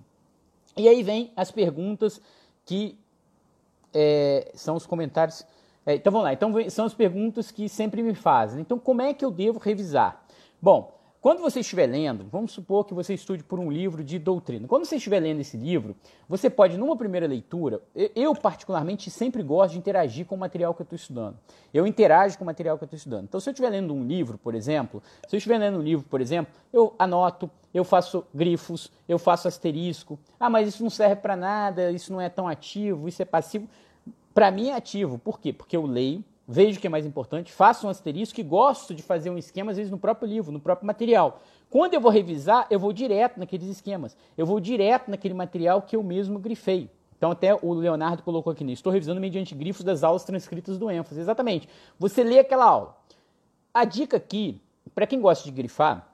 E 0.74 0.88
aí 0.88 1.02
vem 1.02 1.32
as 1.36 1.50
perguntas 1.50 2.18
que 2.64 2.98
é, 3.94 4.50
são 4.54 4.76
os 4.76 4.86
comentários. 4.86 5.44
É, 5.84 5.94
então 5.94 6.12
vamos 6.12 6.24
lá. 6.24 6.32
Então 6.32 6.52
são 6.70 6.84
as 6.84 6.94
perguntas 6.94 7.50
que 7.50 7.68
sempre 7.68 8.02
me 8.02 8.14
fazem. 8.14 8.60
Então 8.60 8.78
como 8.78 9.02
é 9.02 9.12
que 9.12 9.24
eu 9.24 9.30
devo 9.30 9.58
revisar? 9.58 10.24
Bom, 10.60 10.96
quando 11.22 11.40
você 11.40 11.60
estiver 11.60 11.86
lendo, 11.86 12.26
vamos 12.32 12.50
supor 12.50 12.84
que 12.84 12.92
você 12.92 13.14
estude 13.14 13.44
por 13.44 13.60
um 13.60 13.70
livro 13.70 14.02
de 14.02 14.18
doutrina. 14.18 14.66
Quando 14.66 14.84
você 14.84 14.96
estiver 14.96 15.20
lendo 15.20 15.40
esse 15.40 15.56
livro, 15.56 15.94
você 16.28 16.50
pode, 16.50 16.76
numa 16.76 16.96
primeira 16.96 17.28
leitura, 17.28 17.80
eu 17.94 18.34
particularmente 18.34 19.08
sempre 19.08 19.40
gosto 19.40 19.74
de 19.74 19.78
interagir 19.78 20.26
com 20.26 20.34
o 20.34 20.38
material 20.38 20.74
que 20.74 20.82
eu 20.82 20.84
estou 20.84 20.96
estudando. 20.96 21.38
Eu 21.72 21.86
interajo 21.86 22.36
com 22.36 22.42
o 22.42 22.46
material 22.46 22.76
que 22.76 22.82
eu 22.82 22.86
estou 22.86 22.96
estudando. 22.96 23.22
Então, 23.22 23.38
se 23.38 23.48
eu 23.48 23.52
estiver 23.52 23.70
lendo 23.70 23.94
um 23.94 24.04
livro, 24.04 24.36
por 24.36 24.52
exemplo, 24.52 25.00
se 25.28 25.36
eu 25.36 25.38
estiver 25.38 25.58
lendo 25.58 25.78
um 25.78 25.82
livro, 25.82 26.04
por 26.10 26.20
exemplo, 26.20 26.52
eu 26.72 26.92
anoto, 26.98 27.48
eu 27.72 27.84
faço 27.84 28.26
grifos, 28.34 28.90
eu 29.08 29.16
faço 29.16 29.46
asterisco. 29.46 30.18
Ah, 30.40 30.50
mas 30.50 30.66
isso 30.66 30.82
não 30.82 30.90
serve 30.90 31.22
para 31.22 31.36
nada, 31.36 31.92
isso 31.92 32.12
não 32.12 32.20
é 32.20 32.28
tão 32.28 32.48
ativo, 32.48 33.06
isso 33.06 33.22
é 33.22 33.24
passivo. 33.24 33.68
Para 34.34 34.50
mim 34.50 34.70
é 34.70 34.74
ativo. 34.74 35.20
Por 35.20 35.38
quê? 35.38 35.52
Porque 35.52 35.76
eu 35.76 35.86
leio, 35.86 36.24
vejo 36.52 36.78
o 36.78 36.80
que 36.80 36.86
é 36.86 36.90
mais 36.90 37.06
importante, 37.06 37.50
faço 37.50 37.86
um 37.86 37.90
asterisco 37.90 38.38
e 38.38 38.42
gosto 38.42 38.94
de 38.94 39.02
fazer 39.02 39.30
um 39.30 39.38
esquema, 39.38 39.70
às 39.70 39.78
vezes, 39.78 39.90
no 39.90 39.98
próprio 39.98 40.28
livro, 40.28 40.52
no 40.52 40.60
próprio 40.60 40.86
material. 40.86 41.40
Quando 41.70 41.94
eu 41.94 42.00
vou 42.00 42.10
revisar, 42.10 42.66
eu 42.70 42.78
vou 42.78 42.92
direto 42.92 43.38
naqueles 43.38 43.66
esquemas. 43.68 44.14
Eu 44.36 44.44
vou 44.44 44.60
direto 44.60 45.10
naquele 45.10 45.32
material 45.32 45.80
que 45.80 45.96
eu 45.96 46.02
mesmo 46.02 46.38
grifei. 46.38 46.90
Então, 47.16 47.30
até 47.30 47.54
o 47.54 47.72
Leonardo 47.72 48.22
colocou 48.22 48.52
aqui 48.52 48.62
nisso. 48.62 48.80
Estou 48.80 48.92
revisando 48.92 49.20
mediante 49.20 49.54
grifos 49.54 49.82
das 49.82 50.04
aulas 50.04 50.24
transcritas 50.24 50.76
do 50.76 50.90
ênfase. 50.90 51.20
Exatamente. 51.20 51.68
Você 51.98 52.22
lê 52.22 52.38
aquela 52.38 52.66
aula. 52.66 52.96
A 53.72 53.84
dica 53.86 54.18
aqui, 54.18 54.60
para 54.94 55.06
quem 55.06 55.20
gosta 55.20 55.44
de 55.44 55.50
grifar, 55.50 56.12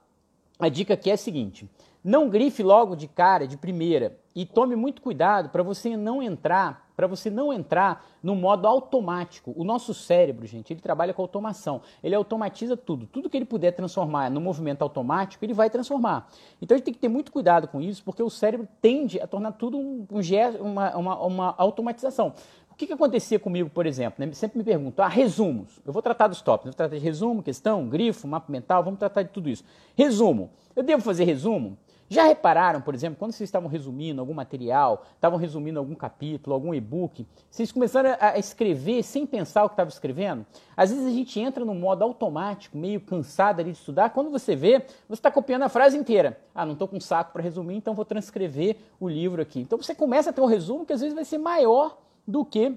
a 0.59 0.69
dica 0.69 0.95
aqui 0.95 1.11
é 1.11 1.15
a 1.15 1.17
seguinte: 1.17 1.69
não 2.05 2.29
grife 2.29 2.63
logo 2.63 2.95
de 2.95 3.09
cara, 3.09 3.49
de 3.49 3.57
primeira, 3.57 4.19
e 4.35 4.47
tome 4.47 4.77
muito 4.77 5.03
cuidado 5.03 5.49
para 5.49 5.63
você 5.63 5.97
não 5.97 6.23
entrar 6.23 6.88
para 6.99 7.07
você 7.07 7.31
não 7.31 7.53
entrar 7.53 8.05
no 8.21 8.35
modo 8.35 8.67
automático. 8.67 9.55
O 9.57 9.63
nosso 9.63 9.95
cérebro, 9.95 10.45
gente, 10.49 10.73
ele 10.73 10.81
trabalha 10.81 11.15
com 11.15 11.23
automação. 11.23 11.81
Ele 12.03 12.13
automatiza 12.13 12.77
tudo. 12.77 13.07
Tudo 13.07 13.31
que 13.31 13.37
ele 13.37 13.45
puder 13.45 13.71
transformar 13.71 14.29
no 14.29 14.41
movimento 14.41 14.83
automático, 14.83 15.45
ele 15.45 15.55
vai 15.55 15.71
transformar. 15.71 16.29
Então 16.61 16.75
a 16.75 16.77
gente 16.77 16.87
tem 16.87 16.93
que 16.93 16.99
ter 16.99 17.07
muito 17.07 17.31
cuidado 17.31 17.69
com 17.69 17.81
isso, 17.81 18.03
porque 18.03 18.21
o 18.21 18.29
cérebro 18.29 18.67
tende 18.83 19.21
a 19.21 19.29
tornar 19.29 19.53
tudo 19.53 19.79
um, 19.79 20.09
um 20.11 20.21
uma, 20.61 20.97
uma, 20.97 21.25
uma 21.25 21.55
automatização. 21.57 22.33
O 22.69 22.75
que, 22.75 22.89
que 22.89 22.93
acontecia 22.93 23.39
comigo, 23.39 23.71
por 23.71 23.87
exemplo? 23.87 24.27
Né? 24.27 24.33
Sempre 24.33 24.59
me 24.59 24.65
pergunto, 24.65 25.01
ah, 25.01 25.07
resumos. 25.07 25.81
Eu 25.87 25.93
vou 25.93 26.03
tratar 26.03 26.27
dos 26.27 26.43
tópicos. 26.43 26.71
Vou 26.71 26.77
tratar 26.77 26.97
de 26.97 27.01
resumo, 27.01 27.45
questão, 27.45 27.89
grifo, 27.89 28.27
mapa 28.27 28.51
mental, 28.51 28.83
vamos 28.83 28.99
tratar 28.99 29.23
de 29.23 29.29
tudo 29.29 29.49
isso. 29.49 29.63
Resumo. 29.95 30.51
Eu 30.75 30.83
devo 30.83 31.01
fazer 31.01 31.23
resumo? 31.23 31.79
Já 32.11 32.25
repararam, 32.25 32.81
por 32.81 32.95
exemplo, 32.95 33.19
quando 33.19 33.33
vocês 33.33 33.47
estavam 33.47 33.69
resumindo 33.69 34.21
algum 34.21 34.33
material, 34.33 35.05
estavam 35.15 35.39
resumindo 35.39 35.79
algum 35.79 35.95
capítulo, 35.95 36.55
algum 36.55 36.73
e-book, 36.73 37.27
vocês 37.51 37.71
começaram 37.71 38.17
a 38.19 38.39
escrever 38.39 39.03
sem 39.03 39.27
pensar 39.27 39.65
o 39.65 39.69
que 39.69 39.75
estava 39.75 39.91
escrevendo? 39.91 40.47
Às 40.75 40.91
vezes 40.91 41.07
a 41.07 41.11
gente 41.11 41.39
entra 41.39 41.65
no 41.65 41.75
modo 41.75 42.03
automático, 42.03 42.79
meio 42.79 43.01
cansado 43.01 43.61
ali 43.61 43.73
de 43.73 43.79
estudar. 43.79 44.11
Quando 44.11 44.31
você 44.31 44.57
vê, 44.57 44.81
você 45.07 45.21
está 45.21 45.31
copiando 45.31 45.65
a 45.65 45.69
frase 45.69 45.99
inteira. 45.99 46.41
Ah, 46.55 46.65
não 46.65 46.73
estou 46.73 46.89
com 46.89 46.99
saco 46.99 47.33
para 47.33 47.43
resumir, 47.43 47.77
então 47.77 47.95
vou 47.95 48.07
transcrever 48.07 48.77
o 48.99 49.07
livro 49.07 49.43
aqui. 49.43 49.61
Então 49.61 49.77
você 49.77 49.95
começa 49.95 50.31
a 50.31 50.33
ter 50.33 50.41
um 50.41 50.47
resumo 50.47 50.87
que 50.87 50.95
às 50.95 51.01
vezes 51.01 51.15
vai 51.15 51.25
ser 51.25 51.39
maior 51.39 51.99
do 52.27 52.45
que 52.45 52.75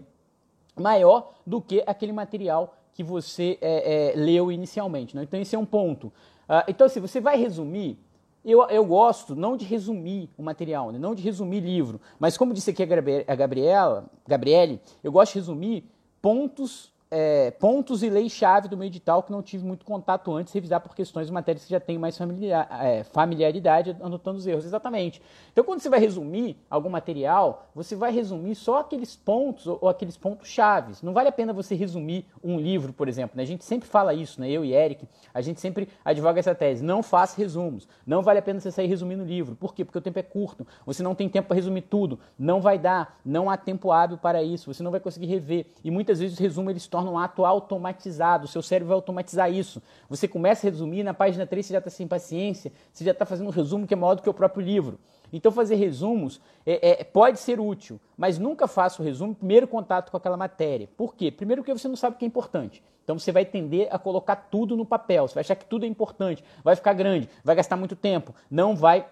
maior 0.75 1.33
do 1.45 1.61
que 1.61 1.83
aquele 1.85 2.13
material 2.13 2.75
que 2.93 3.03
você 3.03 3.57
é, 3.61 4.11
é, 4.11 4.15
leu 4.15 4.51
inicialmente. 4.51 5.15
Né? 5.15 5.23
Então 5.23 5.39
esse 5.39 5.55
é 5.55 5.59
um 5.59 5.65
ponto. 5.65 6.11
Ah, 6.47 6.65
então, 6.67 6.87
se 6.89 6.99
assim, 6.99 7.07
você 7.07 7.21
vai 7.21 7.37
resumir, 7.37 7.97
eu, 8.43 8.61
eu 8.69 8.83
gosto 8.83 9.35
não 9.35 9.55
de 9.55 9.65
resumir 9.65 10.29
o 10.37 10.43
material, 10.43 10.91
né? 10.91 10.97
não 10.97 11.13
de 11.13 11.21
resumir 11.21 11.59
livro, 11.59 12.01
mas 12.19 12.37
como 12.37 12.53
disse 12.53 12.71
aqui 12.71 12.83
a 13.27 13.35
Gabriela, 13.35 14.05
Gabriele, 14.27 14.81
eu 15.03 15.11
gosto 15.11 15.33
de 15.33 15.39
resumir 15.39 15.85
pontos 16.21 16.91
é, 17.13 17.51
pontos 17.51 18.01
e 18.03 18.09
leis-chave 18.09 18.69
do 18.69 18.77
meu 18.77 18.87
edital 18.87 19.21
que 19.21 19.33
não 19.33 19.41
tive 19.41 19.65
muito 19.65 19.85
contato 19.85 20.33
antes, 20.33 20.53
revisar 20.53 20.79
por 20.79 20.95
questões 20.95 21.27
de 21.27 21.33
matérias 21.33 21.65
que 21.65 21.69
já 21.69 21.79
tem 21.79 21.97
mais 21.97 22.17
familiar, 22.17 22.67
é, 22.81 23.03
familiaridade, 23.03 23.97
anotando 23.99 24.37
os 24.37 24.47
erros. 24.47 24.63
Exatamente. 24.63 25.21
Então, 25.51 25.61
quando 25.65 25.81
você 25.81 25.89
vai 25.89 25.99
resumir 25.99 26.57
algum 26.69 26.89
material, 26.89 27.67
você 27.75 27.97
vai 27.97 28.13
resumir 28.13 28.55
só 28.55 28.79
aqueles 28.79 29.13
pontos 29.13 29.67
ou, 29.67 29.77
ou 29.81 29.89
aqueles 29.89 30.15
pontos 30.15 30.47
chaves. 30.47 31.01
Não 31.01 31.11
vale 31.11 31.27
a 31.27 31.31
pena 31.33 31.51
você 31.51 31.75
resumir 31.75 32.25
um 32.41 32.57
livro, 32.57 32.93
por 32.93 33.09
exemplo. 33.09 33.35
Né? 33.35 33.43
A 33.43 33.47
gente 33.47 33.65
sempre 33.65 33.89
fala 33.89 34.13
isso, 34.13 34.39
né? 34.39 34.49
eu 34.49 34.63
e 34.63 34.73
Eric, 34.73 35.05
a 35.33 35.41
gente 35.41 35.59
sempre 35.59 35.89
advoga 36.05 36.39
essa 36.39 36.55
tese. 36.55 36.81
Não 36.81 37.03
faça 37.03 37.37
resumos. 37.37 37.89
Não 38.05 38.21
vale 38.21 38.39
a 38.39 38.41
pena 38.41 38.61
você 38.61 38.71
sair 38.71 38.87
resumindo 38.87 39.23
o 39.23 39.25
livro. 39.27 39.53
Por 39.55 39.75
quê? 39.75 39.83
Porque 39.83 39.97
o 39.97 40.01
tempo 40.01 40.17
é 40.17 40.23
curto. 40.23 40.65
Você 40.85 41.03
não 41.03 41.13
tem 41.13 41.27
tempo 41.27 41.49
para 41.49 41.55
resumir 41.55 41.81
tudo. 41.81 42.17
Não 42.39 42.61
vai 42.61 42.79
dar. 42.79 43.19
Não 43.25 43.49
há 43.49 43.57
tempo 43.57 43.91
hábil 43.91 44.17
para 44.17 44.41
isso. 44.41 44.73
Você 44.73 44.81
não 44.81 44.91
vai 44.91 45.01
conseguir 45.01 45.25
rever. 45.25 45.65
E 45.83 45.91
muitas 45.91 46.19
vezes 46.19 46.35
os 46.35 46.39
resumos 46.39 46.71
eles 46.71 46.87
torna 46.87 47.00
um 47.09 47.17
ato 47.17 47.45
automatizado, 47.45 48.45
o 48.45 48.47
seu 48.47 48.61
cérebro 48.61 48.89
vai 48.89 48.95
automatizar 48.95 49.51
isso. 49.51 49.81
Você 50.09 50.27
começa 50.27 50.67
a 50.67 50.69
resumir, 50.69 51.03
na 51.03 51.13
página 51.13 51.47
3 51.47 51.65
você 51.65 51.73
já 51.73 51.79
está 51.79 51.89
sem 51.89 52.07
paciência, 52.07 52.71
você 52.91 53.03
já 53.03 53.11
está 53.11 53.25
fazendo 53.25 53.47
um 53.47 53.51
resumo 53.51 53.87
que 53.87 53.93
é 53.93 53.97
maior 53.97 54.15
do 54.15 54.21
que 54.21 54.29
o 54.29 54.33
próprio 54.33 54.63
livro. 54.63 54.99
Então 55.33 55.51
fazer 55.51 55.75
resumos 55.75 56.41
é, 56.65 57.01
é, 57.01 57.03
pode 57.03 57.39
ser 57.39 57.59
útil, 57.59 57.99
mas 58.17 58.37
nunca 58.37 58.67
faça 58.67 59.01
o 59.01 59.05
resumo 59.05 59.33
primeiro 59.33 59.67
contato 59.67 60.11
com 60.11 60.17
aquela 60.17 60.35
matéria. 60.35 60.89
Por 60.97 61.15
quê? 61.15 61.31
Primeiro 61.31 61.61
porque 61.61 61.77
você 61.77 61.87
não 61.87 61.95
sabe 61.95 62.15
o 62.15 62.19
que 62.19 62.25
é 62.25 62.27
importante. 62.27 62.83
Então 63.03 63.17
você 63.17 63.31
vai 63.31 63.45
tender 63.45 63.87
a 63.91 63.97
colocar 63.97 64.35
tudo 64.35 64.75
no 64.75 64.85
papel, 64.85 65.27
você 65.27 65.33
vai 65.33 65.41
achar 65.41 65.55
que 65.55 65.65
tudo 65.65 65.85
é 65.85 65.87
importante, 65.87 66.43
vai 66.63 66.75
ficar 66.75 66.93
grande, 66.93 67.29
vai 67.43 67.55
gastar 67.55 67.75
muito 67.75 67.95
tempo, 67.95 68.33
não 68.49 68.75
vai, 68.75 69.07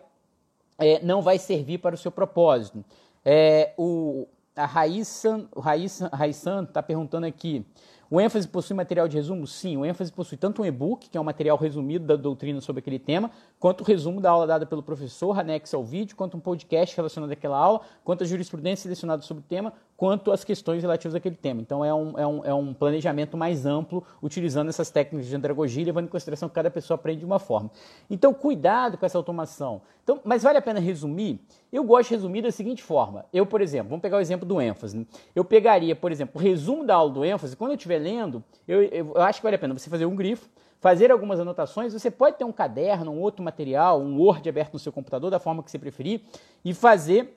é, 0.77 1.01
não 1.03 1.21
vai 1.21 1.37
servir 1.37 1.79
para 1.79 1.95
o 1.95 1.97
seu 1.97 2.11
propósito. 2.11 2.83
É, 3.25 3.73
o, 3.77 4.27
a 4.59 4.65
Raíssa 4.65 6.61
está 6.67 6.83
perguntando 6.83 7.25
aqui. 7.25 7.65
O 8.11 8.19
ênfase 8.19 8.47
possui 8.47 8.75
material 8.75 9.07
de 9.07 9.15
resumo? 9.15 9.45
Sim, 9.45 9.77
o 9.77 9.85
ênfase 9.85 10.11
possui 10.11 10.35
tanto 10.35 10.63
um 10.63 10.65
e-book, 10.65 11.09
que 11.09 11.17
é 11.17 11.21
um 11.21 11.23
material 11.23 11.55
resumido 11.57 12.07
da 12.07 12.15
doutrina 12.15 12.59
sobre 12.59 12.79
aquele 12.79 12.97
tema, 12.97 13.29
quanto 13.59 13.81
o 13.81 13.83
resumo 13.83 14.21
da 14.21 14.31
aula 14.31 14.47
dada 14.47 14.65
pelo 14.65 14.81
professor, 14.81 15.37
anexo 15.37 15.75
ao 15.75 15.83
vídeo, 15.83 16.15
quanto 16.15 16.37
um 16.37 16.39
podcast 16.39 16.95
relacionado 16.95 17.31
àquela 17.31 17.57
aula, 17.57 17.81
quanto 18.03 18.23
a 18.23 18.27
jurisprudência 18.27 18.83
selecionada 18.83 19.21
sobre 19.21 19.43
o 19.43 19.45
tema, 19.45 19.73
quanto 19.97 20.31
as 20.31 20.45
questões 20.45 20.81
relativas 20.81 21.13
àquele 21.13 21.35
tema. 21.35 21.59
Então 21.59 21.83
é 21.83 21.93
um, 21.93 22.17
é 22.17 22.25
um, 22.25 22.45
é 22.45 22.53
um 22.53 22.73
planejamento 22.73 23.35
mais 23.35 23.65
amplo, 23.65 24.03
utilizando 24.23 24.69
essas 24.69 24.89
técnicas 24.89 25.27
de 25.27 25.35
andragogia, 25.35 25.83
levando 25.83 26.05
em 26.05 26.09
consideração 26.09 26.47
que 26.47 26.55
cada 26.55 26.71
pessoa 26.71 26.95
aprende 26.95 27.19
de 27.19 27.25
uma 27.25 27.39
forma. 27.39 27.69
Então 28.09 28.33
cuidado 28.33 28.97
com 28.97 29.05
essa 29.05 29.17
automação. 29.17 29.81
Então, 30.03 30.21
mas 30.23 30.41
vale 30.41 30.57
a 30.57 30.61
pena 30.61 30.79
resumir? 30.79 31.39
Eu 31.71 31.83
gosto 31.83 32.09
de 32.09 32.15
resumir 32.15 32.41
da 32.41 32.51
seguinte 32.51 32.81
forma. 32.81 33.25
Eu, 33.31 33.45
por 33.45 33.61
exemplo, 33.61 33.89
vamos 33.89 34.01
pegar 34.01 34.17
o 34.17 34.21
exemplo 34.21 34.47
do 34.47 34.59
ênfase. 34.59 34.97
Né? 34.97 35.05
Eu 35.35 35.43
pegaria, 35.43 35.95
por 35.95 36.11
exemplo, 36.11 36.39
o 36.39 36.43
resumo 36.43 36.83
da 36.85 36.95
aula 36.95 37.11
do 37.11 37.25
ênfase, 37.25 37.55
quando 37.55 37.71
eu 37.71 37.75
estiver 37.75 37.99
lendo, 37.99 38.43
eu, 38.67 38.83
eu, 38.83 39.11
eu 39.13 39.21
acho 39.21 39.39
que 39.39 39.43
vale 39.43 39.57
a 39.57 39.59
pena 39.59 39.77
você 39.77 39.89
fazer 39.89 40.05
um 40.05 40.15
grifo, 40.15 40.49
fazer 40.79 41.11
algumas 41.11 41.39
anotações. 41.39 41.93
Você 41.93 42.09
pode 42.09 42.37
ter 42.37 42.43
um 42.43 42.51
caderno, 42.51 43.11
um 43.11 43.19
outro 43.19 43.43
material, 43.43 44.01
um 44.01 44.19
Word 44.19 44.47
aberto 44.47 44.73
no 44.73 44.79
seu 44.79 44.91
computador, 44.91 45.29
da 45.29 45.39
forma 45.39 45.61
que 45.61 45.69
você 45.69 45.79
preferir, 45.79 46.21
e 46.63 46.73
fazer 46.73 47.35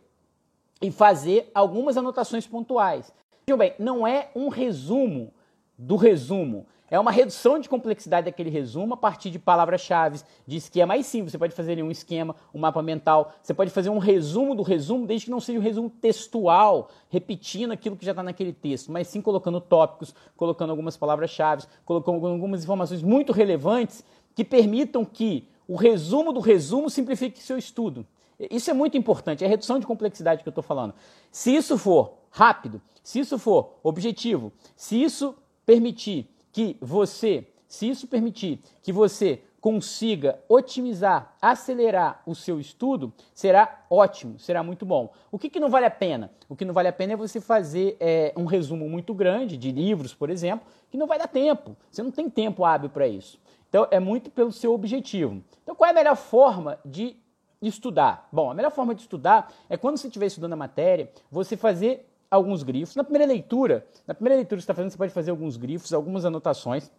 e 0.81 0.91
fazer 0.91 1.49
algumas 1.55 1.97
anotações 1.97 2.45
pontuais. 2.47 3.13
Veja 3.47 3.57
bem, 3.57 3.75
não 3.79 4.05
é 4.05 4.31
um 4.35 4.49
resumo 4.49 5.33
do 5.79 5.95
resumo. 5.95 6.67
É 6.93 7.01
uma 7.01 7.11
redução 7.11 7.59
de 7.59 7.71
complexidade 7.71 8.27
daquele 8.27 8.51
resumo 8.51 8.93
a 8.93 8.97
partir 8.99 9.31
de 9.31 9.39
palavras-chave, 9.39 10.21
de 10.47 10.59
esquema. 10.59 10.93
Aí 10.93 11.03
sim, 11.03 11.23
você 11.23 11.39
pode 11.39 11.55
fazer 11.55 11.83
um 11.83 11.91
esquema, 11.91 12.37
um 12.53 12.59
mapa 12.59 12.83
mental. 12.83 13.33
Você 13.43 13.55
pode 13.55 13.71
fazer 13.71 13.89
um 13.89 13.97
resumo 13.97 14.55
do 14.55 14.63
resumo, 14.63 15.07
desde 15.07 15.25
que 15.25 15.31
não 15.31 15.41
seja 15.41 15.59
um 15.59 15.63
resumo 15.63 15.89
textual, 15.89 16.91
repetindo 17.09 17.73
aquilo 17.73 17.97
que 17.97 18.05
já 18.05 18.13
está 18.13 18.23
naquele 18.23 18.53
texto, 18.53 18.93
mas 18.93 19.09
sim 19.09 19.23
colocando 19.23 19.59
tópicos, 19.59 20.15
colocando 20.37 20.69
algumas 20.69 20.95
palavras-chave, 20.95 21.65
colocando 21.87 22.27
algumas 22.27 22.63
informações 22.63 23.03
muito 23.03 23.33
relevantes 23.33 24.05
que 24.35 24.45
permitam 24.45 25.03
que 25.03 25.49
o 25.67 25.77
resumo 25.77 26.31
do 26.31 26.41
resumo 26.41 26.91
simplifique 26.91 27.43
seu 27.43 27.57
estudo. 27.57 28.07
Isso 28.51 28.71
é 28.71 28.75
muito 28.75 28.99
importante, 28.99 29.43
é 29.43 29.47
a 29.47 29.51
redução 29.51 29.79
de 29.79 29.87
complexidade 29.87 30.43
que 30.43 30.49
eu 30.49 30.51
estou 30.51 30.63
falando. 30.63 30.93
Se 31.31 31.57
isso 31.57 31.79
for 31.79 32.19
rápido, 32.31 32.83
se 33.03 33.19
isso 33.19 33.39
for 33.39 33.79
objetivo, 33.83 34.53
se 34.77 35.03
isso 35.03 35.35
permitir 35.65 36.29
que 36.53 36.77
você, 36.81 37.49
se 37.67 37.89
isso 37.89 38.07
permitir 38.07 38.61
que 38.83 38.93
você 38.93 39.43
consiga 39.63 40.41
otimizar, 40.49 41.37
acelerar 41.41 42.21
o 42.27 42.35
seu 42.35 42.59
estudo, 42.59 43.13
será 43.33 43.85
ótimo, 43.89 44.37
será 44.37 44.61
muito 44.61 44.85
bom. 44.85 45.13
O 45.31 45.39
que, 45.39 45.49
que 45.49 45.61
não 45.61 45.71
vale 45.71 45.87
a 45.87 45.91
pena? 45.91 46.33
O 46.49 46.57
que 46.57 46.65
não 46.65 46.75
vale 46.75 46.89
a 46.89 46.93
pena 46.93 47.13
é 47.13 47.17
você 47.17 47.41
fazer 47.41 47.97
é, 48.01 48.35
um 48.37 48.45
resumo 48.45 48.89
muito 48.89 49.15
grande 49.15 49.57
de 49.57 49.71
livros, 49.71 50.13
por 50.13 50.31
exemplo, 50.31 50.67
que 50.91 50.97
não 50.99 51.07
vai 51.07 51.17
dar 51.17 51.29
tempo. 51.29 51.77
Você 51.89 52.03
não 52.03 52.11
tem 52.11 52.29
tempo 52.29 52.65
hábil 52.65 52.91
para 52.91 53.07
isso. 53.07 53.41
Então, 53.69 53.87
é 53.93 54.01
muito 54.01 54.33
pelo 54.33 54.51
seu 54.51 54.75
objetivo. 54.75 55.41
Então, 55.63 55.77
qual 55.77 55.87
é 55.87 55.93
a 55.93 55.95
melhor 55.95 56.17
forma 56.17 56.81
de 56.85 57.17
estudar? 57.63 58.29
Bom, 58.33 58.51
a 58.51 58.55
melhor 58.55 58.73
forma 58.73 58.97
de 58.97 59.03
estudar 59.03 59.51
é 59.69 59.77
quando 59.77 59.97
você 59.97 60.09
estiver 60.09 60.27
estudando 60.27 60.55
a 60.55 60.57
matéria, 60.57 61.09
você 61.31 61.57
fazer 61.57 62.12
alguns 62.33 62.63
grifos. 62.63 62.97
Na 62.97 63.05
primeira 63.05 63.31
leitura, 63.31 63.87
na 64.07 64.15
primeira 64.15 64.37
leitura 64.37 64.59
que 64.59 64.63
você 64.63 64.65
está 64.65 64.75
fazendo, 64.75 64.91
você 64.91 64.99
pode 64.99 65.13
fazer 65.13 65.31
alguns 65.31 65.57
grifos, 65.57 65.93
algumas 65.93 66.25
anotações. 66.25 66.91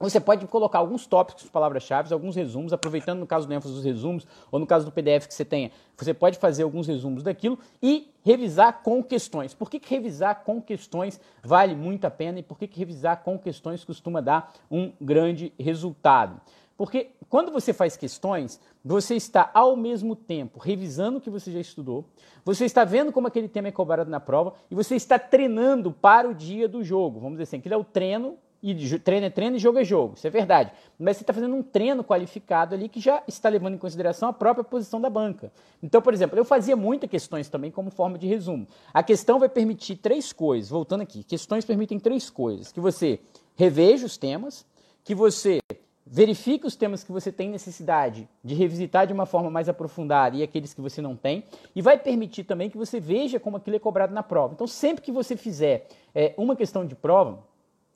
Você 0.00 0.18
pode 0.18 0.44
colocar 0.48 0.80
alguns 0.80 1.06
tópicos, 1.06 1.48
palavras-chave, 1.48 2.12
alguns 2.12 2.34
resumos, 2.34 2.72
aproveitando 2.72 3.20
no 3.20 3.26
caso 3.26 3.46
do 3.46 3.54
ênfase 3.54 3.72
dos 3.72 3.84
resumos, 3.84 4.26
ou 4.50 4.58
no 4.58 4.66
caso 4.66 4.84
do 4.84 4.90
PDF 4.90 5.28
que 5.28 5.34
você 5.34 5.44
tenha, 5.44 5.70
você 5.96 6.12
pode 6.12 6.38
fazer 6.38 6.64
alguns 6.64 6.88
resumos 6.88 7.22
daquilo 7.22 7.56
e 7.80 8.10
revisar 8.24 8.82
com 8.82 9.00
questões. 9.00 9.54
Por 9.54 9.70
que, 9.70 9.78
que 9.78 9.88
revisar 9.94 10.42
com 10.42 10.60
questões 10.60 11.20
vale 11.40 11.76
muito 11.76 12.04
a 12.04 12.10
pena 12.10 12.40
e 12.40 12.42
por 12.42 12.58
que, 12.58 12.66
que 12.66 12.80
revisar 12.80 13.22
com 13.22 13.38
questões 13.38 13.84
costuma 13.84 14.20
dar 14.20 14.52
um 14.68 14.92
grande 15.00 15.52
resultado? 15.56 16.40
Porque 16.82 17.12
quando 17.28 17.52
você 17.52 17.72
faz 17.72 17.96
questões, 17.96 18.58
você 18.84 19.14
está 19.14 19.48
ao 19.54 19.76
mesmo 19.76 20.16
tempo 20.16 20.58
revisando 20.58 21.18
o 21.18 21.20
que 21.20 21.30
você 21.30 21.52
já 21.52 21.60
estudou, 21.60 22.04
você 22.44 22.64
está 22.64 22.84
vendo 22.84 23.12
como 23.12 23.28
aquele 23.28 23.46
tema 23.46 23.68
é 23.68 23.70
cobrado 23.70 24.10
na 24.10 24.18
prova 24.18 24.54
e 24.68 24.74
você 24.74 24.96
está 24.96 25.16
treinando 25.16 25.92
para 25.92 26.28
o 26.28 26.34
dia 26.34 26.66
do 26.66 26.82
jogo. 26.82 27.20
Vamos 27.20 27.34
dizer 27.34 27.44
assim, 27.44 27.58
aquilo 27.58 27.74
é 27.74 27.76
o 27.76 27.84
treino 27.84 28.36
e 28.60 28.98
treino 28.98 29.26
é 29.26 29.30
treino 29.30 29.54
e 29.54 29.58
jogo 29.60 29.78
é 29.78 29.84
jogo, 29.84 30.14
isso 30.16 30.26
é 30.26 30.30
verdade. 30.30 30.72
Mas 30.98 31.18
você 31.18 31.22
está 31.22 31.32
fazendo 31.32 31.54
um 31.54 31.62
treino 31.62 32.02
qualificado 32.02 32.74
ali 32.74 32.88
que 32.88 32.98
já 32.98 33.22
está 33.28 33.48
levando 33.48 33.74
em 33.74 33.78
consideração 33.78 34.28
a 34.28 34.32
própria 34.32 34.64
posição 34.64 35.00
da 35.00 35.08
banca. 35.08 35.52
Então, 35.80 36.02
por 36.02 36.12
exemplo, 36.12 36.36
eu 36.36 36.44
fazia 36.44 36.74
muitas 36.74 37.08
questões 37.08 37.48
também 37.48 37.70
como 37.70 37.92
forma 37.92 38.18
de 38.18 38.26
resumo. 38.26 38.66
A 38.92 39.04
questão 39.04 39.38
vai 39.38 39.48
permitir 39.48 39.98
três 39.98 40.32
coisas, 40.32 40.68
voltando 40.68 41.02
aqui, 41.02 41.22
questões 41.22 41.64
permitem 41.64 42.00
três 42.00 42.28
coisas: 42.28 42.72
que 42.72 42.80
você 42.80 43.20
reveja 43.54 44.04
os 44.04 44.16
temas, 44.16 44.66
que 45.04 45.14
você 45.14 45.60
verifique 46.06 46.66
os 46.66 46.76
temas 46.76 47.04
que 47.04 47.12
você 47.12 47.30
tem 47.30 47.48
necessidade 47.48 48.28
de 48.42 48.54
revisitar 48.54 49.06
de 49.06 49.12
uma 49.12 49.26
forma 49.26 49.50
mais 49.50 49.68
aprofundada 49.68 50.36
e 50.36 50.42
aqueles 50.42 50.74
que 50.74 50.80
você 50.80 51.00
não 51.00 51.16
tem, 51.16 51.44
e 51.74 51.80
vai 51.80 51.98
permitir 51.98 52.44
também 52.44 52.68
que 52.68 52.76
você 52.76 53.00
veja 53.00 53.38
como 53.38 53.56
aquilo 53.56 53.76
é 53.76 53.78
cobrado 53.78 54.12
na 54.12 54.22
prova. 54.22 54.54
Então, 54.54 54.66
sempre 54.66 55.02
que 55.02 55.12
você 55.12 55.36
fizer 55.36 55.88
é, 56.14 56.34
uma 56.36 56.56
questão 56.56 56.84
de 56.84 56.94
prova, 56.94 57.44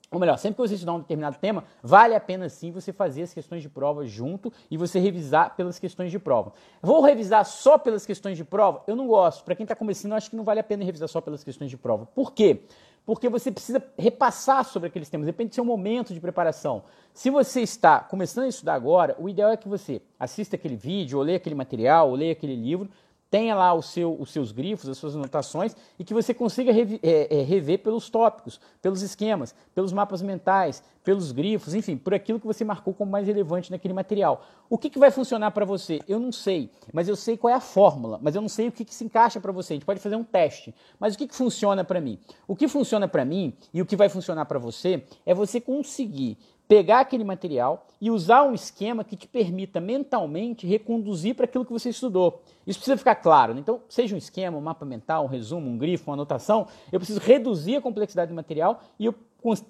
ou 0.09 0.19
melhor, 0.19 0.37
sempre 0.37 0.55
que 0.55 0.67
você 0.67 0.75
estudar 0.75 0.93
um 0.93 0.99
determinado 0.99 1.37
tema, 1.37 1.65
vale 1.83 2.15
a 2.15 2.19
pena 2.19 2.47
sim 2.47 2.71
você 2.71 2.93
fazer 2.93 3.23
as 3.23 3.33
questões 3.33 3.61
de 3.61 3.67
prova 3.67 4.05
junto 4.05 4.53
e 4.71 4.77
você 4.77 4.99
revisar 4.99 5.53
pelas 5.57 5.77
questões 5.77 6.11
de 6.11 6.17
prova. 6.17 6.53
Vou 6.81 7.01
revisar 7.01 7.43
só 7.43 7.77
pelas 7.77 8.05
questões 8.05 8.37
de 8.37 8.45
prova? 8.45 8.83
Eu 8.87 8.95
não 8.95 9.05
gosto. 9.05 9.43
Para 9.43 9.53
quem 9.53 9.65
está 9.65 9.75
começando, 9.75 10.11
eu 10.11 10.17
acho 10.17 10.29
que 10.29 10.35
não 10.37 10.45
vale 10.45 10.61
a 10.61 10.63
pena 10.63 10.85
revisar 10.85 11.09
só 11.09 11.19
pelas 11.19 11.43
questões 11.43 11.69
de 11.69 11.75
prova. 11.75 12.05
Por 12.05 12.31
quê? 12.31 12.61
Porque 13.07 13.29
você 13.29 13.49
precisa 13.49 13.81
repassar 13.97 14.65
sobre 14.65 14.89
aqueles 14.89 15.09
temas, 15.09 15.25
depende 15.25 15.51
do 15.51 15.55
seu 15.55 15.63
momento 15.63 16.13
de 16.13 16.19
preparação. 16.19 16.83
Se 17.13 17.29
você 17.29 17.61
está 17.61 18.01
começando 18.01 18.43
a 18.43 18.49
estudar 18.49 18.73
agora, 18.73 19.15
o 19.17 19.29
ideal 19.29 19.49
é 19.49 19.55
que 19.55 19.69
você 19.69 20.01
assista 20.19 20.57
aquele 20.57 20.75
vídeo, 20.75 21.17
ou 21.17 21.23
leia 21.23 21.37
aquele 21.37 21.55
material, 21.55 22.09
ou 22.09 22.15
leia 22.15 22.33
aquele 22.33 22.53
livro, 22.53 22.89
tenha 23.29 23.55
lá 23.55 23.73
o 23.73 23.81
seu, 23.81 24.15
os 24.19 24.31
seus 24.31 24.51
grifos, 24.51 24.89
as 24.89 24.97
suas 24.97 25.15
anotações 25.15 25.75
e 25.99 26.03
que 26.03 26.13
você 26.13 26.33
consiga 26.33 26.71
rever, 26.71 26.99
é, 27.03 27.39
é, 27.39 27.43
rever 27.43 27.79
pelos 27.79 28.09
tópicos, 28.09 28.59
pelos 28.81 29.01
esquemas, 29.01 29.53
pelos 29.75 29.91
mapas 29.91 30.21
mentais, 30.21 30.81
pelos 31.03 31.31
grifos, 31.31 31.73
enfim, 31.73 31.95
por 31.95 32.13
aquilo 32.13 32.39
que 32.39 32.45
você 32.45 32.63
marcou 32.65 32.93
como 32.93 33.11
mais 33.11 33.27
relevante 33.27 33.71
naquele 33.71 33.93
material. 33.93 34.45
O 34.69 34.77
que, 34.77 34.89
que 34.89 34.99
vai 34.99 35.11
funcionar 35.11 35.51
para 35.51 35.65
você? 35.65 36.01
Eu 36.07 36.19
não 36.19 36.31
sei, 36.31 36.69
mas 36.91 37.07
eu 37.07 37.15
sei 37.15 37.37
qual 37.37 37.51
é 37.51 37.55
a 37.55 37.61
fórmula, 37.61 38.19
mas 38.21 38.35
eu 38.35 38.41
não 38.41 38.49
sei 38.49 38.67
o 38.67 38.71
que, 38.71 38.83
que 38.83 38.93
se 38.93 39.05
encaixa 39.05 39.39
para 39.39 39.51
você. 39.51 39.73
A 39.73 39.75
gente 39.75 39.85
pode 39.85 39.99
fazer 39.99 40.15
um 40.15 40.23
teste, 40.23 40.75
mas 40.99 41.15
o 41.15 41.17
que, 41.17 41.27
que 41.27 41.35
funciona 41.35 41.83
para 41.83 42.01
mim? 42.01 42.19
O 42.47 42.55
que 42.55 42.67
funciona 42.67 43.07
para 43.07 43.23
mim 43.23 43.53
e 43.73 43.81
o 43.81 43.85
que 43.85 43.95
vai 43.95 44.09
funcionar 44.09 44.45
para 44.45 44.59
você 44.59 45.03
é 45.25 45.33
você 45.33 45.61
conseguir 45.61 46.37
pegar 46.67 46.99
aquele 46.99 47.23
material 47.23 47.85
e 47.99 48.11
usar 48.11 48.43
um 48.43 48.53
esquema 48.53 49.03
que 49.03 49.15
te 49.15 49.27
permita 49.27 49.79
mentalmente 49.79 50.67
reconduzir 50.67 51.33
para 51.35 51.45
aquilo 51.45 51.65
que 51.65 51.71
você 51.71 51.89
estudou. 51.89 52.41
Isso 52.65 52.79
precisa 52.79 52.97
ficar 52.97 53.15
claro. 53.15 53.53
Né? 53.53 53.61
Então, 53.61 53.81
seja 53.87 54.13
um 54.13 54.17
esquema, 54.17 54.57
um 54.57 54.61
mapa 54.61 54.85
mental, 54.85 55.23
um 55.23 55.27
resumo, 55.27 55.69
um 55.69 55.77
grifo, 55.77 56.09
uma 56.09 56.15
anotação, 56.15 56.67
eu 56.91 56.99
preciso 56.99 57.19
reduzir 57.19 57.77
a 57.77 57.81
complexidade 57.81 58.29
do 58.29 58.35
material 58.35 58.81
e 58.99 59.05
eu, 59.05 59.15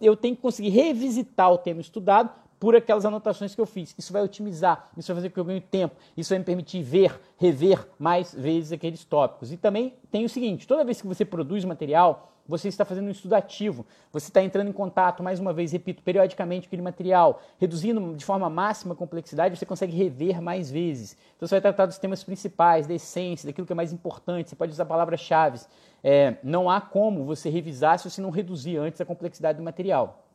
eu 0.02 0.16
tenho 0.16 0.36
que 0.36 0.42
conseguir 0.42 0.70
revisitar 0.70 1.52
o 1.52 1.58
tema 1.58 1.82
estudado 1.82 2.32
por 2.60 2.76
aquelas 2.76 3.06
anotações 3.06 3.54
que 3.54 3.62
eu 3.62 3.66
fiz. 3.66 3.94
Isso 3.98 4.12
vai 4.12 4.24
otimizar, 4.24 4.90
isso 4.98 5.08
vai 5.08 5.16
fazer 5.16 5.30
com 5.30 5.36
que 5.36 5.40
eu 5.40 5.46
ganhe 5.46 5.62
tempo, 5.62 5.96
isso 6.16 6.30
vai 6.30 6.40
me 6.40 6.46
permitir 6.46 6.82
ver, 6.82 7.20
rever 7.38 7.88
mais 8.00 8.34
vezes 8.34 8.72
aqueles 8.72 9.04
tópicos. 9.04 9.52
E 9.52 9.58
também 9.58 9.94
tem 10.12 10.26
o 10.26 10.30
seguinte: 10.30 10.68
toda 10.68 10.84
vez 10.84 11.02
que 11.02 11.08
você 11.08 11.24
produz 11.24 11.64
material, 11.66 12.34
você 12.48 12.70
está 12.70 12.86
fazendo 12.86 13.08
um 13.08 13.12
estudo 13.12 13.34
ativo, 13.34 13.86
você 14.12 14.30
está 14.30 14.42
entrando 14.42 14.70
em 14.70 14.74
contato, 14.74 15.22
mais 15.22 15.40
uma 15.40 15.52
vez, 15.52 15.74
repito, 15.74 16.02
periodicamente 16.02 16.62
com 16.62 16.70
aquele 16.70 16.82
material, 16.82 17.42
reduzindo 17.60 18.16
de 18.16 18.24
forma 18.24 18.50
máxima 18.50 18.94
a 18.94 18.98
complexidade, 18.98 19.58
você 19.58 19.66
consegue 19.66 19.96
rever 19.96 20.42
mais 20.42 20.72
vezes. 20.72 21.18
Então 21.36 21.48
você 21.48 21.56
vai 21.56 21.62
tratar 21.62 21.86
dos 21.86 21.98
temas 21.98 22.24
principais, 22.24 22.88
da 22.88 22.94
essência, 22.94 23.48
daquilo 23.48 23.68
que 23.68 23.74
é 23.74 23.76
mais 23.76 23.92
importante, 23.92 24.50
você 24.50 24.56
pode 24.56 24.72
usar 24.72 24.86
palavras-chave. 24.86 25.60
É, 26.04 26.36
não 26.42 26.70
há 26.70 26.80
como 26.80 27.26
você 27.26 27.50
revisar 27.50 28.00
se 28.00 28.10
você 28.10 28.22
não 28.22 28.30
reduzir 28.30 28.78
antes 28.78 29.02
a 29.02 29.06
complexidade 29.06 29.58
do 29.58 29.64
material. 29.64 30.27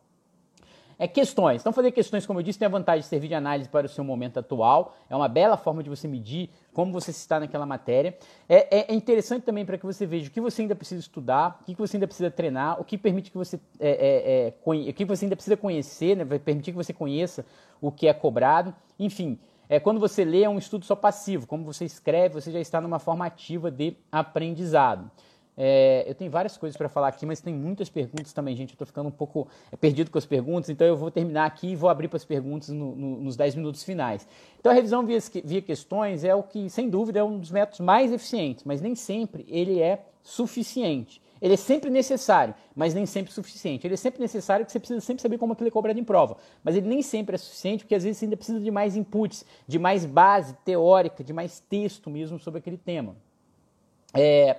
É 1.03 1.09
questões. 1.09 1.61
Então, 1.61 1.72
fazer 1.72 1.90
questões, 1.90 2.24
como 2.24 2.38
eu 2.38 2.44
disse, 2.44 2.61
tem 2.61 2.66
a 2.66 2.68
vantagem 2.68 3.00
de 3.00 3.09
servir 3.09 3.26
de 3.26 3.34
análise 3.34 3.68
para 3.68 3.86
o 3.86 3.88
seu 3.88 4.05
momento 4.05 4.38
atual. 4.38 4.94
É 5.11 5.16
uma 5.16 5.26
bela 5.26 5.57
forma 5.57 5.82
de 5.82 5.90
você 5.90 6.07
medir 6.07 6.48
como 6.72 6.92
você 6.92 7.11
está 7.11 7.40
naquela 7.40 7.66
matéria. 7.66 8.16
É, 8.48 8.78
é, 8.78 8.92
é 8.92 8.94
interessante 8.94 9.42
também 9.42 9.66
para 9.66 9.76
que 9.76 9.84
você 9.84 10.07
veja 10.07 10.28
o 10.28 10.30
que 10.30 10.40
você 10.40 10.62
ainda 10.62 10.76
precisa 10.76 11.00
estudar, 11.00 11.59
o 11.61 11.64
que 11.64 11.74
você 11.74 11.96
ainda 11.96 12.07
precisa 12.07 12.30
treinar, 12.30 12.80
o 12.80 12.84
que 12.84 12.96
permite 12.96 13.32
que 13.32 13.36
você, 13.36 13.59
é, 13.80 13.90
é, 13.90 14.46
é 14.46 14.55
o 14.64 14.92
que 14.92 15.05
você 15.05 15.24
ainda 15.24 15.34
precisa 15.34 15.57
conhecer, 15.57 16.16
né? 16.16 16.24
vai 16.24 16.38
permitir 16.38 16.70
que 16.70 16.76
você 16.76 16.92
conheça 16.92 17.44
o 17.80 17.90
que 17.90 18.07
é 18.07 18.14
cobrado. 18.14 18.72
Enfim, 18.96 19.40
É, 19.68 19.80
quando 19.80 19.98
você 19.98 20.22
lê, 20.22 20.42
é 20.42 20.48
um 20.50 20.59
estudo 20.59 20.84
só 20.84 20.94
passivo. 20.94 21.46
Como 21.46 21.64
você 21.64 21.86
escreve, 21.86 22.34
você 22.34 22.53
já 22.53 22.61
está 22.61 22.78
numa 22.78 22.98
forma 22.98 23.24
ativa 23.24 23.70
de 23.70 23.96
aprendizado. 24.11 25.11
É, 25.57 26.05
eu 26.07 26.14
tenho 26.14 26.30
várias 26.30 26.57
coisas 26.57 26.76
para 26.76 26.88
falar 26.88 27.09
aqui, 27.09 27.26
mas 27.26 27.40
tem 27.40 27.53
muitas 27.53 27.88
perguntas 27.90 28.32
também, 28.32 28.57
gente. 28.57 28.70
Eu 28.70 28.74
estou 28.74 28.86
ficando 28.86 29.09
um 29.09 29.12
pouco 29.12 29.48
é, 29.70 29.76
perdido 29.76 30.11
com 30.11 30.18
as 30.18 30.26
perguntas, 30.26 30.70
então 30.70 30.86
eu 30.86 30.96
vou 30.96 31.11
terminar 31.11 31.46
aqui 31.46 31.68
e 31.68 31.76
vou 31.76 31.90
abrir 31.90 32.09
para 32.09 32.16
as 32.16 32.24
perguntas 32.24 32.70
no, 32.70 32.96
no, 32.96 33.20
nos 33.20 33.36
10 33.36 33.57
minutos 33.57 33.82
finais. 33.82 34.26
Então, 34.59 34.72
a 34.72 34.74
revisão 34.74 35.05
via, 35.05 35.18
via 35.44 35.61
questões 35.61 36.24
é 36.24 36.34
o 36.34 36.42
que, 36.42 36.70
sem 36.70 36.88
dúvida, 36.88 37.18
é 37.18 37.24
um 37.24 37.38
dos 37.38 37.50
métodos 37.50 37.80
mais 37.80 38.12
eficientes, 38.12 38.64
mas 38.64 38.80
nem 38.80 38.94
sempre 38.94 39.44
ele 39.48 39.80
é 39.80 40.05
suficiente. 40.22 41.20
Ele 41.40 41.55
é 41.55 41.57
sempre 41.57 41.90
necessário, 41.90 42.55
mas 42.74 42.94
nem 42.94 43.05
sempre 43.05 43.32
suficiente. 43.32 43.84
Ele 43.84 43.94
é 43.94 43.96
sempre 43.96 44.20
necessário 44.20 44.64
porque 44.64 44.72
você 44.72 44.78
precisa 44.78 45.00
sempre 45.00 45.20
saber 45.20 45.38
como 45.38 45.55
aquilo 45.55 45.66
é 45.66 45.72
cobrado 45.72 45.98
em 45.98 46.05
prova. 46.05 46.36
Mas 46.62 46.76
ele 46.76 46.86
nem 46.86 47.03
sempre 47.03 47.34
é 47.34 47.38
suficiente 47.38 47.82
porque 47.82 47.96
às 47.96 48.05
vezes 48.05 48.18
você 48.18 48.26
ainda 48.26 48.36
precisa 48.36 48.61
de 48.61 48.70
mais 48.70 48.94
inputs, 48.94 49.44
de 49.66 49.76
mais 49.76 50.07
base 50.07 50.55
teórica, 50.64 51.24
de 51.24 51.32
mais 51.32 51.59
texto 51.59 52.09
mesmo 52.09 52.38
sobre 52.38 52.61
aquele 52.61 52.76
tema. 52.78 53.16
É, 54.14 54.57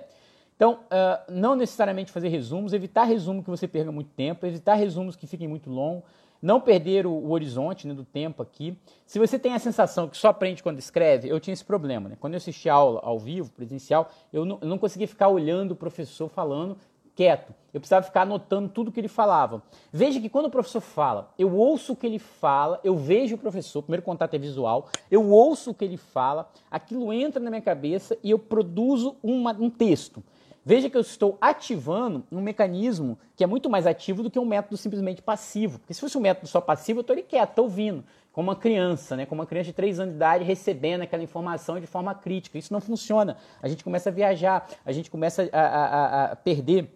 então, 0.56 0.80
uh, 0.84 1.32
não 1.32 1.56
necessariamente 1.56 2.12
fazer 2.12 2.28
resumos, 2.28 2.72
evitar 2.72 3.04
resumo 3.04 3.42
que 3.42 3.50
você 3.50 3.66
perca 3.66 3.90
muito 3.90 4.10
tempo, 4.10 4.46
evitar 4.46 4.74
resumos 4.74 5.16
que 5.16 5.26
fiquem 5.26 5.48
muito 5.48 5.68
longos, 5.68 6.04
não 6.40 6.60
perder 6.60 7.06
o, 7.06 7.10
o 7.10 7.30
horizonte 7.30 7.88
né, 7.88 7.94
do 7.94 8.04
tempo 8.04 8.42
aqui. 8.42 8.78
Se 9.06 9.18
você 9.18 9.38
tem 9.38 9.54
a 9.54 9.58
sensação 9.58 10.08
que 10.08 10.16
só 10.16 10.28
aprende 10.28 10.62
quando 10.62 10.78
escreve, 10.78 11.28
eu 11.28 11.40
tinha 11.40 11.54
esse 11.54 11.64
problema. 11.64 12.08
Né? 12.08 12.16
Quando 12.20 12.34
eu 12.34 12.38
assisti 12.38 12.68
aula 12.68 13.00
ao 13.02 13.18
vivo, 13.18 13.50
presencial, 13.50 14.10
eu 14.32 14.44
não, 14.44 14.58
eu 14.60 14.68
não 14.68 14.78
conseguia 14.78 15.08
ficar 15.08 15.28
olhando 15.28 15.72
o 15.72 15.76
professor 15.76 16.28
falando 16.28 16.76
quieto. 17.14 17.54
Eu 17.72 17.80
precisava 17.80 18.04
ficar 18.04 18.22
anotando 18.22 18.68
tudo 18.68 18.92
que 18.92 19.00
ele 19.00 19.08
falava. 19.08 19.62
Veja 19.92 20.20
que 20.20 20.28
quando 20.28 20.46
o 20.46 20.50
professor 20.50 20.80
fala, 20.80 21.32
eu 21.38 21.54
ouço 21.56 21.92
o 21.92 21.96
que 21.96 22.06
ele 22.06 22.18
fala, 22.18 22.80
eu 22.84 22.96
vejo 22.96 23.36
o 23.36 23.38
professor, 23.38 23.82
primeiro 23.82 24.02
contato 24.02 24.34
é 24.34 24.38
visual, 24.38 24.88
eu 25.10 25.28
ouço 25.30 25.70
o 25.70 25.74
que 25.74 25.84
ele 25.84 25.96
fala, 25.96 26.50
aquilo 26.70 27.12
entra 27.12 27.40
na 27.40 27.50
minha 27.50 27.62
cabeça 27.62 28.16
e 28.22 28.30
eu 28.30 28.38
produzo 28.38 29.16
uma, 29.22 29.52
um 29.52 29.70
texto. 29.70 30.22
Veja 30.64 30.88
que 30.88 30.96
eu 30.96 31.02
estou 31.02 31.36
ativando 31.40 32.24
um 32.32 32.40
mecanismo 32.40 33.18
que 33.36 33.44
é 33.44 33.46
muito 33.46 33.68
mais 33.68 33.86
ativo 33.86 34.22
do 34.22 34.30
que 34.30 34.38
um 34.38 34.46
método 34.46 34.76
simplesmente 34.78 35.20
passivo. 35.20 35.78
Porque 35.78 35.92
se 35.92 36.00
fosse 36.00 36.16
um 36.16 36.20
método 36.22 36.46
só 36.46 36.60
passivo, 36.60 37.00
eu 37.00 37.02
estou 37.02 37.12
ali 37.12 37.22
quieto, 37.22 37.50
estou 37.50 37.66
ouvindo, 37.66 38.02
como 38.32 38.50
uma 38.50 38.56
criança, 38.56 39.14
né? 39.14 39.26
como 39.26 39.42
uma 39.42 39.46
criança 39.46 39.66
de 39.66 39.72
3 39.74 40.00
anos 40.00 40.12
de 40.12 40.16
idade 40.16 40.42
recebendo 40.42 41.02
aquela 41.02 41.22
informação 41.22 41.78
de 41.78 41.86
forma 41.86 42.14
crítica. 42.14 42.56
Isso 42.56 42.72
não 42.72 42.80
funciona. 42.80 43.36
A 43.60 43.68
gente 43.68 43.84
começa 43.84 44.08
a 44.08 44.12
viajar, 44.12 44.66
a 44.86 44.92
gente 44.92 45.10
começa 45.10 45.48
a, 45.52 45.60
a, 45.60 46.24
a 46.32 46.36
perder 46.36 46.88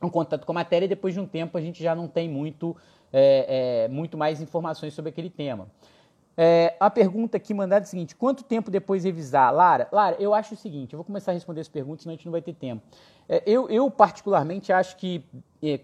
um 0.00 0.08
contato 0.08 0.44
com 0.44 0.52
a 0.52 0.54
matéria 0.54 0.86
e 0.86 0.88
depois 0.88 1.14
de 1.14 1.20
um 1.20 1.26
tempo 1.26 1.58
a 1.58 1.60
gente 1.60 1.82
já 1.82 1.94
não 1.94 2.06
tem 2.06 2.28
muito, 2.28 2.76
é, 3.12 3.84
é, 3.84 3.88
muito 3.88 4.16
mais 4.16 4.40
informações 4.40 4.94
sobre 4.94 5.08
aquele 5.08 5.30
tema. 5.30 5.68
É, 6.36 6.74
a 6.80 6.88
pergunta 6.88 7.36
aqui 7.36 7.52
mandada 7.52 7.84
é 7.84 7.86
a 7.86 7.88
seguinte: 7.88 8.16
quanto 8.16 8.42
tempo 8.42 8.70
depois 8.70 9.04
revisar? 9.04 9.52
Lara, 9.52 9.88
Lara, 9.92 10.16
eu 10.18 10.32
acho 10.32 10.54
o 10.54 10.56
seguinte: 10.56 10.92
eu 10.92 10.98
vou 10.98 11.04
começar 11.04 11.32
a 11.32 11.34
responder 11.34 11.60
as 11.60 11.68
perguntas, 11.68 12.02
senão 12.02 12.14
a 12.14 12.16
gente 12.16 12.24
não 12.24 12.32
vai 12.32 12.42
ter 12.42 12.54
tempo. 12.54 12.82
É, 13.28 13.42
eu, 13.46 13.68
eu, 13.68 13.90
particularmente, 13.90 14.72
acho 14.72 14.96
que. 14.96 15.24
É, 15.62 15.80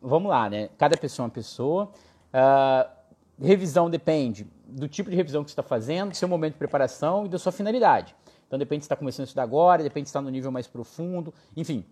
vamos 0.00 0.30
lá, 0.30 0.48
né? 0.48 0.68
Cada 0.78 0.96
pessoa 0.96 1.24
é 1.24 1.26
uma 1.26 1.30
pessoa. 1.30 1.90
Uh, 2.32 3.02
revisão 3.40 3.90
depende 3.90 4.46
do 4.66 4.88
tipo 4.88 5.10
de 5.10 5.16
revisão 5.16 5.44
que 5.44 5.50
você 5.50 5.52
está 5.52 5.62
fazendo, 5.62 6.10
do 6.10 6.16
seu 6.16 6.28
momento 6.28 6.54
de 6.54 6.58
preparação 6.58 7.26
e 7.26 7.28
da 7.28 7.38
sua 7.38 7.52
finalidade. 7.52 8.14
Então, 8.46 8.58
depende 8.58 8.82
se 8.82 8.86
está 8.86 8.96
começando 8.96 9.24
a 9.24 9.26
estudar 9.26 9.42
agora, 9.42 9.82
depende 9.82 10.08
se 10.08 10.10
está 10.10 10.20
no 10.20 10.30
nível 10.30 10.50
mais 10.50 10.66
profundo, 10.66 11.32
enfim. 11.56 11.84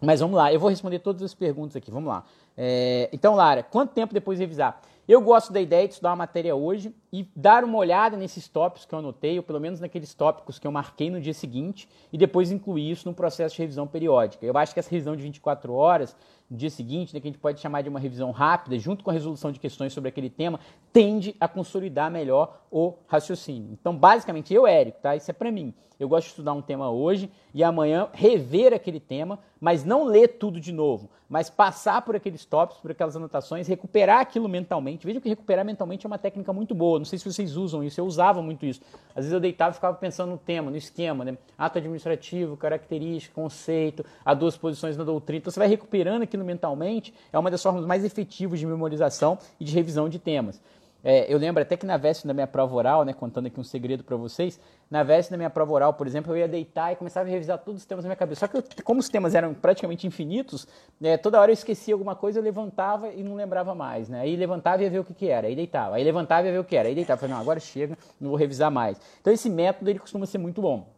Mas 0.00 0.20
vamos 0.20 0.36
lá, 0.36 0.52
eu 0.52 0.60
vou 0.60 0.70
responder 0.70 1.00
todas 1.00 1.22
as 1.22 1.34
perguntas 1.34 1.76
aqui, 1.76 1.90
vamos 1.90 2.08
lá. 2.08 2.24
É, 2.56 3.08
então, 3.12 3.34
Lara, 3.34 3.62
quanto 3.62 3.92
tempo 3.92 4.14
depois 4.14 4.38
revisar? 4.38 4.80
Eu 5.08 5.20
gosto 5.20 5.52
da 5.52 5.60
ideia 5.60 5.86
de 5.86 5.94
estudar 5.94 6.10
uma 6.10 6.16
matéria 6.16 6.54
hoje 6.54 6.94
e 7.12 7.26
dar 7.34 7.64
uma 7.64 7.78
olhada 7.78 8.16
nesses 8.16 8.48
tópicos 8.48 8.84
que 8.84 8.94
eu 8.94 8.98
anotei, 8.98 9.36
ou 9.38 9.42
pelo 9.42 9.60
menos 9.60 9.80
naqueles 9.80 10.12
tópicos 10.14 10.58
que 10.58 10.66
eu 10.66 10.72
marquei 10.72 11.10
no 11.10 11.20
dia 11.20 11.34
seguinte, 11.34 11.88
e 12.12 12.18
depois 12.18 12.50
incluir 12.50 12.90
isso 12.90 13.08
no 13.08 13.14
processo 13.14 13.54
de 13.54 13.62
revisão 13.62 13.86
periódica. 13.86 14.44
Eu 14.44 14.56
acho 14.56 14.74
que 14.74 14.80
essa 14.80 14.90
revisão 14.90 15.16
de 15.16 15.22
24 15.22 15.72
horas, 15.72 16.16
no 16.50 16.56
dia 16.56 16.70
seguinte, 16.70 17.14
né, 17.14 17.20
que 17.20 17.28
a 17.28 17.30
gente 17.30 17.40
pode 17.40 17.60
chamar 17.60 17.82
de 17.82 17.88
uma 17.88 17.98
revisão 17.98 18.30
rápida, 18.30 18.78
junto 18.78 19.02
com 19.02 19.10
a 19.10 19.14
resolução 19.14 19.50
de 19.50 19.58
questões 19.58 19.92
sobre 19.92 20.08
aquele 20.08 20.30
tema, 20.30 20.60
tende 20.92 21.34
a 21.40 21.48
consolidar 21.48 22.10
melhor 22.10 22.60
o 22.70 22.94
raciocínio. 23.06 23.70
Então, 23.72 23.96
basicamente, 23.96 24.52
eu, 24.52 24.66
Érico, 24.66 25.00
tá? 25.00 25.16
Isso 25.16 25.30
é 25.30 25.34
para 25.34 25.50
mim. 25.50 25.74
Eu 25.98 26.08
gosto 26.08 26.26
de 26.26 26.30
estudar 26.30 26.52
um 26.52 26.62
tema 26.62 26.90
hoje 26.90 27.28
e 27.52 27.64
amanhã 27.64 28.08
rever 28.12 28.72
aquele 28.72 29.00
tema, 29.00 29.40
mas 29.60 29.84
não 29.84 30.04
ler 30.04 30.38
tudo 30.38 30.60
de 30.60 30.70
novo, 30.70 31.10
mas 31.28 31.50
passar 31.50 32.02
por 32.02 32.14
aqueles 32.14 32.44
tópicos, 32.44 32.80
por 32.80 32.92
aquelas 32.92 33.16
anotações, 33.16 33.66
recuperar 33.66 34.20
aquilo 34.20 34.48
mentalmente. 34.48 35.04
Veja 35.04 35.20
que 35.20 35.28
recuperar 35.28 35.64
mentalmente 35.64 36.06
é 36.06 36.08
uma 36.08 36.18
técnica 36.18 36.52
muito 36.52 36.72
boa. 36.72 36.97
Não 36.98 37.06
sei 37.06 37.18
se 37.18 37.30
vocês 37.30 37.56
usam 37.56 37.82
isso, 37.82 38.00
eu 38.00 38.06
usava 38.06 38.42
muito 38.42 38.64
isso. 38.66 38.80
Às 39.10 39.24
vezes 39.24 39.32
eu 39.32 39.40
deitava 39.40 39.70
e 39.70 39.74
ficava 39.74 39.96
pensando 39.96 40.30
no 40.30 40.38
tema, 40.38 40.70
no 40.70 40.76
esquema, 40.76 41.24
né? 41.24 41.36
Ato 41.56 41.78
administrativo, 41.78 42.56
característica, 42.56 43.34
conceito, 43.34 44.04
há 44.24 44.34
duas 44.34 44.56
posições 44.56 44.96
na 44.96 45.04
doutrina. 45.04 45.38
Então 45.38 45.50
você 45.50 45.58
vai 45.58 45.68
recuperando 45.68 46.22
aquilo 46.22 46.44
mentalmente, 46.44 47.12
é 47.32 47.38
uma 47.38 47.50
das 47.50 47.62
formas 47.62 47.84
mais 47.84 48.04
efetivas 48.04 48.58
de 48.58 48.66
memorização 48.66 49.38
e 49.58 49.64
de 49.64 49.74
revisão 49.74 50.08
de 50.08 50.18
temas. 50.18 50.60
É, 51.02 51.32
eu 51.32 51.38
lembro 51.38 51.62
até 51.62 51.76
que 51.76 51.86
na 51.86 51.96
véspera 51.96 52.28
da 52.28 52.34
minha 52.34 52.46
prova 52.46 52.74
oral, 52.74 53.04
né, 53.04 53.12
contando 53.12 53.46
aqui 53.46 53.58
um 53.60 53.64
segredo 53.64 54.02
para 54.02 54.16
vocês, 54.16 54.58
na 54.90 55.02
véspera 55.04 55.32
da 55.32 55.36
minha 55.38 55.50
prova 55.50 55.72
oral, 55.72 55.94
por 55.94 56.06
exemplo, 56.06 56.32
eu 56.32 56.38
ia 56.38 56.48
deitar 56.48 56.92
e 56.92 56.96
começava 56.96 57.28
a 57.28 57.30
revisar 57.30 57.58
todos 57.58 57.82
os 57.82 57.86
temas 57.86 58.04
na 58.04 58.08
minha 58.08 58.16
cabeça. 58.16 58.40
Só 58.40 58.48
que 58.48 58.56
eu, 58.56 58.64
como 58.84 58.98
os 58.98 59.08
temas 59.08 59.34
eram 59.34 59.54
praticamente 59.54 60.06
infinitos, 60.06 60.66
né, 61.00 61.16
toda 61.16 61.40
hora 61.40 61.50
eu 61.50 61.54
esquecia 61.54 61.94
alguma 61.94 62.16
coisa, 62.16 62.40
eu 62.40 62.42
levantava 62.42 63.08
e 63.12 63.22
não 63.22 63.36
lembrava 63.36 63.74
mais. 63.74 64.08
Né? 64.08 64.20
Aí 64.20 64.34
levantava 64.34 64.82
e 64.82 64.86
ia 64.86 64.90
ver 64.90 64.98
o 64.98 65.04
que, 65.04 65.14
que 65.14 65.28
era, 65.28 65.46
aí 65.46 65.54
deitava. 65.54 65.96
Aí 65.96 66.04
levantava 66.04 66.42
e 66.42 66.46
ia 66.46 66.52
ver 66.52 66.58
o 66.58 66.64
que 66.64 66.76
era, 66.76 66.88
aí 66.88 66.94
deitava. 66.94 67.20
Falei, 67.20 67.34
não, 67.34 67.40
agora 67.40 67.60
chega, 67.60 67.96
não 68.20 68.30
vou 68.30 68.38
revisar 68.38 68.70
mais. 68.70 69.00
Então 69.20 69.32
esse 69.32 69.48
método 69.48 69.88
ele 69.88 70.00
costuma 70.00 70.26
ser 70.26 70.38
muito 70.38 70.60
bom. 70.60 70.97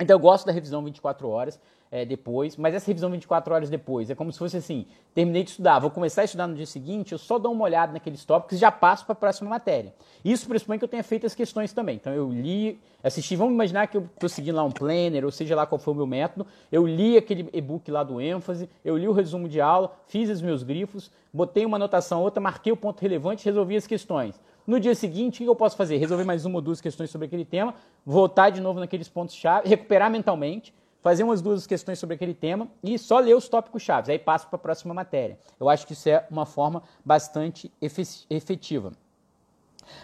Então 0.00 0.14
eu 0.14 0.18
gosto 0.18 0.46
da 0.46 0.52
revisão 0.52 0.82
24 0.82 1.28
horas 1.28 1.60
é, 1.92 2.04
depois, 2.04 2.56
mas 2.56 2.74
essa 2.74 2.86
revisão 2.86 3.10
24 3.10 3.52
horas 3.52 3.68
depois 3.68 4.08
é 4.08 4.14
como 4.14 4.32
se 4.32 4.38
fosse 4.38 4.56
assim: 4.56 4.86
terminei 5.14 5.42
de 5.42 5.50
estudar, 5.50 5.78
vou 5.78 5.90
começar 5.90 6.22
a 6.22 6.24
estudar 6.24 6.46
no 6.46 6.54
dia 6.54 6.66
seguinte, 6.66 7.12
eu 7.12 7.18
só 7.18 7.38
dou 7.38 7.52
uma 7.52 7.64
olhada 7.64 7.92
naqueles 7.92 8.24
tópicos 8.24 8.56
e 8.56 8.60
já 8.60 8.70
passo 8.70 9.04
para 9.04 9.12
a 9.12 9.16
próxima 9.16 9.50
matéria. 9.50 9.92
Isso 10.24 10.48
pressupõe 10.48 10.78
que 10.78 10.84
eu 10.84 10.88
tenha 10.88 11.02
feito 11.02 11.26
as 11.26 11.34
questões 11.34 11.72
também. 11.72 11.96
Então 11.96 12.14
eu 12.14 12.30
li, 12.30 12.80
assisti, 13.02 13.34
vamos 13.34 13.52
imaginar 13.52 13.88
que 13.88 13.96
eu 13.96 14.08
estou 14.14 14.28
seguindo 14.28 14.54
lá 14.54 14.64
um 14.64 14.70
planner, 14.70 15.24
ou 15.24 15.30
seja 15.30 15.54
lá 15.54 15.66
qual 15.66 15.78
foi 15.78 15.92
o 15.92 15.96
meu 15.96 16.06
método, 16.06 16.46
eu 16.70 16.86
li 16.86 17.18
aquele 17.18 17.50
e-book 17.52 17.90
lá 17.90 18.02
do 18.02 18.20
ênfase, 18.20 18.70
eu 18.84 18.96
li 18.96 19.08
o 19.08 19.12
resumo 19.12 19.48
de 19.48 19.60
aula, 19.60 19.92
fiz 20.06 20.30
os 20.30 20.40
meus 20.40 20.62
grifos, 20.62 21.10
botei 21.32 21.66
uma 21.66 21.76
anotação 21.76 22.22
outra, 22.22 22.40
marquei 22.40 22.72
o 22.72 22.76
ponto 22.76 23.00
relevante 23.00 23.42
e 23.42 23.44
resolvi 23.46 23.76
as 23.76 23.86
questões. 23.86 24.40
No 24.66 24.78
dia 24.78 24.94
seguinte, 24.94 25.42
o 25.42 25.44
que 25.44 25.48
eu 25.48 25.56
posso 25.56 25.76
fazer? 25.76 25.96
Resolver 25.96 26.24
mais 26.24 26.44
uma 26.44 26.56
ou 26.56 26.62
duas 26.62 26.80
questões 26.80 27.10
sobre 27.10 27.26
aquele 27.26 27.44
tema, 27.44 27.74
voltar 28.04 28.50
de 28.50 28.60
novo 28.60 28.78
naqueles 28.78 29.08
pontos-chave, 29.08 29.68
recuperar 29.68 30.10
mentalmente, 30.10 30.74
fazer 31.02 31.22
umas 31.24 31.40
duas 31.40 31.66
questões 31.66 31.98
sobre 31.98 32.14
aquele 32.14 32.34
tema 32.34 32.68
e 32.82 32.98
só 32.98 33.18
ler 33.18 33.34
os 33.34 33.48
tópicos 33.48 33.82
chaves, 33.82 34.10
aí 34.10 34.18
passo 34.18 34.46
para 34.48 34.56
a 34.56 34.60
próxima 34.60 34.92
matéria. 34.92 35.38
Eu 35.58 35.68
acho 35.68 35.86
que 35.86 35.94
isso 35.94 36.08
é 36.08 36.26
uma 36.30 36.46
forma 36.46 36.82
bastante 37.04 37.72
efetiva. 38.30 38.92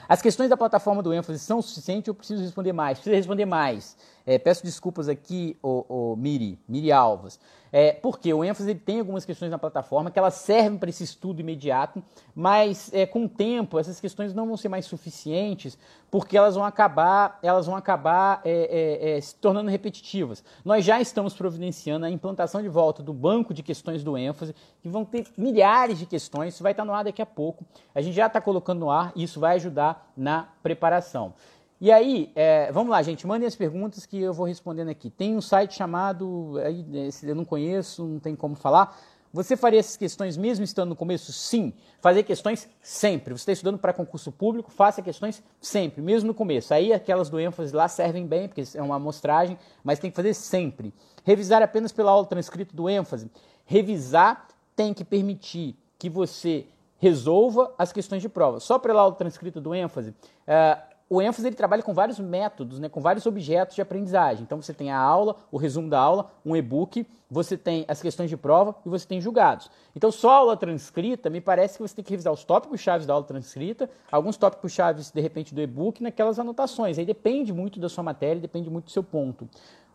As 0.09 0.21
questões 0.21 0.51
da 0.51 0.57
plataforma 0.57 1.03
do 1.03 1.13
ênfase 1.13 1.39
são 1.39 1.63
suficientes 1.63 2.09
ou 2.09 2.15
preciso 2.15 2.43
responder 2.43 2.73
mais? 2.73 2.99
Preciso 2.99 3.17
responder 3.17 3.45
mais. 3.45 3.97
É, 4.27 4.39
peço 4.39 4.65
desculpas 4.65 5.09
aqui, 5.09 5.57
o, 5.63 6.13
o 6.13 6.17
Miri, 6.17 6.59
Miri 6.69 6.91
Alvas. 6.91 7.39
É, 7.73 7.93
porque 7.93 8.33
o 8.33 8.45
ênfase 8.45 8.75
tem 8.75 9.01
algumas 9.01 9.25
questões 9.25 9.51
na 9.51 9.59
plataforma 9.59 10.11
que 10.11 10.19
elas 10.19 10.35
servem 10.35 10.79
para 10.79 10.89
esse 10.89 11.05
estudo 11.05 11.41
imediato, 11.41 12.03
mas 12.35 12.91
é, 12.93 13.05
com 13.05 13.25
o 13.25 13.29
tempo 13.29 13.79
essas 13.79 14.01
questões 14.01 14.33
não 14.33 14.47
vão 14.47 14.57
ser 14.57 14.69
mais 14.69 14.87
suficientes 14.87 15.77
porque 16.11 16.39
elas 16.39 16.55
vão 16.55 16.65
acabar, 16.65 17.39
elas 17.43 17.67
vão 17.67 17.77
acabar 17.77 18.41
é, 18.45 19.11
é, 19.13 19.19
é 19.19 19.21
se 19.21 19.35
tornando 19.35 19.69
repetitivas. 19.69 20.43
Nós 20.65 20.85
já 20.85 21.01
estamos 21.01 21.35
providenciando 21.35 22.07
a 22.07 22.11
implantação 22.11 22.63
de 22.63 22.69
volta 22.69 23.03
do 23.03 23.13
banco 23.13 23.53
de 23.53 23.63
questões 23.63 24.03
do 24.03 24.17
ênfase, 24.17 24.55
que 24.81 24.89
vão 24.89 25.05
ter 25.05 25.27
milhares 25.37 25.99
de 25.99 26.07
questões, 26.07 26.55
isso 26.55 26.63
vai 26.63 26.73
estar 26.73 26.85
no 26.85 26.95
ar 26.95 27.05
daqui 27.05 27.21
a 27.21 27.27
pouco. 27.27 27.65
A 27.95 28.01
gente 28.01 28.15
já 28.15 28.27
está 28.27 28.41
colocando 28.41 28.81
no 28.81 28.91
ar 28.91 29.13
e 29.15 29.23
isso 29.25 29.39
vai 29.39 29.57
ajudar 29.57 30.13
na 30.17 30.49
preparação. 30.63 31.35
E 31.79 31.93
aí, 31.93 32.33
é, 32.35 32.73
vamos 32.73 32.91
lá, 32.91 33.03
gente, 33.03 33.27
mandem 33.27 33.47
as 33.47 33.55
perguntas 33.55 34.07
que 34.07 34.21
eu 34.21 34.33
vou 34.33 34.47
respondendo 34.47 34.89
aqui. 34.89 35.11
Tem 35.11 35.37
um 35.37 35.43
site 35.43 35.75
chamado, 35.75 36.55
aí, 36.65 36.85
eu 37.23 37.35
não 37.35 37.45
conheço, 37.45 38.05
não 38.05 38.19
tem 38.19 38.35
como 38.35 38.55
falar. 38.55 38.99
Você 39.31 39.55
faria 39.55 39.79
essas 39.79 39.99
questões 39.99 40.35
mesmo 40.39 40.65
estando 40.65 40.89
no 40.89 40.97
começo? 40.97 41.31
Sim. 41.31 41.75
Fazer 42.01 42.23
questões 42.23 42.67
sempre. 42.81 43.35
Você 43.35 43.43
está 43.43 43.53
estudando 43.53 43.79
para 43.79 43.93
concurso 43.93 44.33
público, 44.33 44.71
faça 44.71 45.03
questões 45.03 45.43
sempre, 45.61 46.01
mesmo 46.01 46.29
no 46.29 46.35
começo. 46.35 46.73
Aí 46.73 46.91
aquelas 46.91 47.29
do 47.29 47.39
ênfase 47.39 47.77
lá 47.77 47.87
servem 47.87 48.27
bem, 48.27 48.49
porque 48.49 48.65
é 48.75 48.81
uma 48.81 48.97
amostragem, 48.97 49.59
mas 49.85 49.99
tem 49.99 50.11
que 50.11 50.17
fazer 50.17 50.33
sempre. 50.33 50.95
Revisar 51.23 51.63
apenas 51.63 51.93
pela 51.93 52.13
aula 52.13 52.25
transcrita 52.25 52.75
do 52.75 52.89
ênfase. 52.89 53.31
Revisar 53.67 54.49
tem 54.75 54.95
que 54.95 55.05
permitir 55.05 55.77
que 55.99 56.09
você 56.09 56.67
resolva 56.99 57.75
as 57.77 57.93
questões 57.93 58.23
de 58.23 58.31
prova. 58.31 58.61
Só 58.61 58.79
pela 58.79 59.03
aula 59.03 59.15
transcrita 59.15 59.61
do 59.61 59.75
ênfase, 59.75 60.11
uh, 60.11 60.96
o 61.09 61.23
ênfase 61.23 61.47
ele 61.47 61.55
trabalha 61.55 61.83
com 61.83 61.95
vários 61.95 62.19
métodos, 62.19 62.81
né, 62.81 62.89
com 62.89 63.01
vários 63.01 63.27
objetos 63.27 63.77
de 63.77 63.83
aprendizagem. 63.83 64.43
Então 64.43 64.61
você 64.61 64.75
tem 64.75 64.91
a 64.91 64.99
aula, 64.99 65.37
o 65.53 65.57
resumo 65.57 65.89
da 65.89 65.99
aula, 65.99 66.33
um 66.45 66.57
e-book, 66.57 67.07
você 67.31 67.57
tem 67.57 67.85
as 67.87 68.03
questões 68.03 68.29
de 68.29 68.37
prova 68.37 68.75
e 68.85 68.89
você 68.89 69.07
tem 69.07 69.21
julgados. 69.21 69.71
Então 69.95 70.11
só 70.11 70.31
a 70.31 70.37
aula 70.37 70.57
transcrita, 70.57 71.31
me 71.31 71.41
parece 71.41 71.77
que 71.77 71.83
você 71.83 71.95
tem 71.95 72.05
que 72.05 72.11
revisar 72.11 72.33
os 72.33 72.45
tópicos 72.45 72.81
chaves 72.81 73.07
da 73.07 73.15
aula 73.15 73.25
transcrita, 73.25 73.89
alguns 74.11 74.37
tópicos 74.37 74.73
chaves 74.73 75.13
de 75.13 75.21
repente 75.21 75.55
do 75.55 75.61
e-book 75.61 76.03
naquelas 76.03 76.39
anotações. 76.39 76.99
Aí 76.99 77.05
depende 77.05 77.53
muito 77.53 77.79
da 77.79 77.89
sua 77.89 78.03
matéria, 78.03 78.41
depende 78.41 78.69
muito 78.69 78.87
do 78.87 78.91
seu 78.91 79.05
ponto. 79.05 79.49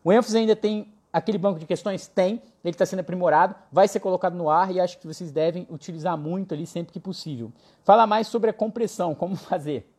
O 0.03 0.13
ênfase 0.13 0.37
ainda 0.37 0.55
tem 0.55 0.93
aquele 1.11 1.37
banco 1.37 1.59
de 1.59 1.65
questões 1.65 2.07
tem, 2.07 2.41
ele 2.63 2.73
está 2.73 2.85
sendo 2.85 2.99
aprimorado, 2.99 3.53
vai 3.69 3.87
ser 3.87 3.99
colocado 3.99 4.33
no 4.33 4.49
ar 4.49 4.73
e 4.73 4.79
acho 4.79 4.97
que 4.97 5.05
vocês 5.05 5.31
devem 5.31 5.67
utilizar 5.69 6.17
muito 6.17 6.53
ali 6.53 6.65
sempre 6.65 6.93
que 6.93 6.99
possível. 6.99 7.51
Fala 7.83 8.07
mais 8.07 8.27
sobre 8.27 8.49
a 8.49 8.53
compressão, 8.53 9.13
como 9.13 9.35
fazer. 9.37 9.91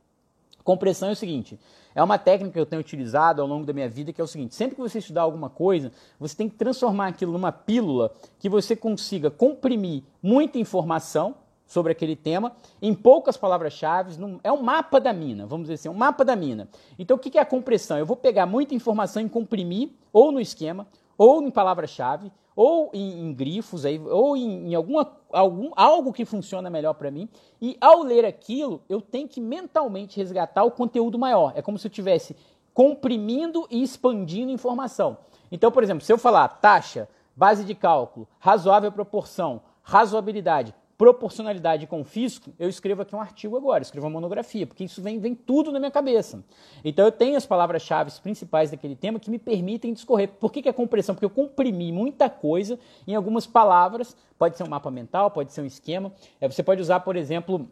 Compressão 0.65 1.09
é 1.09 1.13
o 1.13 1.17
seguinte: 1.17 1.59
é 1.95 2.03
uma 2.03 2.19
técnica 2.19 2.53
que 2.53 2.61
eu 2.61 2.67
tenho 2.67 2.81
utilizado 2.81 3.43
ao 3.43 3.49
longo 3.49 3.67
da 3.67 3.73
minha 3.73 3.89
vida, 3.89 4.13
que 4.13 4.21
é 4.21 4.25
o 4.25 4.27
seguinte: 4.27 4.55
sempre 4.55 4.77
que 4.77 4.81
você 4.81 4.99
estudar 4.99 5.23
alguma 5.23 5.51
coisa, 5.51 5.93
você 6.19 6.37
tem 6.37 6.49
que 6.49 6.57
transformar 6.57 7.09
aquilo 7.09 7.33
numa 7.33 7.53
pílula 7.53 8.13
que 8.39 8.49
você 8.49 8.75
consiga 8.77 9.31
comprimir 9.31 10.03
muita 10.23 10.59
informação 10.59 11.35
sobre 11.67 11.93
aquele 11.93 12.15
tema 12.15 12.53
em 12.83 12.95
poucas 12.95 13.37
palavras-chave. 13.37 14.15
É 14.45 14.53
um 14.53 14.63
mapa 14.63 15.01
da 15.01 15.13
mina, 15.13 15.47
vamos 15.47 15.65
dizer 15.65 15.75
assim, 15.75 15.89
um 15.89 15.95
mapa 15.95 16.25
da 16.25 16.37
mina. 16.37 16.69
Então, 16.99 17.17
o 17.17 17.21
que 17.21 17.39
é 17.39 17.41
a 17.41 17.47
compressão? 17.47 17.99
Eu 17.99 18.05
vou 18.05 18.17
pegar 18.17 18.45
muita 18.45 18.75
informação 18.75 19.23
e 19.23 19.29
comprimir, 19.29 19.91
ou 20.13 20.31
no 20.31 20.41
esquema, 20.41 20.87
ou 21.17 21.43
em 21.43 21.51
palavra-chave, 21.51 22.31
ou 22.55 22.91
em, 22.93 23.21
em, 23.21 23.33
grifos, 23.33 23.85
aí, 23.85 23.99
ou 23.99 24.37
em, 24.37 24.71
em 24.71 24.75
alguma, 24.75 25.11
algum, 25.31 25.71
algo 25.75 26.13
que 26.13 26.25
funciona 26.25 26.69
melhor 26.71 26.95
para 26.95 27.11
mim. 27.11 27.29
E 27.61 27.77
ao 27.81 28.03
ler 28.03 28.25
aquilo, 28.25 28.83
eu 28.89 29.01
tenho 29.01 29.29
que 29.29 29.41
mentalmente 29.41 30.17
resgatar 30.19 30.65
o 30.65 30.71
conteúdo 30.71 31.19
maior. 31.19 31.53
É 31.57 31.63
como 31.63 31.79
se 31.79 31.87
eu 31.87 31.91
estivesse 31.91 32.37
comprimindo 32.75 33.67
e 33.71 33.83
expandindo 33.83 34.51
informação. 34.51 35.19
Então, 35.51 35.71
por 35.71 35.83
exemplo, 35.83 36.05
se 36.05 36.13
eu 36.13 36.19
falar 36.19 36.49
taxa, 36.49 37.09
base 37.37 37.65
de 37.65 37.75
cálculo, 37.75 38.29
razoável 38.39 38.91
proporção, 38.93 39.61
razoabilidade, 39.83 40.75
proporcionalidade 41.03 41.85
com 41.89 42.05
fisco, 42.05 42.53
eu 42.61 42.69
escrevo 42.69 43.03
aqui 43.03 43.13
um 43.13 43.21
artigo 43.21 43.57
agora, 43.57 43.83
escrevo 43.83 44.07
uma 44.07 44.13
monografia, 44.13 44.65
porque 44.65 44.85
isso 44.85 45.03
vem, 45.03 45.19
vem 45.19 45.35
tudo 45.35 45.73
na 45.73 45.81
minha 45.81 45.91
cabeça. 45.91 46.45
Então 46.85 47.05
eu 47.05 47.11
tenho 47.11 47.37
as 47.37 47.45
palavras-chave 47.45 48.13
principais 48.21 48.71
daquele 48.71 48.95
tema 48.95 49.19
que 49.19 49.29
me 49.29 49.37
permitem 49.37 49.93
discorrer. 49.93 50.29
Por 50.29 50.53
que, 50.53 50.63
que 50.63 50.69
é 50.69 50.73
compressão? 50.73 51.13
Porque 51.13 51.25
eu 51.25 51.31
comprimi 51.31 51.91
muita 51.91 52.31
coisa 52.31 52.79
em 53.05 53.17
algumas 53.17 53.49
palavras, 53.49 54.17
pode 54.39 54.57
ser 54.57 54.63
um 54.63 54.69
mapa 54.69 54.93
mental, 54.93 55.29
pode 55.29 55.53
ser 55.53 55.63
um 55.63 55.67
esquema. 55.67 56.13
É, 56.41 56.49
você 56.49 56.63
pode 56.63 56.81
usar, 56.81 57.01
por 57.01 57.17
exemplo, 57.17 57.69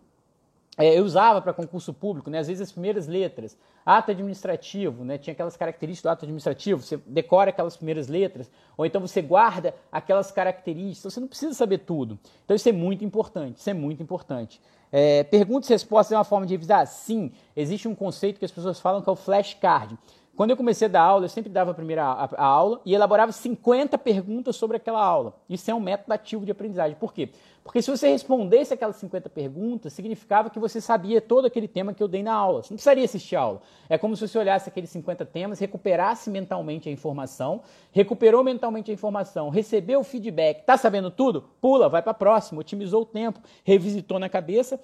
é, 0.81 0.99
eu 0.99 1.05
usava 1.05 1.43
para 1.43 1.53
concurso 1.53 1.93
público, 1.93 2.31
né, 2.31 2.39
às 2.39 2.49
vezes 2.49 2.62
as 2.62 2.72
primeiras 2.72 3.07
letras, 3.07 3.57
ato 3.85 4.11
administrativo, 4.11 5.05
né, 5.05 5.18
tinha 5.18 5.33
aquelas 5.33 5.57
características 5.57 6.11
do 6.11 6.12
ato 6.12 6.24
administrativo, 6.24 6.83
você 6.83 6.97
decora 7.07 7.51
aquelas 7.51 7.76
primeiras 7.76 8.09
letras, 8.09 8.51
ou 8.76 8.87
então 8.87 9.01
você 9.01 9.20
guarda 9.20 9.74
aquelas 9.93 10.31
características, 10.31 10.99
então 10.99 11.11
você 11.11 11.20
não 11.20 11.28
precisa 11.28 11.55
saber 11.55 11.78
tudo. 11.78 12.18
Então 12.45 12.55
isso 12.55 12.68
é 12.68 12.72
muito 12.72 13.05
importante, 13.05 13.59
isso 13.59 13.68
é 13.68 13.74
muito 13.74 14.03
importante. 14.03 14.61
É, 14.93 15.22
perguntas 15.22 15.70
e 15.70 15.72
respostas 15.72 16.12
é 16.12 16.16
uma 16.16 16.24
forma 16.24 16.47
de 16.47 16.55
revisar? 16.55 16.87
Sim, 16.87 17.31
existe 17.55 17.87
um 17.87 17.95
conceito 17.95 18.39
que 18.39 18.45
as 18.45 18.51
pessoas 18.51 18.81
falam 18.81 19.01
que 19.03 19.09
é 19.09 19.12
o 19.12 19.16
flashcard. 19.16 19.97
Quando 20.41 20.53
eu 20.53 20.57
comecei 20.57 20.88
a 20.88 20.91
dar 20.91 21.03
aula, 21.03 21.26
eu 21.26 21.28
sempre 21.28 21.53
dava 21.53 21.72
a 21.72 21.74
primeira 21.74 22.03
a, 22.03 22.24
a 22.24 22.45
aula 22.47 22.80
e 22.86 22.95
elaborava 22.95 23.30
50 23.30 23.99
perguntas 23.99 24.57
sobre 24.57 24.78
aquela 24.78 25.05
aula. 25.05 25.34
Isso 25.47 25.70
é 25.70 25.74
um 25.74 25.80
método 25.80 26.14
ativo 26.14 26.47
de 26.47 26.51
aprendizagem. 26.51 26.97
Por 26.99 27.12
quê? 27.12 27.28
Porque 27.62 27.82
se 27.82 27.91
você 27.91 28.09
respondesse 28.09 28.72
aquelas 28.72 28.97
50 28.97 29.28
perguntas, 29.28 29.93
significava 29.93 30.49
que 30.49 30.59
você 30.59 30.80
sabia 30.80 31.20
todo 31.20 31.45
aquele 31.45 31.68
tema 31.68 31.93
que 31.93 32.03
eu 32.03 32.09
dei 32.09 32.22
na 32.22 32.32
aula. 32.32 32.62
Você 32.62 32.72
não 32.72 32.76
precisaria 32.76 33.05
assistir 33.05 33.36
a 33.36 33.43
aula. 33.43 33.61
É 33.86 33.99
como 33.99 34.16
se 34.16 34.26
você 34.26 34.38
olhasse 34.38 34.66
aqueles 34.66 34.88
50 34.88 35.26
temas, 35.26 35.59
recuperasse 35.59 36.30
mentalmente 36.30 36.88
a 36.88 36.93
informação, 36.93 37.61
recuperou 37.93 38.43
mentalmente 38.43 38.91
a 38.91 38.95
informação, 38.95 39.51
recebeu 39.51 40.01
o 40.01 40.05
feedback, 40.05 40.61
está 40.61 40.78
sabendo 40.78 41.11
tudo? 41.11 41.51
Pula, 41.61 41.86
vai 41.86 42.01
para 42.01 42.12
a 42.12 42.14
próxima, 42.14 42.62
otimizou 42.62 43.03
o 43.03 43.07
tempo, 43.07 43.41
revisitou 43.62 44.18
na 44.18 44.30
cabeça, 44.30 44.80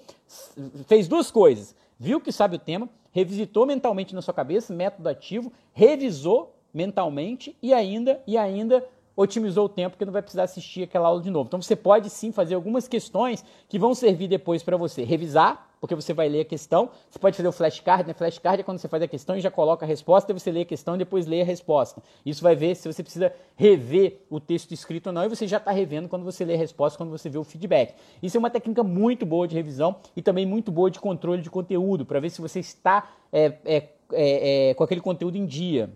fez 0.85 1.07
duas 1.07 1.31
coisas. 1.31 1.75
Viu 1.99 2.21
que 2.21 2.31
sabe 2.31 2.57
o 2.57 2.59
tema, 2.59 2.87
revisitou 3.17 3.65
mentalmente 3.65 4.13
na 4.13 4.21
sua 4.21 4.33
cabeça, 4.33 4.71
método 4.71 5.09
ativo, 5.09 5.51
revisou 5.73 6.55
mentalmente 6.71 7.57
e 7.63 7.73
ainda 7.73 8.21
e 8.27 8.37
ainda 8.37 8.87
otimizou 9.15 9.65
o 9.65 9.69
tempo, 9.69 9.91
porque 9.91 10.05
não 10.05 10.13
vai 10.13 10.21
precisar 10.21 10.43
assistir 10.43 10.83
aquela 10.83 11.07
aula 11.07 11.19
de 11.19 11.31
novo. 11.31 11.47
Então 11.47 11.59
você 11.59 11.75
pode 11.75 12.11
sim 12.11 12.31
fazer 12.31 12.53
algumas 12.53 12.87
questões 12.87 13.43
que 13.67 13.79
vão 13.79 13.95
servir 13.95 14.27
depois 14.27 14.61
para 14.61 14.77
você 14.77 15.03
revisar, 15.03 15.66
porque 15.79 15.95
você 15.95 16.13
vai 16.13 16.27
ler 16.29 16.41
a 16.41 16.45
questão. 16.45 16.89
Você 17.09 17.19
pode 17.19 17.35
fazer 17.35 17.47
o 17.47 17.51
flashcard, 17.51 18.07
né? 18.07 18.13
Flashcard 18.13 18.61
é 18.61 18.63
quando 18.63 18.79
você 18.79 18.87
faz 18.87 19.03
a 19.03 19.07
questão 19.07 19.35
e 19.37 19.41
já 19.41 19.51
coloca 19.51 19.85
a 19.85 19.87
resposta, 19.87 20.31
e 20.31 20.33
você 20.33 20.51
lê 20.51 20.61
a 20.61 20.65
questão 20.65 20.95
e 20.95 20.97
depois 20.97 21.25
lê 21.25 21.41
a 21.41 21.45
resposta. 21.45 22.01
Isso 22.25 22.41
vai 22.41 22.55
ver 22.55 22.75
se 22.75 22.91
você 22.91 23.03
precisa 23.03 23.33
rever 23.55 24.21
o 24.29 24.39
texto 24.39 24.73
escrito 24.73 25.07
ou 25.07 25.13
não, 25.13 25.25
e 25.25 25.29
você 25.29 25.47
já 25.47 25.57
está 25.57 25.71
revendo 25.71 26.07
quando 26.07 26.23
você 26.23 26.43
lê 26.45 26.55
a 26.55 26.57
resposta, 26.57 26.97
quando 26.97 27.11
você 27.11 27.29
vê 27.29 27.37
o 27.37 27.43
feedback. 27.43 27.93
Isso 28.21 28.37
é 28.37 28.39
uma 28.39 28.49
técnica 28.49 28.83
muito 28.83 29.25
boa 29.25 29.47
de 29.47 29.55
revisão 29.55 29.95
e 30.15 30.21
também 30.21 30.45
muito 30.45 30.71
boa 30.71 30.89
de 30.89 30.99
controle 30.99 31.41
de 31.41 31.49
conteúdo, 31.49 32.05
para 32.05 32.19
ver 32.19 32.29
se 32.29 32.41
você 32.41 32.59
está 32.59 33.09
é, 33.31 33.53
é, 33.65 33.89
é, 34.13 34.69
é 34.69 34.73
com 34.73 34.83
aquele 34.83 35.01
conteúdo 35.01 35.37
em 35.37 35.45
dia. 35.45 35.89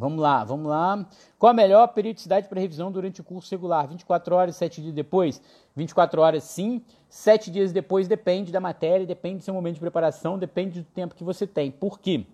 Vamos 0.00 0.18
lá, 0.18 0.42
vamos 0.44 0.66
lá. 0.66 1.06
Qual 1.38 1.50
a 1.50 1.54
melhor 1.54 1.86
periodicidade 1.88 2.48
para 2.48 2.58
revisão 2.58 2.90
durante 2.90 3.20
o 3.20 3.24
curso 3.24 3.50
regular? 3.50 3.86
24 3.86 4.34
horas, 4.34 4.56
7 4.56 4.80
dias 4.80 4.94
depois? 4.94 5.42
24 5.76 6.22
horas 6.22 6.42
sim, 6.42 6.82
7 7.10 7.50
dias 7.50 7.70
depois 7.70 8.08
depende 8.08 8.50
da 8.50 8.60
matéria, 8.60 9.06
depende 9.06 9.40
do 9.40 9.44
seu 9.44 9.52
momento 9.52 9.74
de 9.74 9.80
preparação, 9.80 10.38
depende 10.38 10.80
do 10.80 10.86
tempo 10.86 11.14
que 11.14 11.22
você 11.22 11.46
tem. 11.46 11.70
Por 11.70 12.00
quê? 12.00 12.24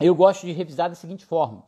Eu 0.00 0.12
gosto 0.12 0.44
de 0.44 0.50
revisar 0.50 0.88
da 0.88 0.96
seguinte 0.96 1.24
forma. 1.24 1.62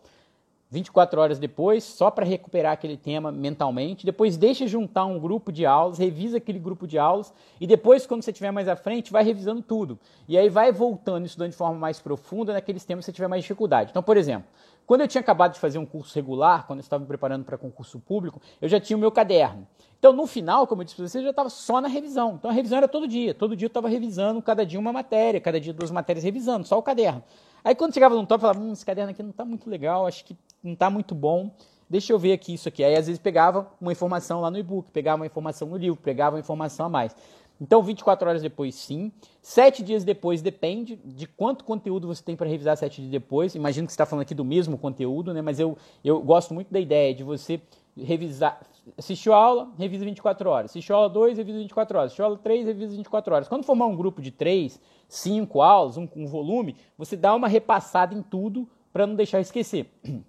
24 0.75 1.21
horas 1.21 1.39
depois, 1.39 1.85
só 1.85 2.11
para 2.11 2.27
recuperar 2.27 2.73
aquele 2.73 2.97
tema 2.97 3.31
mentalmente. 3.31 4.05
Depois 4.05 4.37
deixa 4.37 4.67
juntar 4.67 5.05
um 5.05 5.21
grupo 5.21 5.53
de 5.53 5.65
aulas, 5.65 5.99
revisa 5.99 6.39
aquele 6.39 6.59
grupo 6.59 6.89
de 6.89 6.99
aulas 6.99 7.33
e 7.61 7.67
depois, 7.69 8.05
quando 8.05 8.23
você 8.23 8.33
estiver 8.33 8.51
mais 8.51 8.67
à 8.67 8.75
frente, 8.75 9.12
vai 9.12 9.23
revisando 9.23 9.62
tudo. 9.62 9.97
E 10.27 10.37
aí 10.37 10.49
vai 10.49 10.73
voltando, 10.73 11.27
estudando 11.27 11.53
de 11.53 11.57
forma 11.57 11.79
mais 11.79 12.01
profunda 12.01 12.53
naqueles 12.53 12.85
temas 12.85 13.05
que 13.05 13.07
você 13.07 13.15
tiver 13.15 13.29
mais 13.29 13.43
dificuldade. 13.43 13.91
Então, 13.91 14.03
por 14.03 14.17
exemplo, 14.17 14.49
quando 14.87 15.01
eu 15.01 15.09
tinha 15.09 15.20
acabado 15.20 15.55
de 15.55 15.61
fazer 15.61 15.78
um 15.78 15.87
curso 15.87 16.14
regular, 16.14 16.66
quando 16.66 16.80
eu 16.80 16.82
estava 16.82 17.01
me 17.01 17.07
preparando 17.07 17.45
para 17.45 17.57
concurso 17.57 17.99
público, 17.99 18.41
eu 18.61 18.68
já 18.68 18.78
tinha 18.78 18.97
o 18.97 19.01
meu 19.01 19.11
caderno. 19.11 19.66
Então, 19.99 20.12
no 20.12 20.26
final, 20.26 20.66
como 20.66 20.82
eu 20.82 20.85
disse 20.85 20.97
para 20.97 21.09
vocês, 21.09 21.22
eu 21.22 21.24
já 21.24 21.30
estava 21.30 21.49
só 21.49 21.80
na 21.80 21.89
revisão. 21.89 22.35
Então, 22.35 22.51
a 22.51 22.53
revisão 22.53 22.76
era 22.76 22.87
todo 22.87 23.09
dia. 23.09 23.32
Todo 23.32 23.57
dia 23.57 23.64
eu 23.64 23.68
estava 23.68 23.89
revisando, 23.89 24.43
cada 24.43 24.66
dia 24.66 24.78
uma 24.78 24.93
matéria, 24.93 25.41
cada 25.41 25.59
dia 25.59 25.72
duas 25.72 25.91
matérias 25.91 26.22
revisando, 26.22 26.66
só 26.66 26.78
o 26.78 26.82
caderno. 26.82 27.22
Aí, 27.64 27.74
quando 27.74 27.95
chegava 27.95 28.14
num 28.14 28.26
top, 28.26 28.45
eu 28.45 28.51
falava, 28.51 28.61
hum, 28.61 28.72
esse 28.72 28.85
caderno 28.85 29.12
aqui 29.12 29.22
não 29.22 29.30
está 29.30 29.47
muito 29.47 29.70
legal, 29.70 30.07
acho 30.07 30.22
que 30.26 30.37
não 30.62 30.74
está 30.74 30.91
muito 30.91 31.14
bom. 31.14 31.51
Deixa 31.89 32.12
eu 32.12 32.18
ver 32.18 32.32
aqui 32.32 32.53
isso 32.53 32.68
aqui. 32.68 32.85
Aí, 32.85 32.95
às 32.95 33.07
vezes, 33.07 33.18
pegava 33.18 33.66
uma 33.80 33.93
informação 33.93 34.43
lá 34.43 34.51
no 34.51 34.59
e-book, 34.59 34.91
pegava 34.91 35.16
uma 35.22 35.26
informação 35.26 35.68
no 35.68 35.76
livro, 35.78 35.99
pegava 36.03 36.37
uma 36.37 36.41
informação 36.41 36.85
a 36.85 36.89
mais. 36.91 37.16
Então, 37.61 37.83
24 37.83 38.29
horas 38.29 38.43
depois, 38.43 38.75
sim. 38.75 39.13
Sete 39.41 39.83
dias 39.83 40.05
depois, 40.05 40.43
depende 40.43 40.97
de 41.05 41.27
quanto 41.27 41.65
conteúdo 41.65 42.07
você 42.07 42.23
tem 42.23 42.35
para 42.35 42.49
revisar 42.49 42.77
sete 42.77 43.01
dias 43.01 43.11
depois. 43.11 43.55
Imagino 43.55 43.87
que 43.87 43.93
você 43.93 43.95
está 43.95 44.07
falando 44.07 44.23
aqui 44.23 44.35
do 44.35 44.45
mesmo 44.45 44.77
conteúdo, 44.77 45.33
né? 45.33 45.41
mas 45.41 45.61
eu, 45.61 45.79
eu 46.05 46.21
gosto 46.21 46.53
muito 46.53 46.73
da 46.73 46.81
ideia 46.81 47.15
de 47.15 47.23
você 47.23 47.61
revisar. 47.97 48.61
Assistiu 48.99 49.33
a 49.33 49.37
aula, 49.37 49.73
revisa 49.79 50.05
24 50.05 50.51
horas. 50.51 50.71
Assistiu 50.71 50.97
a 50.97 50.99
aula 50.99 51.11
2, 51.11 51.39
revisa 51.39 51.59
24 51.59 51.97
horas. 51.97 52.07
Assistiu 52.07 52.25
a 52.25 52.29
aula 52.29 52.39
3, 52.39 52.67
revisa 52.67 52.97
24 52.97 53.35
horas. 53.35 53.49
Quando 53.49 53.65
formar 53.65 53.87
um 53.87 53.97
grupo 53.97 54.21
de 54.21 54.31
3, 54.31 54.81
5 55.09 55.63
aulas, 55.63 55.97
um, 55.97 56.09
um 56.17 56.27
volume, 56.27 56.77
você 56.99 57.17
dá 57.17 57.35
uma 57.35 57.49
repassada 57.49 58.15
em 58.15 58.23
tudo 58.23 58.69
para 58.93 59.07
não 59.07 59.15
deixar 59.15 59.41
esquecer. 59.41 59.91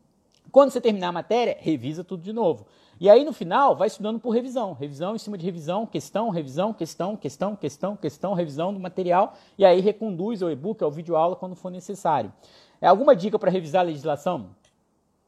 Quando 0.51 0.69
você 0.69 0.79
terminar 0.79 1.09
a 1.09 1.11
matéria, 1.11 1.57
revisa 1.59 2.03
tudo 2.03 2.23
de 2.23 2.31
novo. 2.31 2.65
E 2.99 3.09
aí 3.09 3.25
no 3.25 3.33
final 3.33 3.75
vai 3.75 3.87
estudando 3.87 4.19
por 4.19 4.29
revisão, 4.29 4.73
revisão 4.73 5.15
em 5.15 5.19
cima 5.19 5.37
de 5.37 5.45
revisão, 5.45 5.85
questão, 5.85 6.29
revisão, 6.29 6.73
questão, 6.73 7.17
questão, 7.17 7.55
questão, 7.55 7.95
questão, 7.97 8.33
revisão 8.33 8.73
do 8.73 8.79
material 8.79 9.33
e 9.57 9.65
aí 9.65 9.81
reconduz 9.81 10.41
ao 10.41 10.49
e-book, 10.49 10.81
ao 10.83 10.89
vídeo 10.89 11.15
aula 11.15 11.35
quando 11.35 11.55
for 11.55 11.69
necessário. 11.69 12.31
É 12.79 12.87
alguma 12.87 13.15
dica 13.15 13.37
para 13.37 13.51
revisar 13.51 13.81
a 13.81 13.85
legislação? 13.85 14.49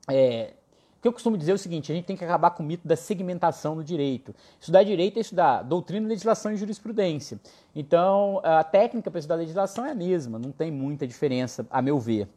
É, 0.09 0.53
o 0.97 1.01
que 1.01 1.07
eu 1.07 1.13
costumo 1.13 1.37
dizer 1.37 1.51
é 1.51 1.55
o 1.55 1.57
seguinte: 1.57 1.91
a 1.91 1.95
gente 1.95 2.05
tem 2.05 2.15
que 2.15 2.23
acabar 2.23 2.51
com 2.51 2.63
o 2.63 2.65
mito 2.65 2.87
da 2.87 2.95
segmentação 2.95 3.75
no 3.75 3.83
direito. 3.83 4.33
Estudar 4.59 4.83
direito 4.83 5.17
é 5.17 5.21
estudar 5.21 5.61
doutrina, 5.61 6.07
legislação 6.07 6.51
e 6.51 6.57
jurisprudência. 6.57 7.39
Então, 7.75 8.41
a 8.43 8.63
técnica 8.63 9.11
para 9.11 9.19
estudar 9.19 9.35
legislação 9.35 9.85
é 9.85 9.91
a 9.91 9.95
mesma, 9.95 10.39
não 10.39 10.51
tem 10.51 10.71
muita 10.71 11.05
diferença, 11.05 11.67
a 11.69 11.81
meu 11.81 11.99
ver. 11.99 12.27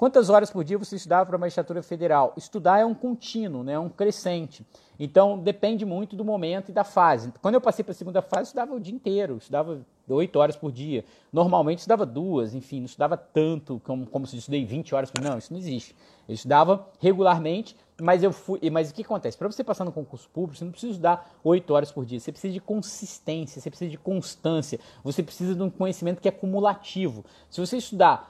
Quantas 0.00 0.30
horas 0.30 0.50
por 0.50 0.64
dia 0.64 0.78
você 0.78 0.96
estudava 0.96 1.26
para 1.26 1.36
a 1.36 1.38
magistratura 1.38 1.82
federal? 1.82 2.32
Estudar 2.34 2.78
é 2.78 2.86
um 2.86 2.94
contínuo, 2.94 3.62
né? 3.62 3.74
é 3.74 3.78
um 3.78 3.90
crescente. 3.90 4.64
Então, 4.98 5.38
depende 5.38 5.84
muito 5.84 6.16
do 6.16 6.24
momento 6.24 6.70
e 6.70 6.72
da 6.72 6.84
fase. 6.84 7.30
Quando 7.42 7.56
eu 7.56 7.60
passei 7.60 7.84
para 7.84 7.92
a 7.92 7.94
segunda 7.94 8.22
fase, 8.22 8.40
eu 8.40 8.44
estudava 8.44 8.74
o 8.74 8.80
dia 8.80 8.94
inteiro, 8.94 9.36
estudava 9.36 9.82
oito 10.08 10.38
horas 10.38 10.56
por 10.56 10.72
dia. 10.72 11.04
Normalmente, 11.30 11.80
estudava 11.80 12.06
duas, 12.06 12.54
enfim, 12.54 12.78
não 12.78 12.86
estudava 12.86 13.14
tanto 13.14 13.78
como, 13.84 14.06
como 14.06 14.26
se 14.26 14.38
estudei 14.38 14.64
20 14.64 14.94
horas 14.94 15.10
por 15.10 15.20
dia. 15.20 15.30
Não, 15.32 15.36
isso 15.36 15.52
não 15.52 15.60
existe. 15.60 15.94
Eu 16.26 16.34
estudava 16.34 16.88
regularmente, 16.98 17.76
mas 18.00 18.22
eu 18.22 18.32
fui. 18.32 18.58
Mas 18.70 18.90
o 18.90 18.94
que 18.94 19.02
acontece? 19.02 19.36
Para 19.36 19.52
você 19.52 19.62
passar 19.62 19.84
no 19.84 19.92
concurso 19.92 20.30
público, 20.30 20.56
você 20.56 20.64
não 20.64 20.72
precisa 20.72 20.92
estudar 20.92 21.30
oito 21.44 21.74
horas 21.74 21.92
por 21.92 22.06
dia. 22.06 22.18
Você 22.18 22.32
precisa 22.32 22.54
de 22.54 22.60
consistência, 22.60 23.60
você 23.60 23.68
precisa 23.68 23.90
de 23.90 23.98
constância, 23.98 24.80
você 25.04 25.22
precisa 25.22 25.54
de 25.54 25.62
um 25.62 25.68
conhecimento 25.68 26.22
que 26.22 26.28
é 26.28 26.32
cumulativo. 26.32 27.22
Se 27.50 27.60
você 27.60 27.76
estudar 27.76 28.29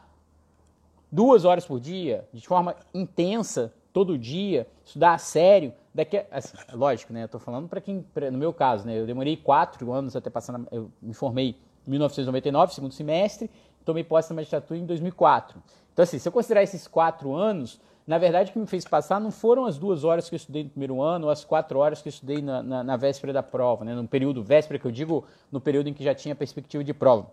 duas 1.11 1.45
horas 1.45 1.67
por 1.67 1.81
dia, 1.81 2.25
de 2.33 2.47
forma 2.47 2.77
intensa, 2.95 3.73
todo 3.93 4.17
dia, 4.19 4.67
estudar 4.85 5.15
a 5.15 5.19
sério, 5.19 5.73
daqui 5.95 6.19
a, 6.19 6.27
assim, 6.31 6.57
lógico, 6.73 7.13
né? 7.13 7.25
Eu 7.25 7.29
tô 7.29 7.39
falando 7.39 7.69
para 7.69 7.81
quem, 7.81 8.03
pra, 8.15 8.31
no 8.31 8.39
meu 8.39 8.53
caso, 8.53 8.87
né? 8.87 8.99
Eu 8.99 9.07
demorei 9.07 9.37
quatro 9.37 9.93
anos 9.93 10.15
até 10.15 10.31
passar, 10.31 10.57
na, 10.57 10.67
eu 10.71 10.91
me 11.03 11.15
formei 11.15 11.57
em 11.87 11.91
1999, 11.91 12.75
segundo 12.75 12.93
semestre, 12.93 13.51
tomei 13.85 14.05
posse 14.05 14.31
na 14.31 14.37
magistratura 14.37 14.79
em 14.79 14.87
2004. 14.87 15.61
Então, 15.93 16.03
assim, 16.03 16.19
se 16.19 16.29
eu 16.29 16.33
considerar 16.33 16.63
esses 16.63 16.87
quatro 16.87 17.35
anos, 17.35 17.81
na 18.07 18.19
verdade, 18.19 18.51
o 18.51 18.53
que 18.53 18.59
me 18.59 18.67
fez 18.67 18.85
passar 18.85 19.21
não 19.21 19.31
foram 19.31 19.67
as 19.67 19.79
duas 19.79 20.05
horas 20.05 20.29
que 20.29 20.35
eu 20.35 20.37
estudei 20.37 20.65
no 20.65 20.71
primeiro 20.71 21.01
ano, 21.03 21.27
ou 21.27 21.31
as 21.31 21.45
quatro 21.45 21.79
horas 21.79 22.01
que 22.01 22.09
eu 22.09 22.11
estudei 22.11 22.41
na, 22.41 22.63
na, 22.63 22.85
na 22.85 22.97
véspera 22.97 23.33
da 23.33 23.43
prova, 23.43 23.85
né? 23.85 23.95
no 23.95 24.07
período 24.07 24.43
véspera, 24.43 24.79
que 24.79 24.87
eu 24.87 24.91
digo, 24.91 25.25
no 25.51 25.61
período 25.61 25.89
em 25.89 25.95
que 25.95 26.03
já 26.03 26.15
tinha 26.15 26.35
perspectiva 26.35 26.83
de 26.83 26.95
prova. 26.95 27.31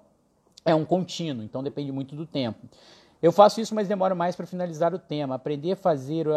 É 0.66 0.76
um 0.76 0.84
contínuo, 0.84 1.44
então 1.44 1.64
depende 1.64 1.92
muito 1.92 2.16
do 2.16 2.26
tempo. 2.26 2.60
Eu 3.22 3.32
faço 3.32 3.60
isso, 3.60 3.74
mas 3.74 3.88
demoro 3.88 4.16
mais 4.16 4.36
para 4.36 4.46
finalizar 4.46 4.94
o 4.94 5.00
tema. 5.00 5.36
Aprender 5.36 5.72
a 5.72 5.76
fazer. 5.76 6.28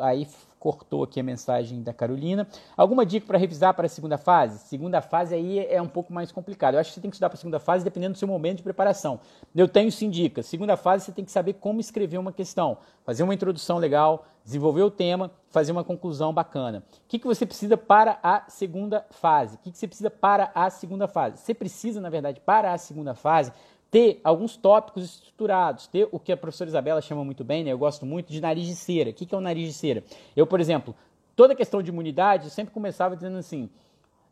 Aí 0.00 0.26
cortou 0.60 1.02
aqui 1.02 1.18
a 1.18 1.22
mensagem 1.22 1.82
da 1.82 1.92
Carolina. 1.92 2.46
Alguma 2.76 3.04
dica 3.04 3.26
para 3.26 3.38
revisar 3.38 3.72
para 3.72 3.86
a 3.86 3.88
segunda 3.88 4.18
fase? 4.18 4.58
Segunda 4.58 5.00
fase 5.00 5.34
aí 5.34 5.58
é 5.66 5.80
um 5.80 5.88
pouco 5.88 6.12
mais 6.12 6.30
complicado. 6.30 6.74
Eu 6.74 6.80
acho 6.80 6.90
que 6.90 6.94
você 6.94 7.00
tem 7.00 7.10
que 7.10 7.16
estudar 7.16 7.30
para 7.30 7.36
a 7.36 7.40
segunda 7.40 7.58
fase 7.58 7.82
dependendo 7.82 8.12
do 8.12 8.18
seu 8.18 8.28
momento 8.28 8.58
de 8.58 8.62
preparação. 8.62 9.18
Eu 9.56 9.66
tenho 9.66 9.90
sim 9.90 10.10
dicas. 10.10 10.46
Segunda 10.46 10.76
fase 10.76 11.06
você 11.06 11.12
tem 11.12 11.24
que 11.24 11.32
saber 11.32 11.54
como 11.54 11.80
escrever 11.80 12.18
uma 12.18 12.30
questão, 12.32 12.76
fazer 13.04 13.22
uma 13.22 13.32
introdução 13.32 13.78
legal, 13.78 14.26
desenvolver 14.44 14.82
o 14.82 14.90
tema, 14.90 15.30
fazer 15.48 15.72
uma 15.72 15.82
conclusão 15.82 16.32
bacana. 16.32 16.84
O 17.04 17.08
que, 17.08 17.18
que 17.18 17.26
você 17.26 17.46
precisa 17.46 17.76
para 17.78 18.18
a 18.22 18.44
segunda 18.48 19.06
fase? 19.10 19.56
O 19.56 19.58
que, 19.58 19.72
que 19.72 19.78
você 19.78 19.88
precisa 19.88 20.10
para 20.10 20.50
a 20.54 20.68
segunda 20.68 21.08
fase? 21.08 21.38
Você 21.38 21.54
precisa, 21.54 22.02
na 22.02 22.10
verdade, 22.10 22.38
para 22.38 22.74
a 22.74 22.78
segunda 22.78 23.14
fase, 23.14 23.50
ter 23.90 24.20
alguns 24.22 24.56
tópicos 24.56 25.04
estruturados, 25.04 25.86
ter 25.86 26.08
o 26.12 26.18
que 26.18 26.30
a 26.30 26.36
professora 26.36 26.68
Isabela 26.70 27.00
chama 27.00 27.24
muito 27.24 27.42
bem, 27.42 27.64
né? 27.64 27.72
Eu 27.72 27.78
gosto 27.78 28.06
muito 28.06 28.32
de 28.32 28.40
nariz 28.40 28.66
de 28.66 28.74
cera. 28.74 29.10
O 29.10 29.12
que 29.12 29.34
é 29.34 29.36
o 29.36 29.40
nariz 29.40 29.66
de 29.66 29.72
cera? 29.74 30.04
Eu, 30.36 30.46
por 30.46 30.60
exemplo, 30.60 30.94
toda 31.34 31.54
questão 31.54 31.82
de 31.82 31.90
imunidade, 31.90 32.44
eu 32.44 32.50
sempre 32.50 32.72
começava 32.72 33.16
dizendo 33.16 33.38
assim: 33.38 33.68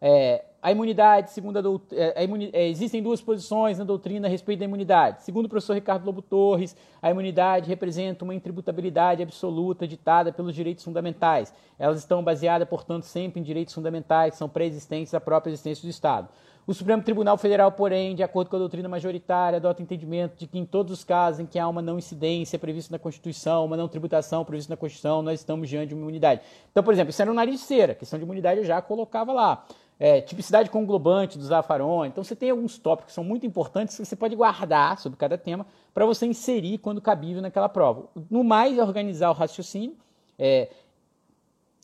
é, 0.00 0.44
a 0.62 0.70
imunidade, 0.70 1.30
segundo 1.30 1.58
a 1.58 1.96
é, 1.96 2.24
imuni 2.24 2.50
é, 2.52 2.68
existem 2.68 3.02
duas 3.02 3.20
posições 3.20 3.78
na 3.78 3.84
doutrina 3.84 4.28
a 4.28 4.30
respeito 4.30 4.60
da 4.60 4.64
imunidade. 4.64 5.22
Segundo 5.22 5.46
o 5.46 5.48
professor 5.48 5.74
Ricardo 5.74 6.04
Lobo 6.04 6.22
Torres, 6.22 6.76
a 7.02 7.10
imunidade 7.10 7.68
representa 7.68 8.24
uma 8.24 8.34
intributabilidade 8.34 9.22
absoluta 9.22 9.86
ditada 9.86 10.32
pelos 10.32 10.54
direitos 10.54 10.84
fundamentais. 10.84 11.52
Elas 11.78 11.98
estão 11.98 12.22
baseadas, 12.22 12.68
portanto, 12.68 13.04
sempre 13.04 13.40
em 13.40 13.42
direitos 13.42 13.74
fundamentais 13.74 14.32
que 14.32 14.38
são 14.38 14.48
pré-existentes 14.48 15.14
à 15.14 15.20
própria 15.20 15.50
existência 15.50 15.82
do 15.82 15.90
Estado. 15.90 16.28
O 16.68 16.74
Supremo 16.74 17.02
Tribunal 17.02 17.38
Federal, 17.38 17.72
porém, 17.72 18.14
de 18.14 18.22
acordo 18.22 18.50
com 18.50 18.56
a 18.56 18.58
doutrina 18.58 18.90
majoritária, 18.90 19.56
adota 19.56 19.80
entendimento 19.80 20.36
de 20.36 20.46
que 20.46 20.58
em 20.58 20.66
todos 20.66 20.92
os 20.92 21.02
casos 21.02 21.40
em 21.40 21.46
que 21.46 21.58
há 21.58 21.66
uma 21.66 21.80
não 21.80 21.96
incidência 21.96 22.58
prevista 22.58 22.92
na 22.92 22.98
Constituição, 22.98 23.64
uma 23.64 23.74
não 23.74 23.88
tributação 23.88 24.44
prevista 24.44 24.74
na 24.74 24.76
Constituição, 24.76 25.22
nós 25.22 25.40
estamos 25.40 25.66
diante 25.66 25.88
de 25.88 25.94
uma 25.94 26.02
imunidade. 26.02 26.42
Então, 26.70 26.84
por 26.84 26.92
exemplo, 26.92 27.08
isso 27.08 27.22
era 27.22 27.30
um 27.30 27.34
nariz 27.34 27.60
de 27.60 27.66
cera, 27.66 27.94
questão 27.94 28.18
de 28.18 28.24
imunidade 28.26 28.60
eu 28.60 28.66
já 28.66 28.82
colocava 28.82 29.32
lá. 29.32 29.64
É, 29.98 30.20
tipicidade 30.20 30.68
conglobante 30.68 31.38
do 31.38 31.44
Zafaron. 31.44 32.04
Então, 32.04 32.22
você 32.22 32.36
tem 32.36 32.50
alguns 32.50 32.76
tópicos 32.76 33.12
que 33.12 33.14
são 33.14 33.24
muito 33.24 33.46
importantes 33.46 33.96
que 33.96 34.04
você 34.04 34.14
pode 34.14 34.36
guardar 34.36 34.98
sobre 34.98 35.16
cada 35.16 35.38
tema 35.38 35.66
para 35.94 36.04
você 36.04 36.26
inserir 36.26 36.76
quando 36.76 37.00
cabível 37.00 37.40
naquela 37.40 37.70
prova. 37.70 38.10
No 38.30 38.44
mais, 38.44 38.76
é 38.76 38.82
organizar 38.82 39.30
o 39.30 39.32
raciocínio. 39.32 39.96
É, 40.38 40.68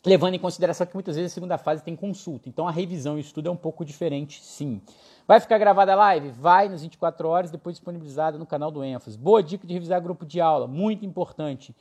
levando 0.04 0.34
em 0.34 0.38
consideração 0.38 0.86
que 0.86 0.94
muitas 0.94 1.16
vezes 1.16 1.32
a 1.32 1.34
segunda 1.34 1.56
fase 1.56 1.82
tem 1.82 1.96
consulta. 1.96 2.48
Então 2.48 2.68
a 2.68 2.70
revisão 2.70 3.16
e 3.16 3.20
estudo 3.20 3.48
é 3.48 3.50
um 3.50 3.56
pouco 3.56 3.84
diferente, 3.84 4.42
sim. 4.42 4.80
Vai 5.26 5.40
ficar 5.40 5.56
gravada 5.56 5.92
a 5.92 5.96
live? 5.96 6.30
Vai 6.30 6.68
nas 6.68 6.82
24 6.82 7.26
horas, 7.26 7.50
depois 7.50 7.76
disponibilizada 7.76 8.36
no 8.36 8.44
canal 8.44 8.70
do 8.70 8.84
ênfase. 8.84 9.16
Boa 9.16 9.42
dica 9.42 9.66
de 9.66 9.72
revisar 9.72 10.00
grupo 10.02 10.26
de 10.26 10.40
aula, 10.40 10.66
muito 10.66 11.06
importante. 11.06 11.74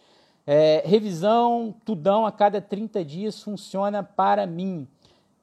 É, 0.47 0.81
revisão, 0.85 1.75
tudão 1.83 2.25
a 2.25 2.31
cada 2.31 2.61
30 2.61 3.03
dias 3.03 3.41
funciona 3.41 4.01
para 4.01 4.45
mim. 4.45 4.87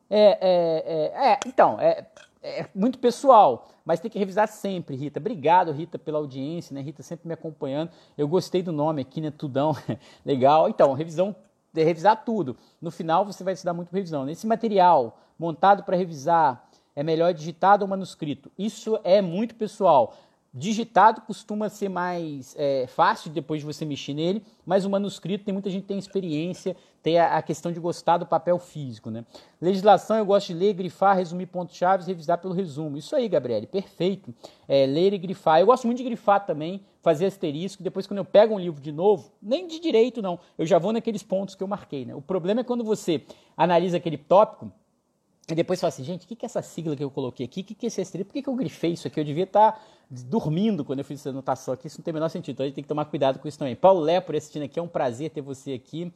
É, 0.09 0.39
é, 0.41 1.13
é, 1.21 1.33
é 1.33 1.41
então, 1.47 1.79
é, 1.79 2.07
é, 2.43 2.67
muito 2.75 2.99
pessoal, 2.99 3.69
mas 3.85 4.01
tem 4.01 4.11
que 4.11 4.19
revisar 4.19 4.49
sempre, 4.49 4.97
Rita. 4.97 5.21
Obrigado, 5.21 5.71
Rita, 5.73 5.99
pela 5.99 6.19
audiência, 6.19 6.75
né? 6.75 6.81
Rita 6.81 7.03
sempre 7.03 7.29
me 7.29 7.35
acompanhando. 7.35 7.91
Eu 8.17 8.27
gostei 8.27 8.63
do 8.63 8.73
nome 8.73 9.03
aqui, 9.03 9.21
né? 9.21 9.31
Tudão, 9.31 9.77
legal. 10.25 10.69
Então, 10.69 10.93
revisão 10.95 11.37
revisar 11.75 12.25
tudo. 12.25 12.57
No 12.81 12.91
final 12.91 13.25
você 13.25 13.45
vai 13.45 13.55
estudar 13.55 13.73
muito 13.73 13.93
revisão. 13.93 14.25
Nesse 14.25 14.47
material 14.47 15.19
montado 15.39 15.85
para 15.85 15.97
revisar, 15.97 16.69
é 16.95 17.03
melhor 17.03 17.33
digitado 17.33 17.85
ou 17.85 17.89
manuscrito? 17.89 18.51
Isso 18.59 18.99
é 19.05 19.23
muito 19.23 19.55
pessoal. 19.55 20.15
Digitado 20.53 21.21
costuma 21.21 21.69
ser 21.69 21.89
mais 21.89 22.57
é, 22.59 22.85
fácil 22.89 23.31
depois 23.31 23.61
de 23.61 23.67
você 23.67 23.85
mexer 23.85 24.15
nele, 24.15 24.43
mas 24.67 24.85
o 24.85 24.91
manuscrito 24.91 25.45
tem 25.45 25.53
muita 25.53 25.71
gente 25.71 25.83
que 25.83 25.89
tem 25.89 25.99
experiência, 25.99 26.77
tem 27.01 27.21
a, 27.21 27.37
a, 27.37 27.43
questão 27.43 27.71
de 27.71 27.79
gostar 27.79 28.19
do 28.19 28.27
papel 28.27 28.59
físico. 28.59 29.13
Né? 29.13 29.25
Legislação 29.61 30.17
eu 30.17 30.27
gosto 30.27 30.49
de 30.49 30.55
ler, 30.55 30.75
grifar, 30.75 31.17
resumir 31.17 31.47
pontos-chave 31.47 32.05
revisar 32.05 32.39
pelo 32.39 32.53
resumo. 32.53 32.97
Isso 32.97 33.15
aí, 33.15 33.29
Gabriele, 33.29 33.67
perfeito. 33.67 34.35
É, 34.67 34.87
ler 34.87 35.13
e 35.13 35.19
grifar. 35.19 35.61
Eu 35.61 35.67
gosto 35.67 35.87
muito 35.87 35.99
de 35.99 36.05
grifar 36.05 36.45
também, 36.45 36.85
fazer 37.03 37.27
asterisco. 37.27 37.83
Depois, 37.83 38.07
quando 38.07 38.19
eu 38.19 38.25
pego 38.25 38.55
um 38.55 38.59
livro 38.59 38.81
de 38.81 38.93
novo, 38.93 39.33
nem 39.43 39.67
de 39.67 39.81
direito 39.81 40.21
não, 40.21 40.39
eu 40.59 40.67
já 40.67 40.79
vou 40.79 40.93
naqueles 40.93 41.23
pontos 41.23 41.55
que 41.55 41.63
eu 41.63 41.69
marquei. 41.69 42.05
Né? 42.05 42.15
O 42.15 42.23
problema 42.23 42.61
é 42.61 42.65
quando 42.65 42.85
você 42.85 43.25
analisa 43.57 43.97
aquele 43.97 44.19
tópico 44.19 44.71
e 45.49 45.55
depois 45.55 45.81
fala 45.81 45.89
assim, 45.89 46.05
gente, 46.05 46.25
o 46.25 46.29
que, 46.29 46.37
que 46.37 46.45
é 46.45 46.47
essa 46.47 46.63
sigla 46.63 46.95
que 46.95 47.03
eu 47.03 47.11
coloquei 47.11 47.45
aqui? 47.45 47.61
O 47.61 47.65
que, 47.65 47.75
que 47.75 47.87
é 47.87 47.89
esse 47.89 48.01
asterisco? 48.01 48.33
Por 48.33 48.43
que, 48.43 48.49
eu 48.49 48.55
grifei 48.55 48.93
isso 48.93 49.09
aqui? 49.09 49.19
Eu 49.19 49.25
devia 49.25 49.45
estar 49.45 49.73
tá 49.73 49.81
dormindo 50.11 50.85
quando 50.85 51.01
eu 51.01 51.05
fiz 51.05 51.21
essa 51.21 51.31
anotação 51.31 51.75
aqui. 51.75 51.87
Isso 51.87 51.99
não 51.99 52.05
tem 52.05 52.13
o 52.13 52.15
menor 52.15 52.29
sentido. 52.29 52.55
Então 52.55 52.65
a 52.65 52.67
gente 52.69 52.75
tem 52.77 52.85
que 52.85 52.89
tomar 52.89 53.05
cuidado 53.07 53.39
com 53.39 53.49
isso 53.49 53.59
também. 53.59 53.75
Paulo 53.75 54.01
Lé, 54.01 54.21
por 54.21 54.37
assistindo 54.37 54.63
aqui, 54.63 54.79
é 54.79 54.83
um 54.83 54.89
prazer 54.89 55.31
ter 55.31 55.41
você 55.41 55.73
aqui. 55.73 56.13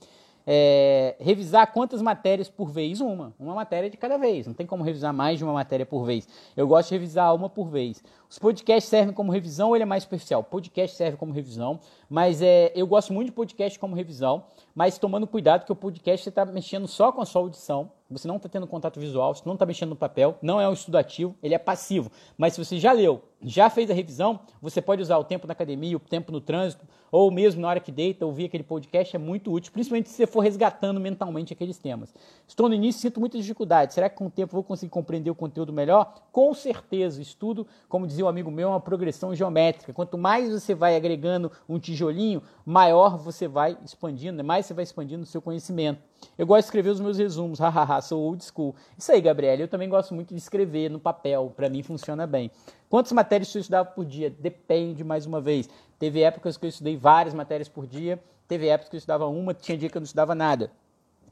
É, 0.46 1.16
revisar 1.18 1.72
quantas 1.72 2.02
matérias 2.02 2.48
por 2.48 2.70
vez? 2.70 3.00
Uma. 3.00 3.32
Uma 3.38 3.54
matéria 3.54 3.88
de 3.88 3.96
cada 3.96 4.18
vez. 4.18 4.46
Não 4.46 4.54
tem 4.54 4.66
como 4.66 4.84
revisar 4.84 5.12
mais 5.12 5.38
de 5.38 5.44
uma 5.44 5.52
matéria 5.52 5.86
por 5.86 6.04
vez. 6.04 6.28
Eu 6.56 6.66
gosto 6.66 6.88
de 6.88 6.94
revisar 6.94 7.34
uma 7.34 7.48
por 7.48 7.68
vez. 7.68 8.02
Os 8.28 8.38
podcasts 8.38 8.90
servem 8.90 9.14
como 9.14 9.30
revisão 9.30 9.68
ou 9.68 9.76
ele 9.76 9.84
é 9.84 9.86
mais 9.86 10.02
superficial? 10.02 10.42
Podcast 10.42 10.96
serve 10.96 11.16
como 11.16 11.32
revisão, 11.32 11.78
mas 12.10 12.42
é, 12.42 12.72
eu 12.74 12.86
gosto 12.86 13.12
muito 13.12 13.26
de 13.26 13.32
podcast 13.32 13.78
como 13.78 13.94
revisão, 13.94 14.44
mas 14.74 14.98
tomando 14.98 15.26
cuidado 15.26 15.64
que 15.64 15.72
o 15.72 15.76
podcast 15.76 16.24
você 16.24 16.30
está 16.30 16.44
mexendo 16.44 16.88
só 16.88 17.12
com 17.12 17.22
a 17.22 17.24
sua 17.24 17.42
audição, 17.42 17.92
você 18.18 18.28
não 18.28 18.36
está 18.36 18.48
tendo 18.48 18.66
contato 18.66 19.00
visual, 19.00 19.34
você 19.34 19.42
não 19.44 19.54
está 19.54 19.66
mexendo 19.66 19.90
no 19.90 19.96
papel, 19.96 20.38
não 20.40 20.60
é 20.60 20.68
um 20.68 20.72
estudo 20.72 20.96
ativo, 20.96 21.34
ele 21.42 21.54
é 21.54 21.58
passivo. 21.58 22.10
Mas 22.36 22.54
se 22.54 22.64
você 22.64 22.78
já 22.78 22.92
leu, 22.92 23.22
já 23.42 23.68
fez 23.68 23.90
a 23.90 23.94
revisão, 23.94 24.40
você 24.60 24.80
pode 24.80 25.02
usar 25.02 25.18
o 25.18 25.24
tempo 25.24 25.46
na 25.46 25.52
academia, 25.52 25.96
o 25.96 26.00
tempo 26.00 26.32
no 26.32 26.40
trânsito, 26.40 26.86
ou 27.12 27.30
mesmo 27.30 27.60
na 27.60 27.68
hora 27.68 27.78
que 27.78 27.92
deita, 27.92 28.26
ouvir 28.26 28.46
aquele 28.46 28.64
podcast 28.64 29.14
é 29.14 29.18
muito 29.18 29.52
útil, 29.52 29.70
principalmente 29.72 30.08
se 30.08 30.16
você 30.16 30.26
for 30.26 30.40
resgatando 30.40 30.98
mentalmente 30.98 31.52
aqueles 31.52 31.78
temas. 31.78 32.12
Estou 32.48 32.68
no 32.68 32.74
início, 32.74 33.02
sinto 33.02 33.20
muita 33.20 33.38
dificuldade. 33.38 33.94
Será 33.94 34.08
que 34.08 34.16
com 34.16 34.26
o 34.26 34.30
tempo 34.30 34.52
vou 34.52 34.64
conseguir 34.64 34.90
compreender 34.90 35.30
o 35.30 35.34
conteúdo 35.34 35.72
melhor? 35.72 36.14
Com 36.32 36.52
certeza, 36.54 37.20
estudo, 37.22 37.66
como 37.88 38.06
dizia 38.06 38.24
um 38.24 38.28
amigo 38.28 38.50
meu, 38.50 38.68
é 38.68 38.70
uma 38.72 38.80
progressão 38.80 39.34
geométrica. 39.34 39.92
Quanto 39.92 40.18
mais 40.18 40.50
você 40.50 40.74
vai 40.74 40.96
agregando 40.96 41.52
um 41.68 41.78
tijolinho, 41.78 42.42
maior 42.64 43.16
você 43.18 43.46
vai 43.46 43.76
expandindo, 43.84 44.42
mais 44.42 44.66
você 44.66 44.74
vai 44.74 44.82
expandindo 44.82 45.22
o 45.22 45.26
seu 45.26 45.40
conhecimento. 45.40 46.02
Eu 46.36 46.46
gosto 46.46 46.60
de 46.60 46.66
escrever 46.66 46.90
os 46.90 47.00
meus 47.00 47.18
resumos, 47.18 47.58
hahaha, 47.60 48.00
sou 48.00 48.22
old 48.22 48.44
school. 48.44 48.74
Isso 48.96 49.10
aí, 49.12 49.20
Gabriela, 49.20 49.62
eu 49.62 49.68
também 49.68 49.88
gosto 49.88 50.14
muito 50.14 50.34
de 50.34 50.40
escrever 50.40 50.90
no 50.90 50.98
papel, 50.98 51.52
para 51.56 51.68
mim 51.68 51.82
funciona 51.82 52.26
bem. 52.26 52.50
Quantas 52.88 53.12
matérias 53.12 53.48
você 53.48 53.60
estudava 53.60 53.88
por 53.88 54.04
dia? 54.04 54.30
Depende, 54.30 55.02
mais 55.02 55.26
uma 55.26 55.40
vez. 55.40 55.68
Teve 55.98 56.22
épocas 56.22 56.56
que 56.56 56.66
eu 56.66 56.68
estudei 56.68 56.96
várias 56.96 57.34
matérias 57.34 57.68
por 57.68 57.86
dia, 57.86 58.22
teve 58.46 58.68
épocas 58.68 58.90
que 58.90 58.96
eu 58.96 58.98
estudava 58.98 59.26
uma, 59.26 59.54
tinha 59.54 59.76
dia 59.76 59.88
que 59.88 59.96
eu 59.96 60.00
não 60.00 60.04
estudava 60.04 60.34
nada. 60.34 60.70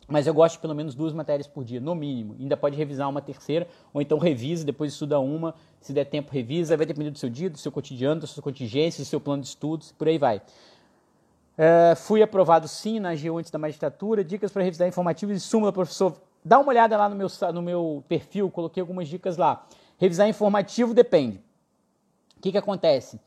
Mas 0.08 0.26
eu 0.26 0.34
gosto 0.34 0.56
de 0.56 0.60
pelo 0.60 0.74
menos 0.74 0.94
duas 0.94 1.12
matérias 1.12 1.46
por 1.46 1.64
dia, 1.64 1.80
no 1.80 1.94
mínimo. 1.94 2.36
Ainda 2.38 2.56
pode 2.56 2.76
revisar 2.76 3.08
uma 3.08 3.22
terceira, 3.22 3.66
ou 3.94 4.02
então 4.02 4.18
revisa, 4.18 4.64
depois 4.64 4.92
estuda 4.92 5.18
uma. 5.18 5.54
Se 5.80 5.92
der 5.92 6.04
tempo, 6.04 6.30
revisa. 6.32 6.76
Vai 6.76 6.84
depender 6.84 7.10
do 7.10 7.18
seu 7.18 7.30
dia, 7.30 7.48
do 7.48 7.56
seu 7.56 7.72
cotidiano, 7.72 8.20
da 8.20 8.26
sua 8.26 8.42
contingência, 8.42 9.02
do 9.02 9.06
seu 9.06 9.20
plano 9.20 9.42
de 9.42 9.48
estudos, 9.48 9.92
por 9.92 10.08
aí 10.08 10.18
vai. 10.18 10.42
Uh, 11.52 11.94
fui 11.96 12.22
aprovado 12.22 12.66
sim 12.66 12.98
na 12.98 13.10
AGU 13.10 13.38
antes 13.38 13.50
da 13.50 13.58
magistratura. 13.58 14.24
Dicas 14.24 14.50
para 14.50 14.62
revisar 14.62 14.88
informativos 14.88 15.36
e 15.36 15.40
súmula, 15.40 15.72
professor. 15.72 16.16
Dá 16.44 16.58
uma 16.58 16.70
olhada 16.70 16.96
lá 16.96 17.08
no 17.08 17.14
meu, 17.14 17.28
no 17.52 17.62
meu 17.62 18.04
perfil, 18.08 18.50
coloquei 18.50 18.80
algumas 18.80 19.08
dicas 19.08 19.36
lá. 19.36 19.66
Revisar 19.98 20.28
informativo 20.28 20.92
depende. 20.92 21.40
O 22.36 22.40
que, 22.40 22.50
que 22.50 22.58
acontece? 22.58 23.20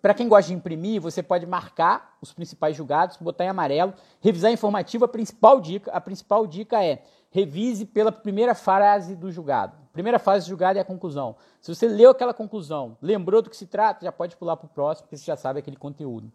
Para 0.00 0.14
quem 0.14 0.28
gosta 0.28 0.48
de 0.48 0.54
imprimir, 0.54 1.00
você 1.00 1.22
pode 1.22 1.44
marcar 1.44 2.16
os 2.22 2.32
principais 2.32 2.76
julgados, 2.76 3.16
botar 3.18 3.44
em 3.44 3.48
amarelo, 3.48 3.92
revisar 4.20 4.50
informativo. 4.50 5.04
A 5.04 5.08
principal 5.08 5.60
dica, 5.60 5.90
a 5.90 6.00
principal 6.00 6.46
dica 6.46 6.82
é 6.82 7.02
revise 7.30 7.84
pela 7.84 8.10
primeira 8.10 8.54
fase 8.54 9.14
do 9.14 9.30
julgado. 9.30 9.76
Primeira 9.92 10.18
fase 10.18 10.46
do 10.46 10.48
julgado 10.48 10.78
é 10.78 10.82
a 10.82 10.84
conclusão. 10.84 11.36
Se 11.60 11.74
você 11.74 11.86
leu 11.86 12.10
aquela 12.10 12.32
conclusão, 12.32 12.96
lembrou 13.00 13.42
do 13.42 13.50
que 13.50 13.56
se 13.56 13.66
trata, 13.66 14.04
já 14.04 14.12
pode 14.12 14.36
pular 14.36 14.56
para 14.56 14.66
o 14.66 14.68
próximo, 14.68 15.06
porque 15.06 15.16
você 15.16 15.24
já 15.24 15.36
sabe 15.36 15.60
aquele 15.60 15.76
conteúdo. 15.76 16.30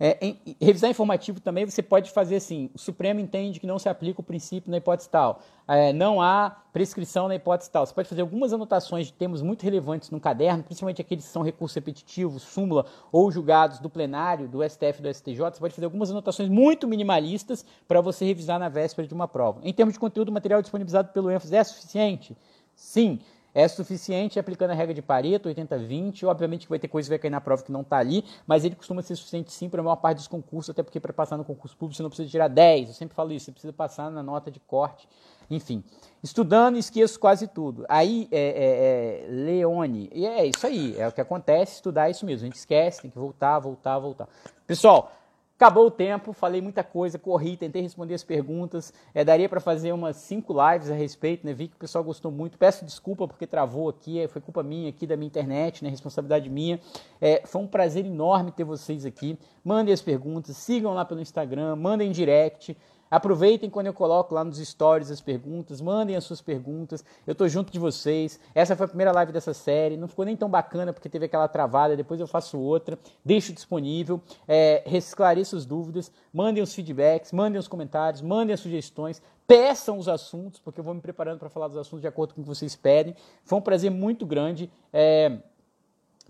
É, 0.00 0.16
em, 0.24 0.56
revisar 0.60 0.88
informativo 0.88 1.40
também 1.40 1.66
você 1.66 1.82
pode 1.82 2.12
fazer 2.12 2.36
assim: 2.36 2.70
o 2.72 2.78
Supremo 2.78 3.18
entende 3.18 3.58
que 3.58 3.66
não 3.66 3.78
se 3.78 3.88
aplica 3.88 4.20
o 4.20 4.24
princípio 4.24 4.70
na 4.70 4.76
hipótese 4.76 5.08
tal, 5.08 5.40
é, 5.66 5.92
não 5.92 6.22
há 6.22 6.56
prescrição 6.72 7.26
na 7.26 7.34
hipótese 7.34 7.68
tal. 7.68 7.84
Você 7.84 7.92
pode 7.92 8.08
fazer 8.08 8.20
algumas 8.20 8.52
anotações 8.52 9.06
de 9.06 9.12
termos 9.12 9.42
muito 9.42 9.62
relevantes 9.62 10.10
no 10.10 10.20
caderno, 10.20 10.62
principalmente 10.62 11.00
aqueles 11.00 11.24
que 11.24 11.30
são 11.32 11.42
recursos 11.42 11.74
repetitivos, 11.74 12.42
súmula 12.42 12.86
ou 13.10 13.28
julgados 13.32 13.80
do 13.80 13.90
plenário, 13.90 14.46
do 14.46 14.62
STF 14.62 15.00
e 15.00 15.02
do 15.02 15.12
STJ. 15.12 15.36
Você 15.36 15.58
pode 15.58 15.74
fazer 15.74 15.86
algumas 15.86 16.10
anotações 16.12 16.48
muito 16.48 16.86
minimalistas 16.86 17.64
para 17.88 18.00
você 18.00 18.24
revisar 18.24 18.60
na 18.60 18.68
véspera 18.68 19.08
de 19.08 19.14
uma 19.14 19.26
prova. 19.26 19.60
Em 19.64 19.72
termos 19.72 19.94
de 19.94 19.98
conteúdo, 19.98 20.28
o 20.28 20.32
material 20.32 20.62
disponibilizado 20.62 21.12
pelo 21.12 21.28
ênfase 21.28 21.56
é 21.56 21.64
suficiente? 21.64 22.36
Sim 22.76 23.18
é 23.54 23.66
suficiente 23.66 24.38
aplicando 24.38 24.70
a 24.70 24.74
regra 24.74 24.94
de 24.94 25.02
Pareto, 25.02 25.48
80-20. 25.48 26.24
Obviamente 26.24 26.66
que 26.66 26.70
vai 26.70 26.78
ter 26.78 26.88
coisa 26.88 27.06
que 27.06 27.10
vai 27.10 27.18
cair 27.18 27.30
na 27.30 27.40
prova 27.40 27.62
que 27.62 27.72
não 27.72 27.80
está 27.80 27.98
ali, 27.98 28.24
mas 28.46 28.64
ele 28.64 28.74
costuma 28.74 29.02
ser 29.02 29.16
suficiente 29.16 29.52
sim 29.52 29.68
para 29.68 29.80
a 29.80 29.84
maior 29.84 29.96
parte 29.96 30.18
dos 30.18 30.28
concursos, 30.28 30.70
até 30.70 30.82
porque 30.82 31.00
para 31.00 31.12
passar 31.12 31.36
no 31.36 31.44
concurso 31.44 31.76
público 31.76 31.96
você 31.96 32.02
não 32.02 32.10
precisa 32.10 32.28
tirar 32.28 32.48
10. 32.48 32.88
Eu 32.88 32.94
sempre 32.94 33.14
falo 33.14 33.32
isso, 33.32 33.46
você 33.46 33.52
precisa 33.52 33.72
passar 33.72 34.10
na 34.10 34.22
nota 34.22 34.50
de 34.50 34.60
corte. 34.60 35.08
Enfim, 35.50 35.82
estudando 36.22 36.76
esqueço 36.76 37.18
quase 37.18 37.48
tudo. 37.48 37.86
Aí, 37.88 38.28
é, 38.30 38.38
é, 38.38 39.24
é, 39.24 39.26
Leone, 39.30 40.10
e 40.12 40.26
é 40.26 40.44
isso 40.44 40.66
aí, 40.66 40.94
é 40.98 41.08
o 41.08 41.12
que 41.12 41.22
acontece, 41.22 41.76
estudar 41.76 42.08
é 42.08 42.10
isso 42.10 42.26
mesmo. 42.26 42.44
A 42.44 42.48
gente 42.48 42.58
esquece, 42.58 43.00
tem 43.00 43.10
que 43.10 43.18
voltar, 43.18 43.58
voltar, 43.58 43.98
voltar. 43.98 44.28
Pessoal, 44.66 45.10
Acabou 45.58 45.86
o 45.86 45.90
tempo, 45.90 46.32
falei 46.32 46.60
muita 46.60 46.84
coisa, 46.84 47.18
corri, 47.18 47.56
tentei 47.56 47.82
responder 47.82 48.14
as 48.14 48.22
perguntas. 48.22 48.92
É, 49.12 49.24
daria 49.24 49.48
para 49.48 49.58
fazer 49.58 49.90
umas 49.90 50.14
cinco 50.14 50.54
lives 50.54 50.88
a 50.88 50.94
respeito, 50.94 51.44
né? 51.44 51.52
Vi 51.52 51.66
que 51.66 51.74
o 51.74 51.78
pessoal 51.80 52.04
gostou 52.04 52.30
muito. 52.30 52.56
Peço 52.56 52.84
desculpa 52.84 53.26
porque 53.26 53.44
travou 53.44 53.88
aqui, 53.88 54.20
é, 54.20 54.28
foi 54.28 54.40
culpa 54.40 54.62
minha 54.62 54.88
aqui 54.88 55.04
da 55.04 55.16
minha 55.16 55.26
internet, 55.26 55.82
né? 55.82 55.90
Responsabilidade 55.90 56.48
minha. 56.48 56.78
É, 57.20 57.42
foi 57.44 57.60
um 57.60 57.66
prazer 57.66 58.06
enorme 58.06 58.52
ter 58.52 58.62
vocês 58.62 59.04
aqui. 59.04 59.36
Mandem 59.64 59.92
as 59.92 60.00
perguntas, 60.00 60.56
sigam 60.56 60.94
lá 60.94 61.04
pelo 61.04 61.20
Instagram, 61.20 61.74
mandem 61.74 62.12
direct. 62.12 62.76
Aproveitem 63.10 63.70
quando 63.70 63.86
eu 63.86 63.94
coloco 63.94 64.34
lá 64.34 64.44
nos 64.44 64.58
stories 64.58 65.10
as 65.10 65.20
perguntas, 65.20 65.80
mandem 65.80 66.16
as 66.16 66.24
suas 66.24 66.40
perguntas. 66.40 67.04
Eu 67.26 67.32
estou 67.32 67.48
junto 67.48 67.72
de 67.72 67.78
vocês. 67.78 68.38
Essa 68.54 68.76
foi 68.76 68.84
a 68.84 68.88
primeira 68.88 69.12
live 69.12 69.32
dessa 69.32 69.54
série. 69.54 69.96
Não 69.96 70.08
ficou 70.08 70.24
nem 70.24 70.36
tão 70.36 70.48
bacana 70.48 70.92
porque 70.92 71.08
teve 71.08 71.26
aquela 71.26 71.48
travada. 71.48 71.96
Depois 71.96 72.20
eu 72.20 72.26
faço 72.26 72.58
outra. 72.58 72.98
Deixo 73.24 73.52
disponível. 73.52 74.20
É, 74.46 74.82
esclareço 74.96 75.56
as 75.56 75.64
dúvidas. 75.64 76.10
Mandem 76.32 76.62
os 76.62 76.74
feedbacks, 76.74 77.32
mandem 77.32 77.58
os 77.58 77.68
comentários, 77.68 78.20
mandem 78.20 78.54
as 78.54 78.60
sugestões. 78.60 79.22
Peçam 79.46 79.96
os 79.98 80.08
assuntos, 80.08 80.60
porque 80.60 80.78
eu 80.78 80.84
vou 80.84 80.92
me 80.92 81.00
preparando 81.00 81.38
para 81.38 81.48
falar 81.48 81.68
dos 81.68 81.78
assuntos 81.78 82.02
de 82.02 82.06
acordo 82.06 82.34
com 82.34 82.42
o 82.42 82.44
que 82.44 82.48
vocês 82.48 82.76
pedem. 82.76 83.14
Foi 83.44 83.58
um 83.58 83.62
prazer 83.62 83.90
muito 83.90 84.26
grande. 84.26 84.70
É, 84.92 85.38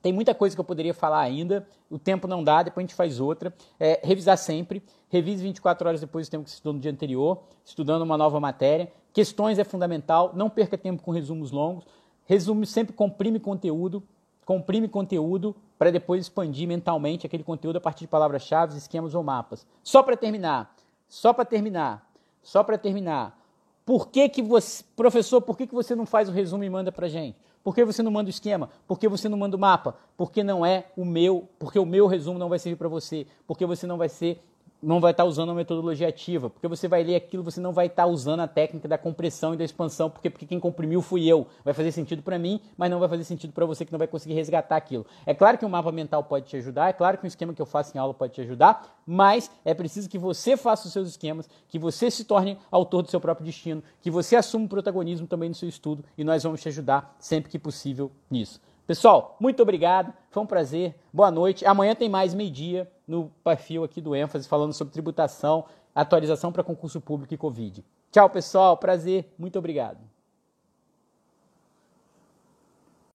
tem 0.00 0.12
muita 0.12 0.34
coisa 0.34 0.54
que 0.54 0.60
eu 0.60 0.64
poderia 0.64 0.94
falar 0.94 1.20
ainda, 1.20 1.66
o 1.90 1.98
tempo 1.98 2.28
não 2.28 2.44
dá, 2.44 2.62
depois 2.62 2.84
a 2.84 2.86
gente 2.86 2.94
faz 2.94 3.18
outra. 3.18 3.52
É, 3.80 4.00
revisar 4.04 4.38
sempre, 4.38 4.82
revise 5.08 5.42
24 5.42 5.88
horas 5.88 6.00
depois 6.00 6.28
do 6.28 6.30
tempo 6.30 6.44
que 6.44 6.50
você 6.50 6.54
estudou 6.54 6.74
no 6.74 6.78
dia 6.78 6.90
anterior, 6.90 7.42
estudando 7.64 8.02
uma 8.02 8.16
nova 8.16 8.38
matéria. 8.38 8.92
Questões 9.12 9.58
é 9.58 9.64
fundamental, 9.64 10.32
não 10.34 10.48
perca 10.48 10.78
tempo 10.78 11.02
com 11.02 11.10
resumos 11.10 11.50
longos. 11.50 11.84
Resume 12.26 12.66
sempre 12.66 12.92
comprime 12.92 13.40
conteúdo, 13.40 14.02
comprime 14.44 14.86
conteúdo 14.86 15.56
para 15.78 15.90
depois 15.90 16.22
expandir 16.22 16.68
mentalmente 16.68 17.26
aquele 17.26 17.42
conteúdo 17.42 17.76
a 17.76 17.80
partir 17.80 18.00
de 18.00 18.08
palavras-chave, 18.08 18.76
esquemas 18.76 19.14
ou 19.14 19.22
mapas. 19.22 19.66
Só 19.82 20.02
para 20.02 20.16
terminar, 20.16 20.76
só 21.08 21.32
para 21.32 21.44
terminar, 21.44 22.08
só 22.42 22.62
para 22.62 22.78
terminar. 22.78 23.38
Por 23.84 24.08
que, 24.08 24.28
que 24.28 24.42
você, 24.42 24.84
professor, 24.94 25.40
por 25.40 25.56
que, 25.56 25.66
que 25.66 25.74
você 25.74 25.94
não 25.94 26.04
faz 26.04 26.28
o 26.28 26.32
resumo 26.32 26.62
e 26.62 26.70
manda 26.70 26.92
para 26.92 27.08
gente? 27.08 27.36
Por 27.62 27.74
que 27.74 27.84
você 27.84 28.02
não 28.02 28.10
manda 28.10 28.28
o 28.28 28.30
esquema? 28.30 28.70
Por 28.86 28.98
que 28.98 29.08
você 29.08 29.28
não 29.28 29.36
manda 29.38 29.56
o 29.56 29.60
mapa? 29.60 29.96
Porque 30.16 30.42
não 30.42 30.64
é 30.64 30.86
o 30.96 31.04
meu, 31.04 31.48
porque 31.58 31.78
o 31.78 31.84
meu 31.86 32.06
resumo 32.06 32.38
não 32.38 32.48
vai 32.48 32.58
servir 32.58 32.76
para 32.76 32.88
você, 32.88 33.26
porque 33.46 33.66
você 33.66 33.86
não 33.86 33.98
vai 33.98 34.08
ser 34.08 34.40
não 34.82 35.00
vai 35.00 35.10
estar 35.10 35.24
usando 35.24 35.50
a 35.50 35.54
metodologia 35.54 36.08
ativa, 36.08 36.48
porque 36.48 36.68
você 36.68 36.86
vai 36.86 37.02
ler 37.02 37.16
aquilo, 37.16 37.42
você 37.42 37.60
não 37.60 37.72
vai 37.72 37.86
estar 37.86 38.06
usando 38.06 38.40
a 38.40 38.48
técnica 38.48 38.86
da 38.86 38.96
compressão 38.96 39.54
e 39.54 39.56
da 39.56 39.64
expansão, 39.64 40.08
porque, 40.08 40.30
porque 40.30 40.46
quem 40.46 40.60
comprimiu 40.60 41.02
fui 41.02 41.26
eu. 41.26 41.46
Vai 41.64 41.74
fazer 41.74 41.92
sentido 41.92 42.22
para 42.22 42.38
mim, 42.38 42.60
mas 42.76 42.90
não 42.90 43.00
vai 43.00 43.08
fazer 43.08 43.24
sentido 43.24 43.52
para 43.52 43.66
você 43.66 43.84
que 43.84 43.92
não 43.92 43.98
vai 43.98 44.06
conseguir 44.06 44.34
resgatar 44.34 44.76
aquilo. 44.76 45.04
É 45.26 45.34
claro 45.34 45.58
que 45.58 45.64
um 45.64 45.68
mapa 45.68 45.90
mental 45.90 46.22
pode 46.24 46.46
te 46.46 46.56
ajudar, 46.56 46.88
é 46.88 46.92
claro 46.92 47.18
que 47.18 47.24
um 47.24 47.28
esquema 47.28 47.52
que 47.52 47.60
eu 47.60 47.66
faço 47.66 47.96
em 47.96 48.00
aula 48.00 48.14
pode 48.14 48.34
te 48.34 48.40
ajudar, 48.40 49.02
mas 49.06 49.50
é 49.64 49.74
preciso 49.74 50.08
que 50.08 50.18
você 50.18 50.56
faça 50.56 50.86
os 50.86 50.92
seus 50.92 51.08
esquemas, 51.08 51.48
que 51.68 51.78
você 51.78 52.10
se 52.10 52.24
torne 52.24 52.58
autor 52.70 53.02
do 53.02 53.10
seu 53.10 53.20
próprio 53.20 53.44
destino, 53.44 53.82
que 54.00 54.10
você 54.10 54.36
assuma 54.36 54.66
o 54.66 54.68
protagonismo 54.68 55.26
também 55.26 55.48
no 55.48 55.54
seu 55.54 55.68
estudo 55.68 56.04
e 56.16 56.22
nós 56.22 56.42
vamos 56.42 56.60
te 56.60 56.68
ajudar 56.68 57.16
sempre 57.18 57.50
que 57.50 57.58
possível 57.58 58.12
nisso. 58.30 58.60
Pessoal, 58.88 59.36
muito 59.38 59.62
obrigado, 59.62 60.14
foi 60.30 60.42
um 60.42 60.46
prazer, 60.46 60.94
boa 61.12 61.30
noite. 61.30 61.66
Amanhã 61.66 61.94
tem 61.94 62.08
mais 62.08 62.32
meio-dia 62.32 62.90
no 63.06 63.30
perfil 63.44 63.84
aqui 63.84 64.00
do 64.00 64.16
ênfase 64.16 64.48
falando 64.48 64.72
sobre 64.72 64.94
tributação, 64.94 65.66
atualização 65.94 66.50
para 66.50 66.64
concurso 66.64 66.98
público 66.98 67.34
e 67.34 67.36
Covid. 67.36 67.84
Tchau, 68.10 68.30
pessoal, 68.30 68.78
prazer, 68.78 69.30
muito 69.38 69.58
obrigado. 69.58 69.98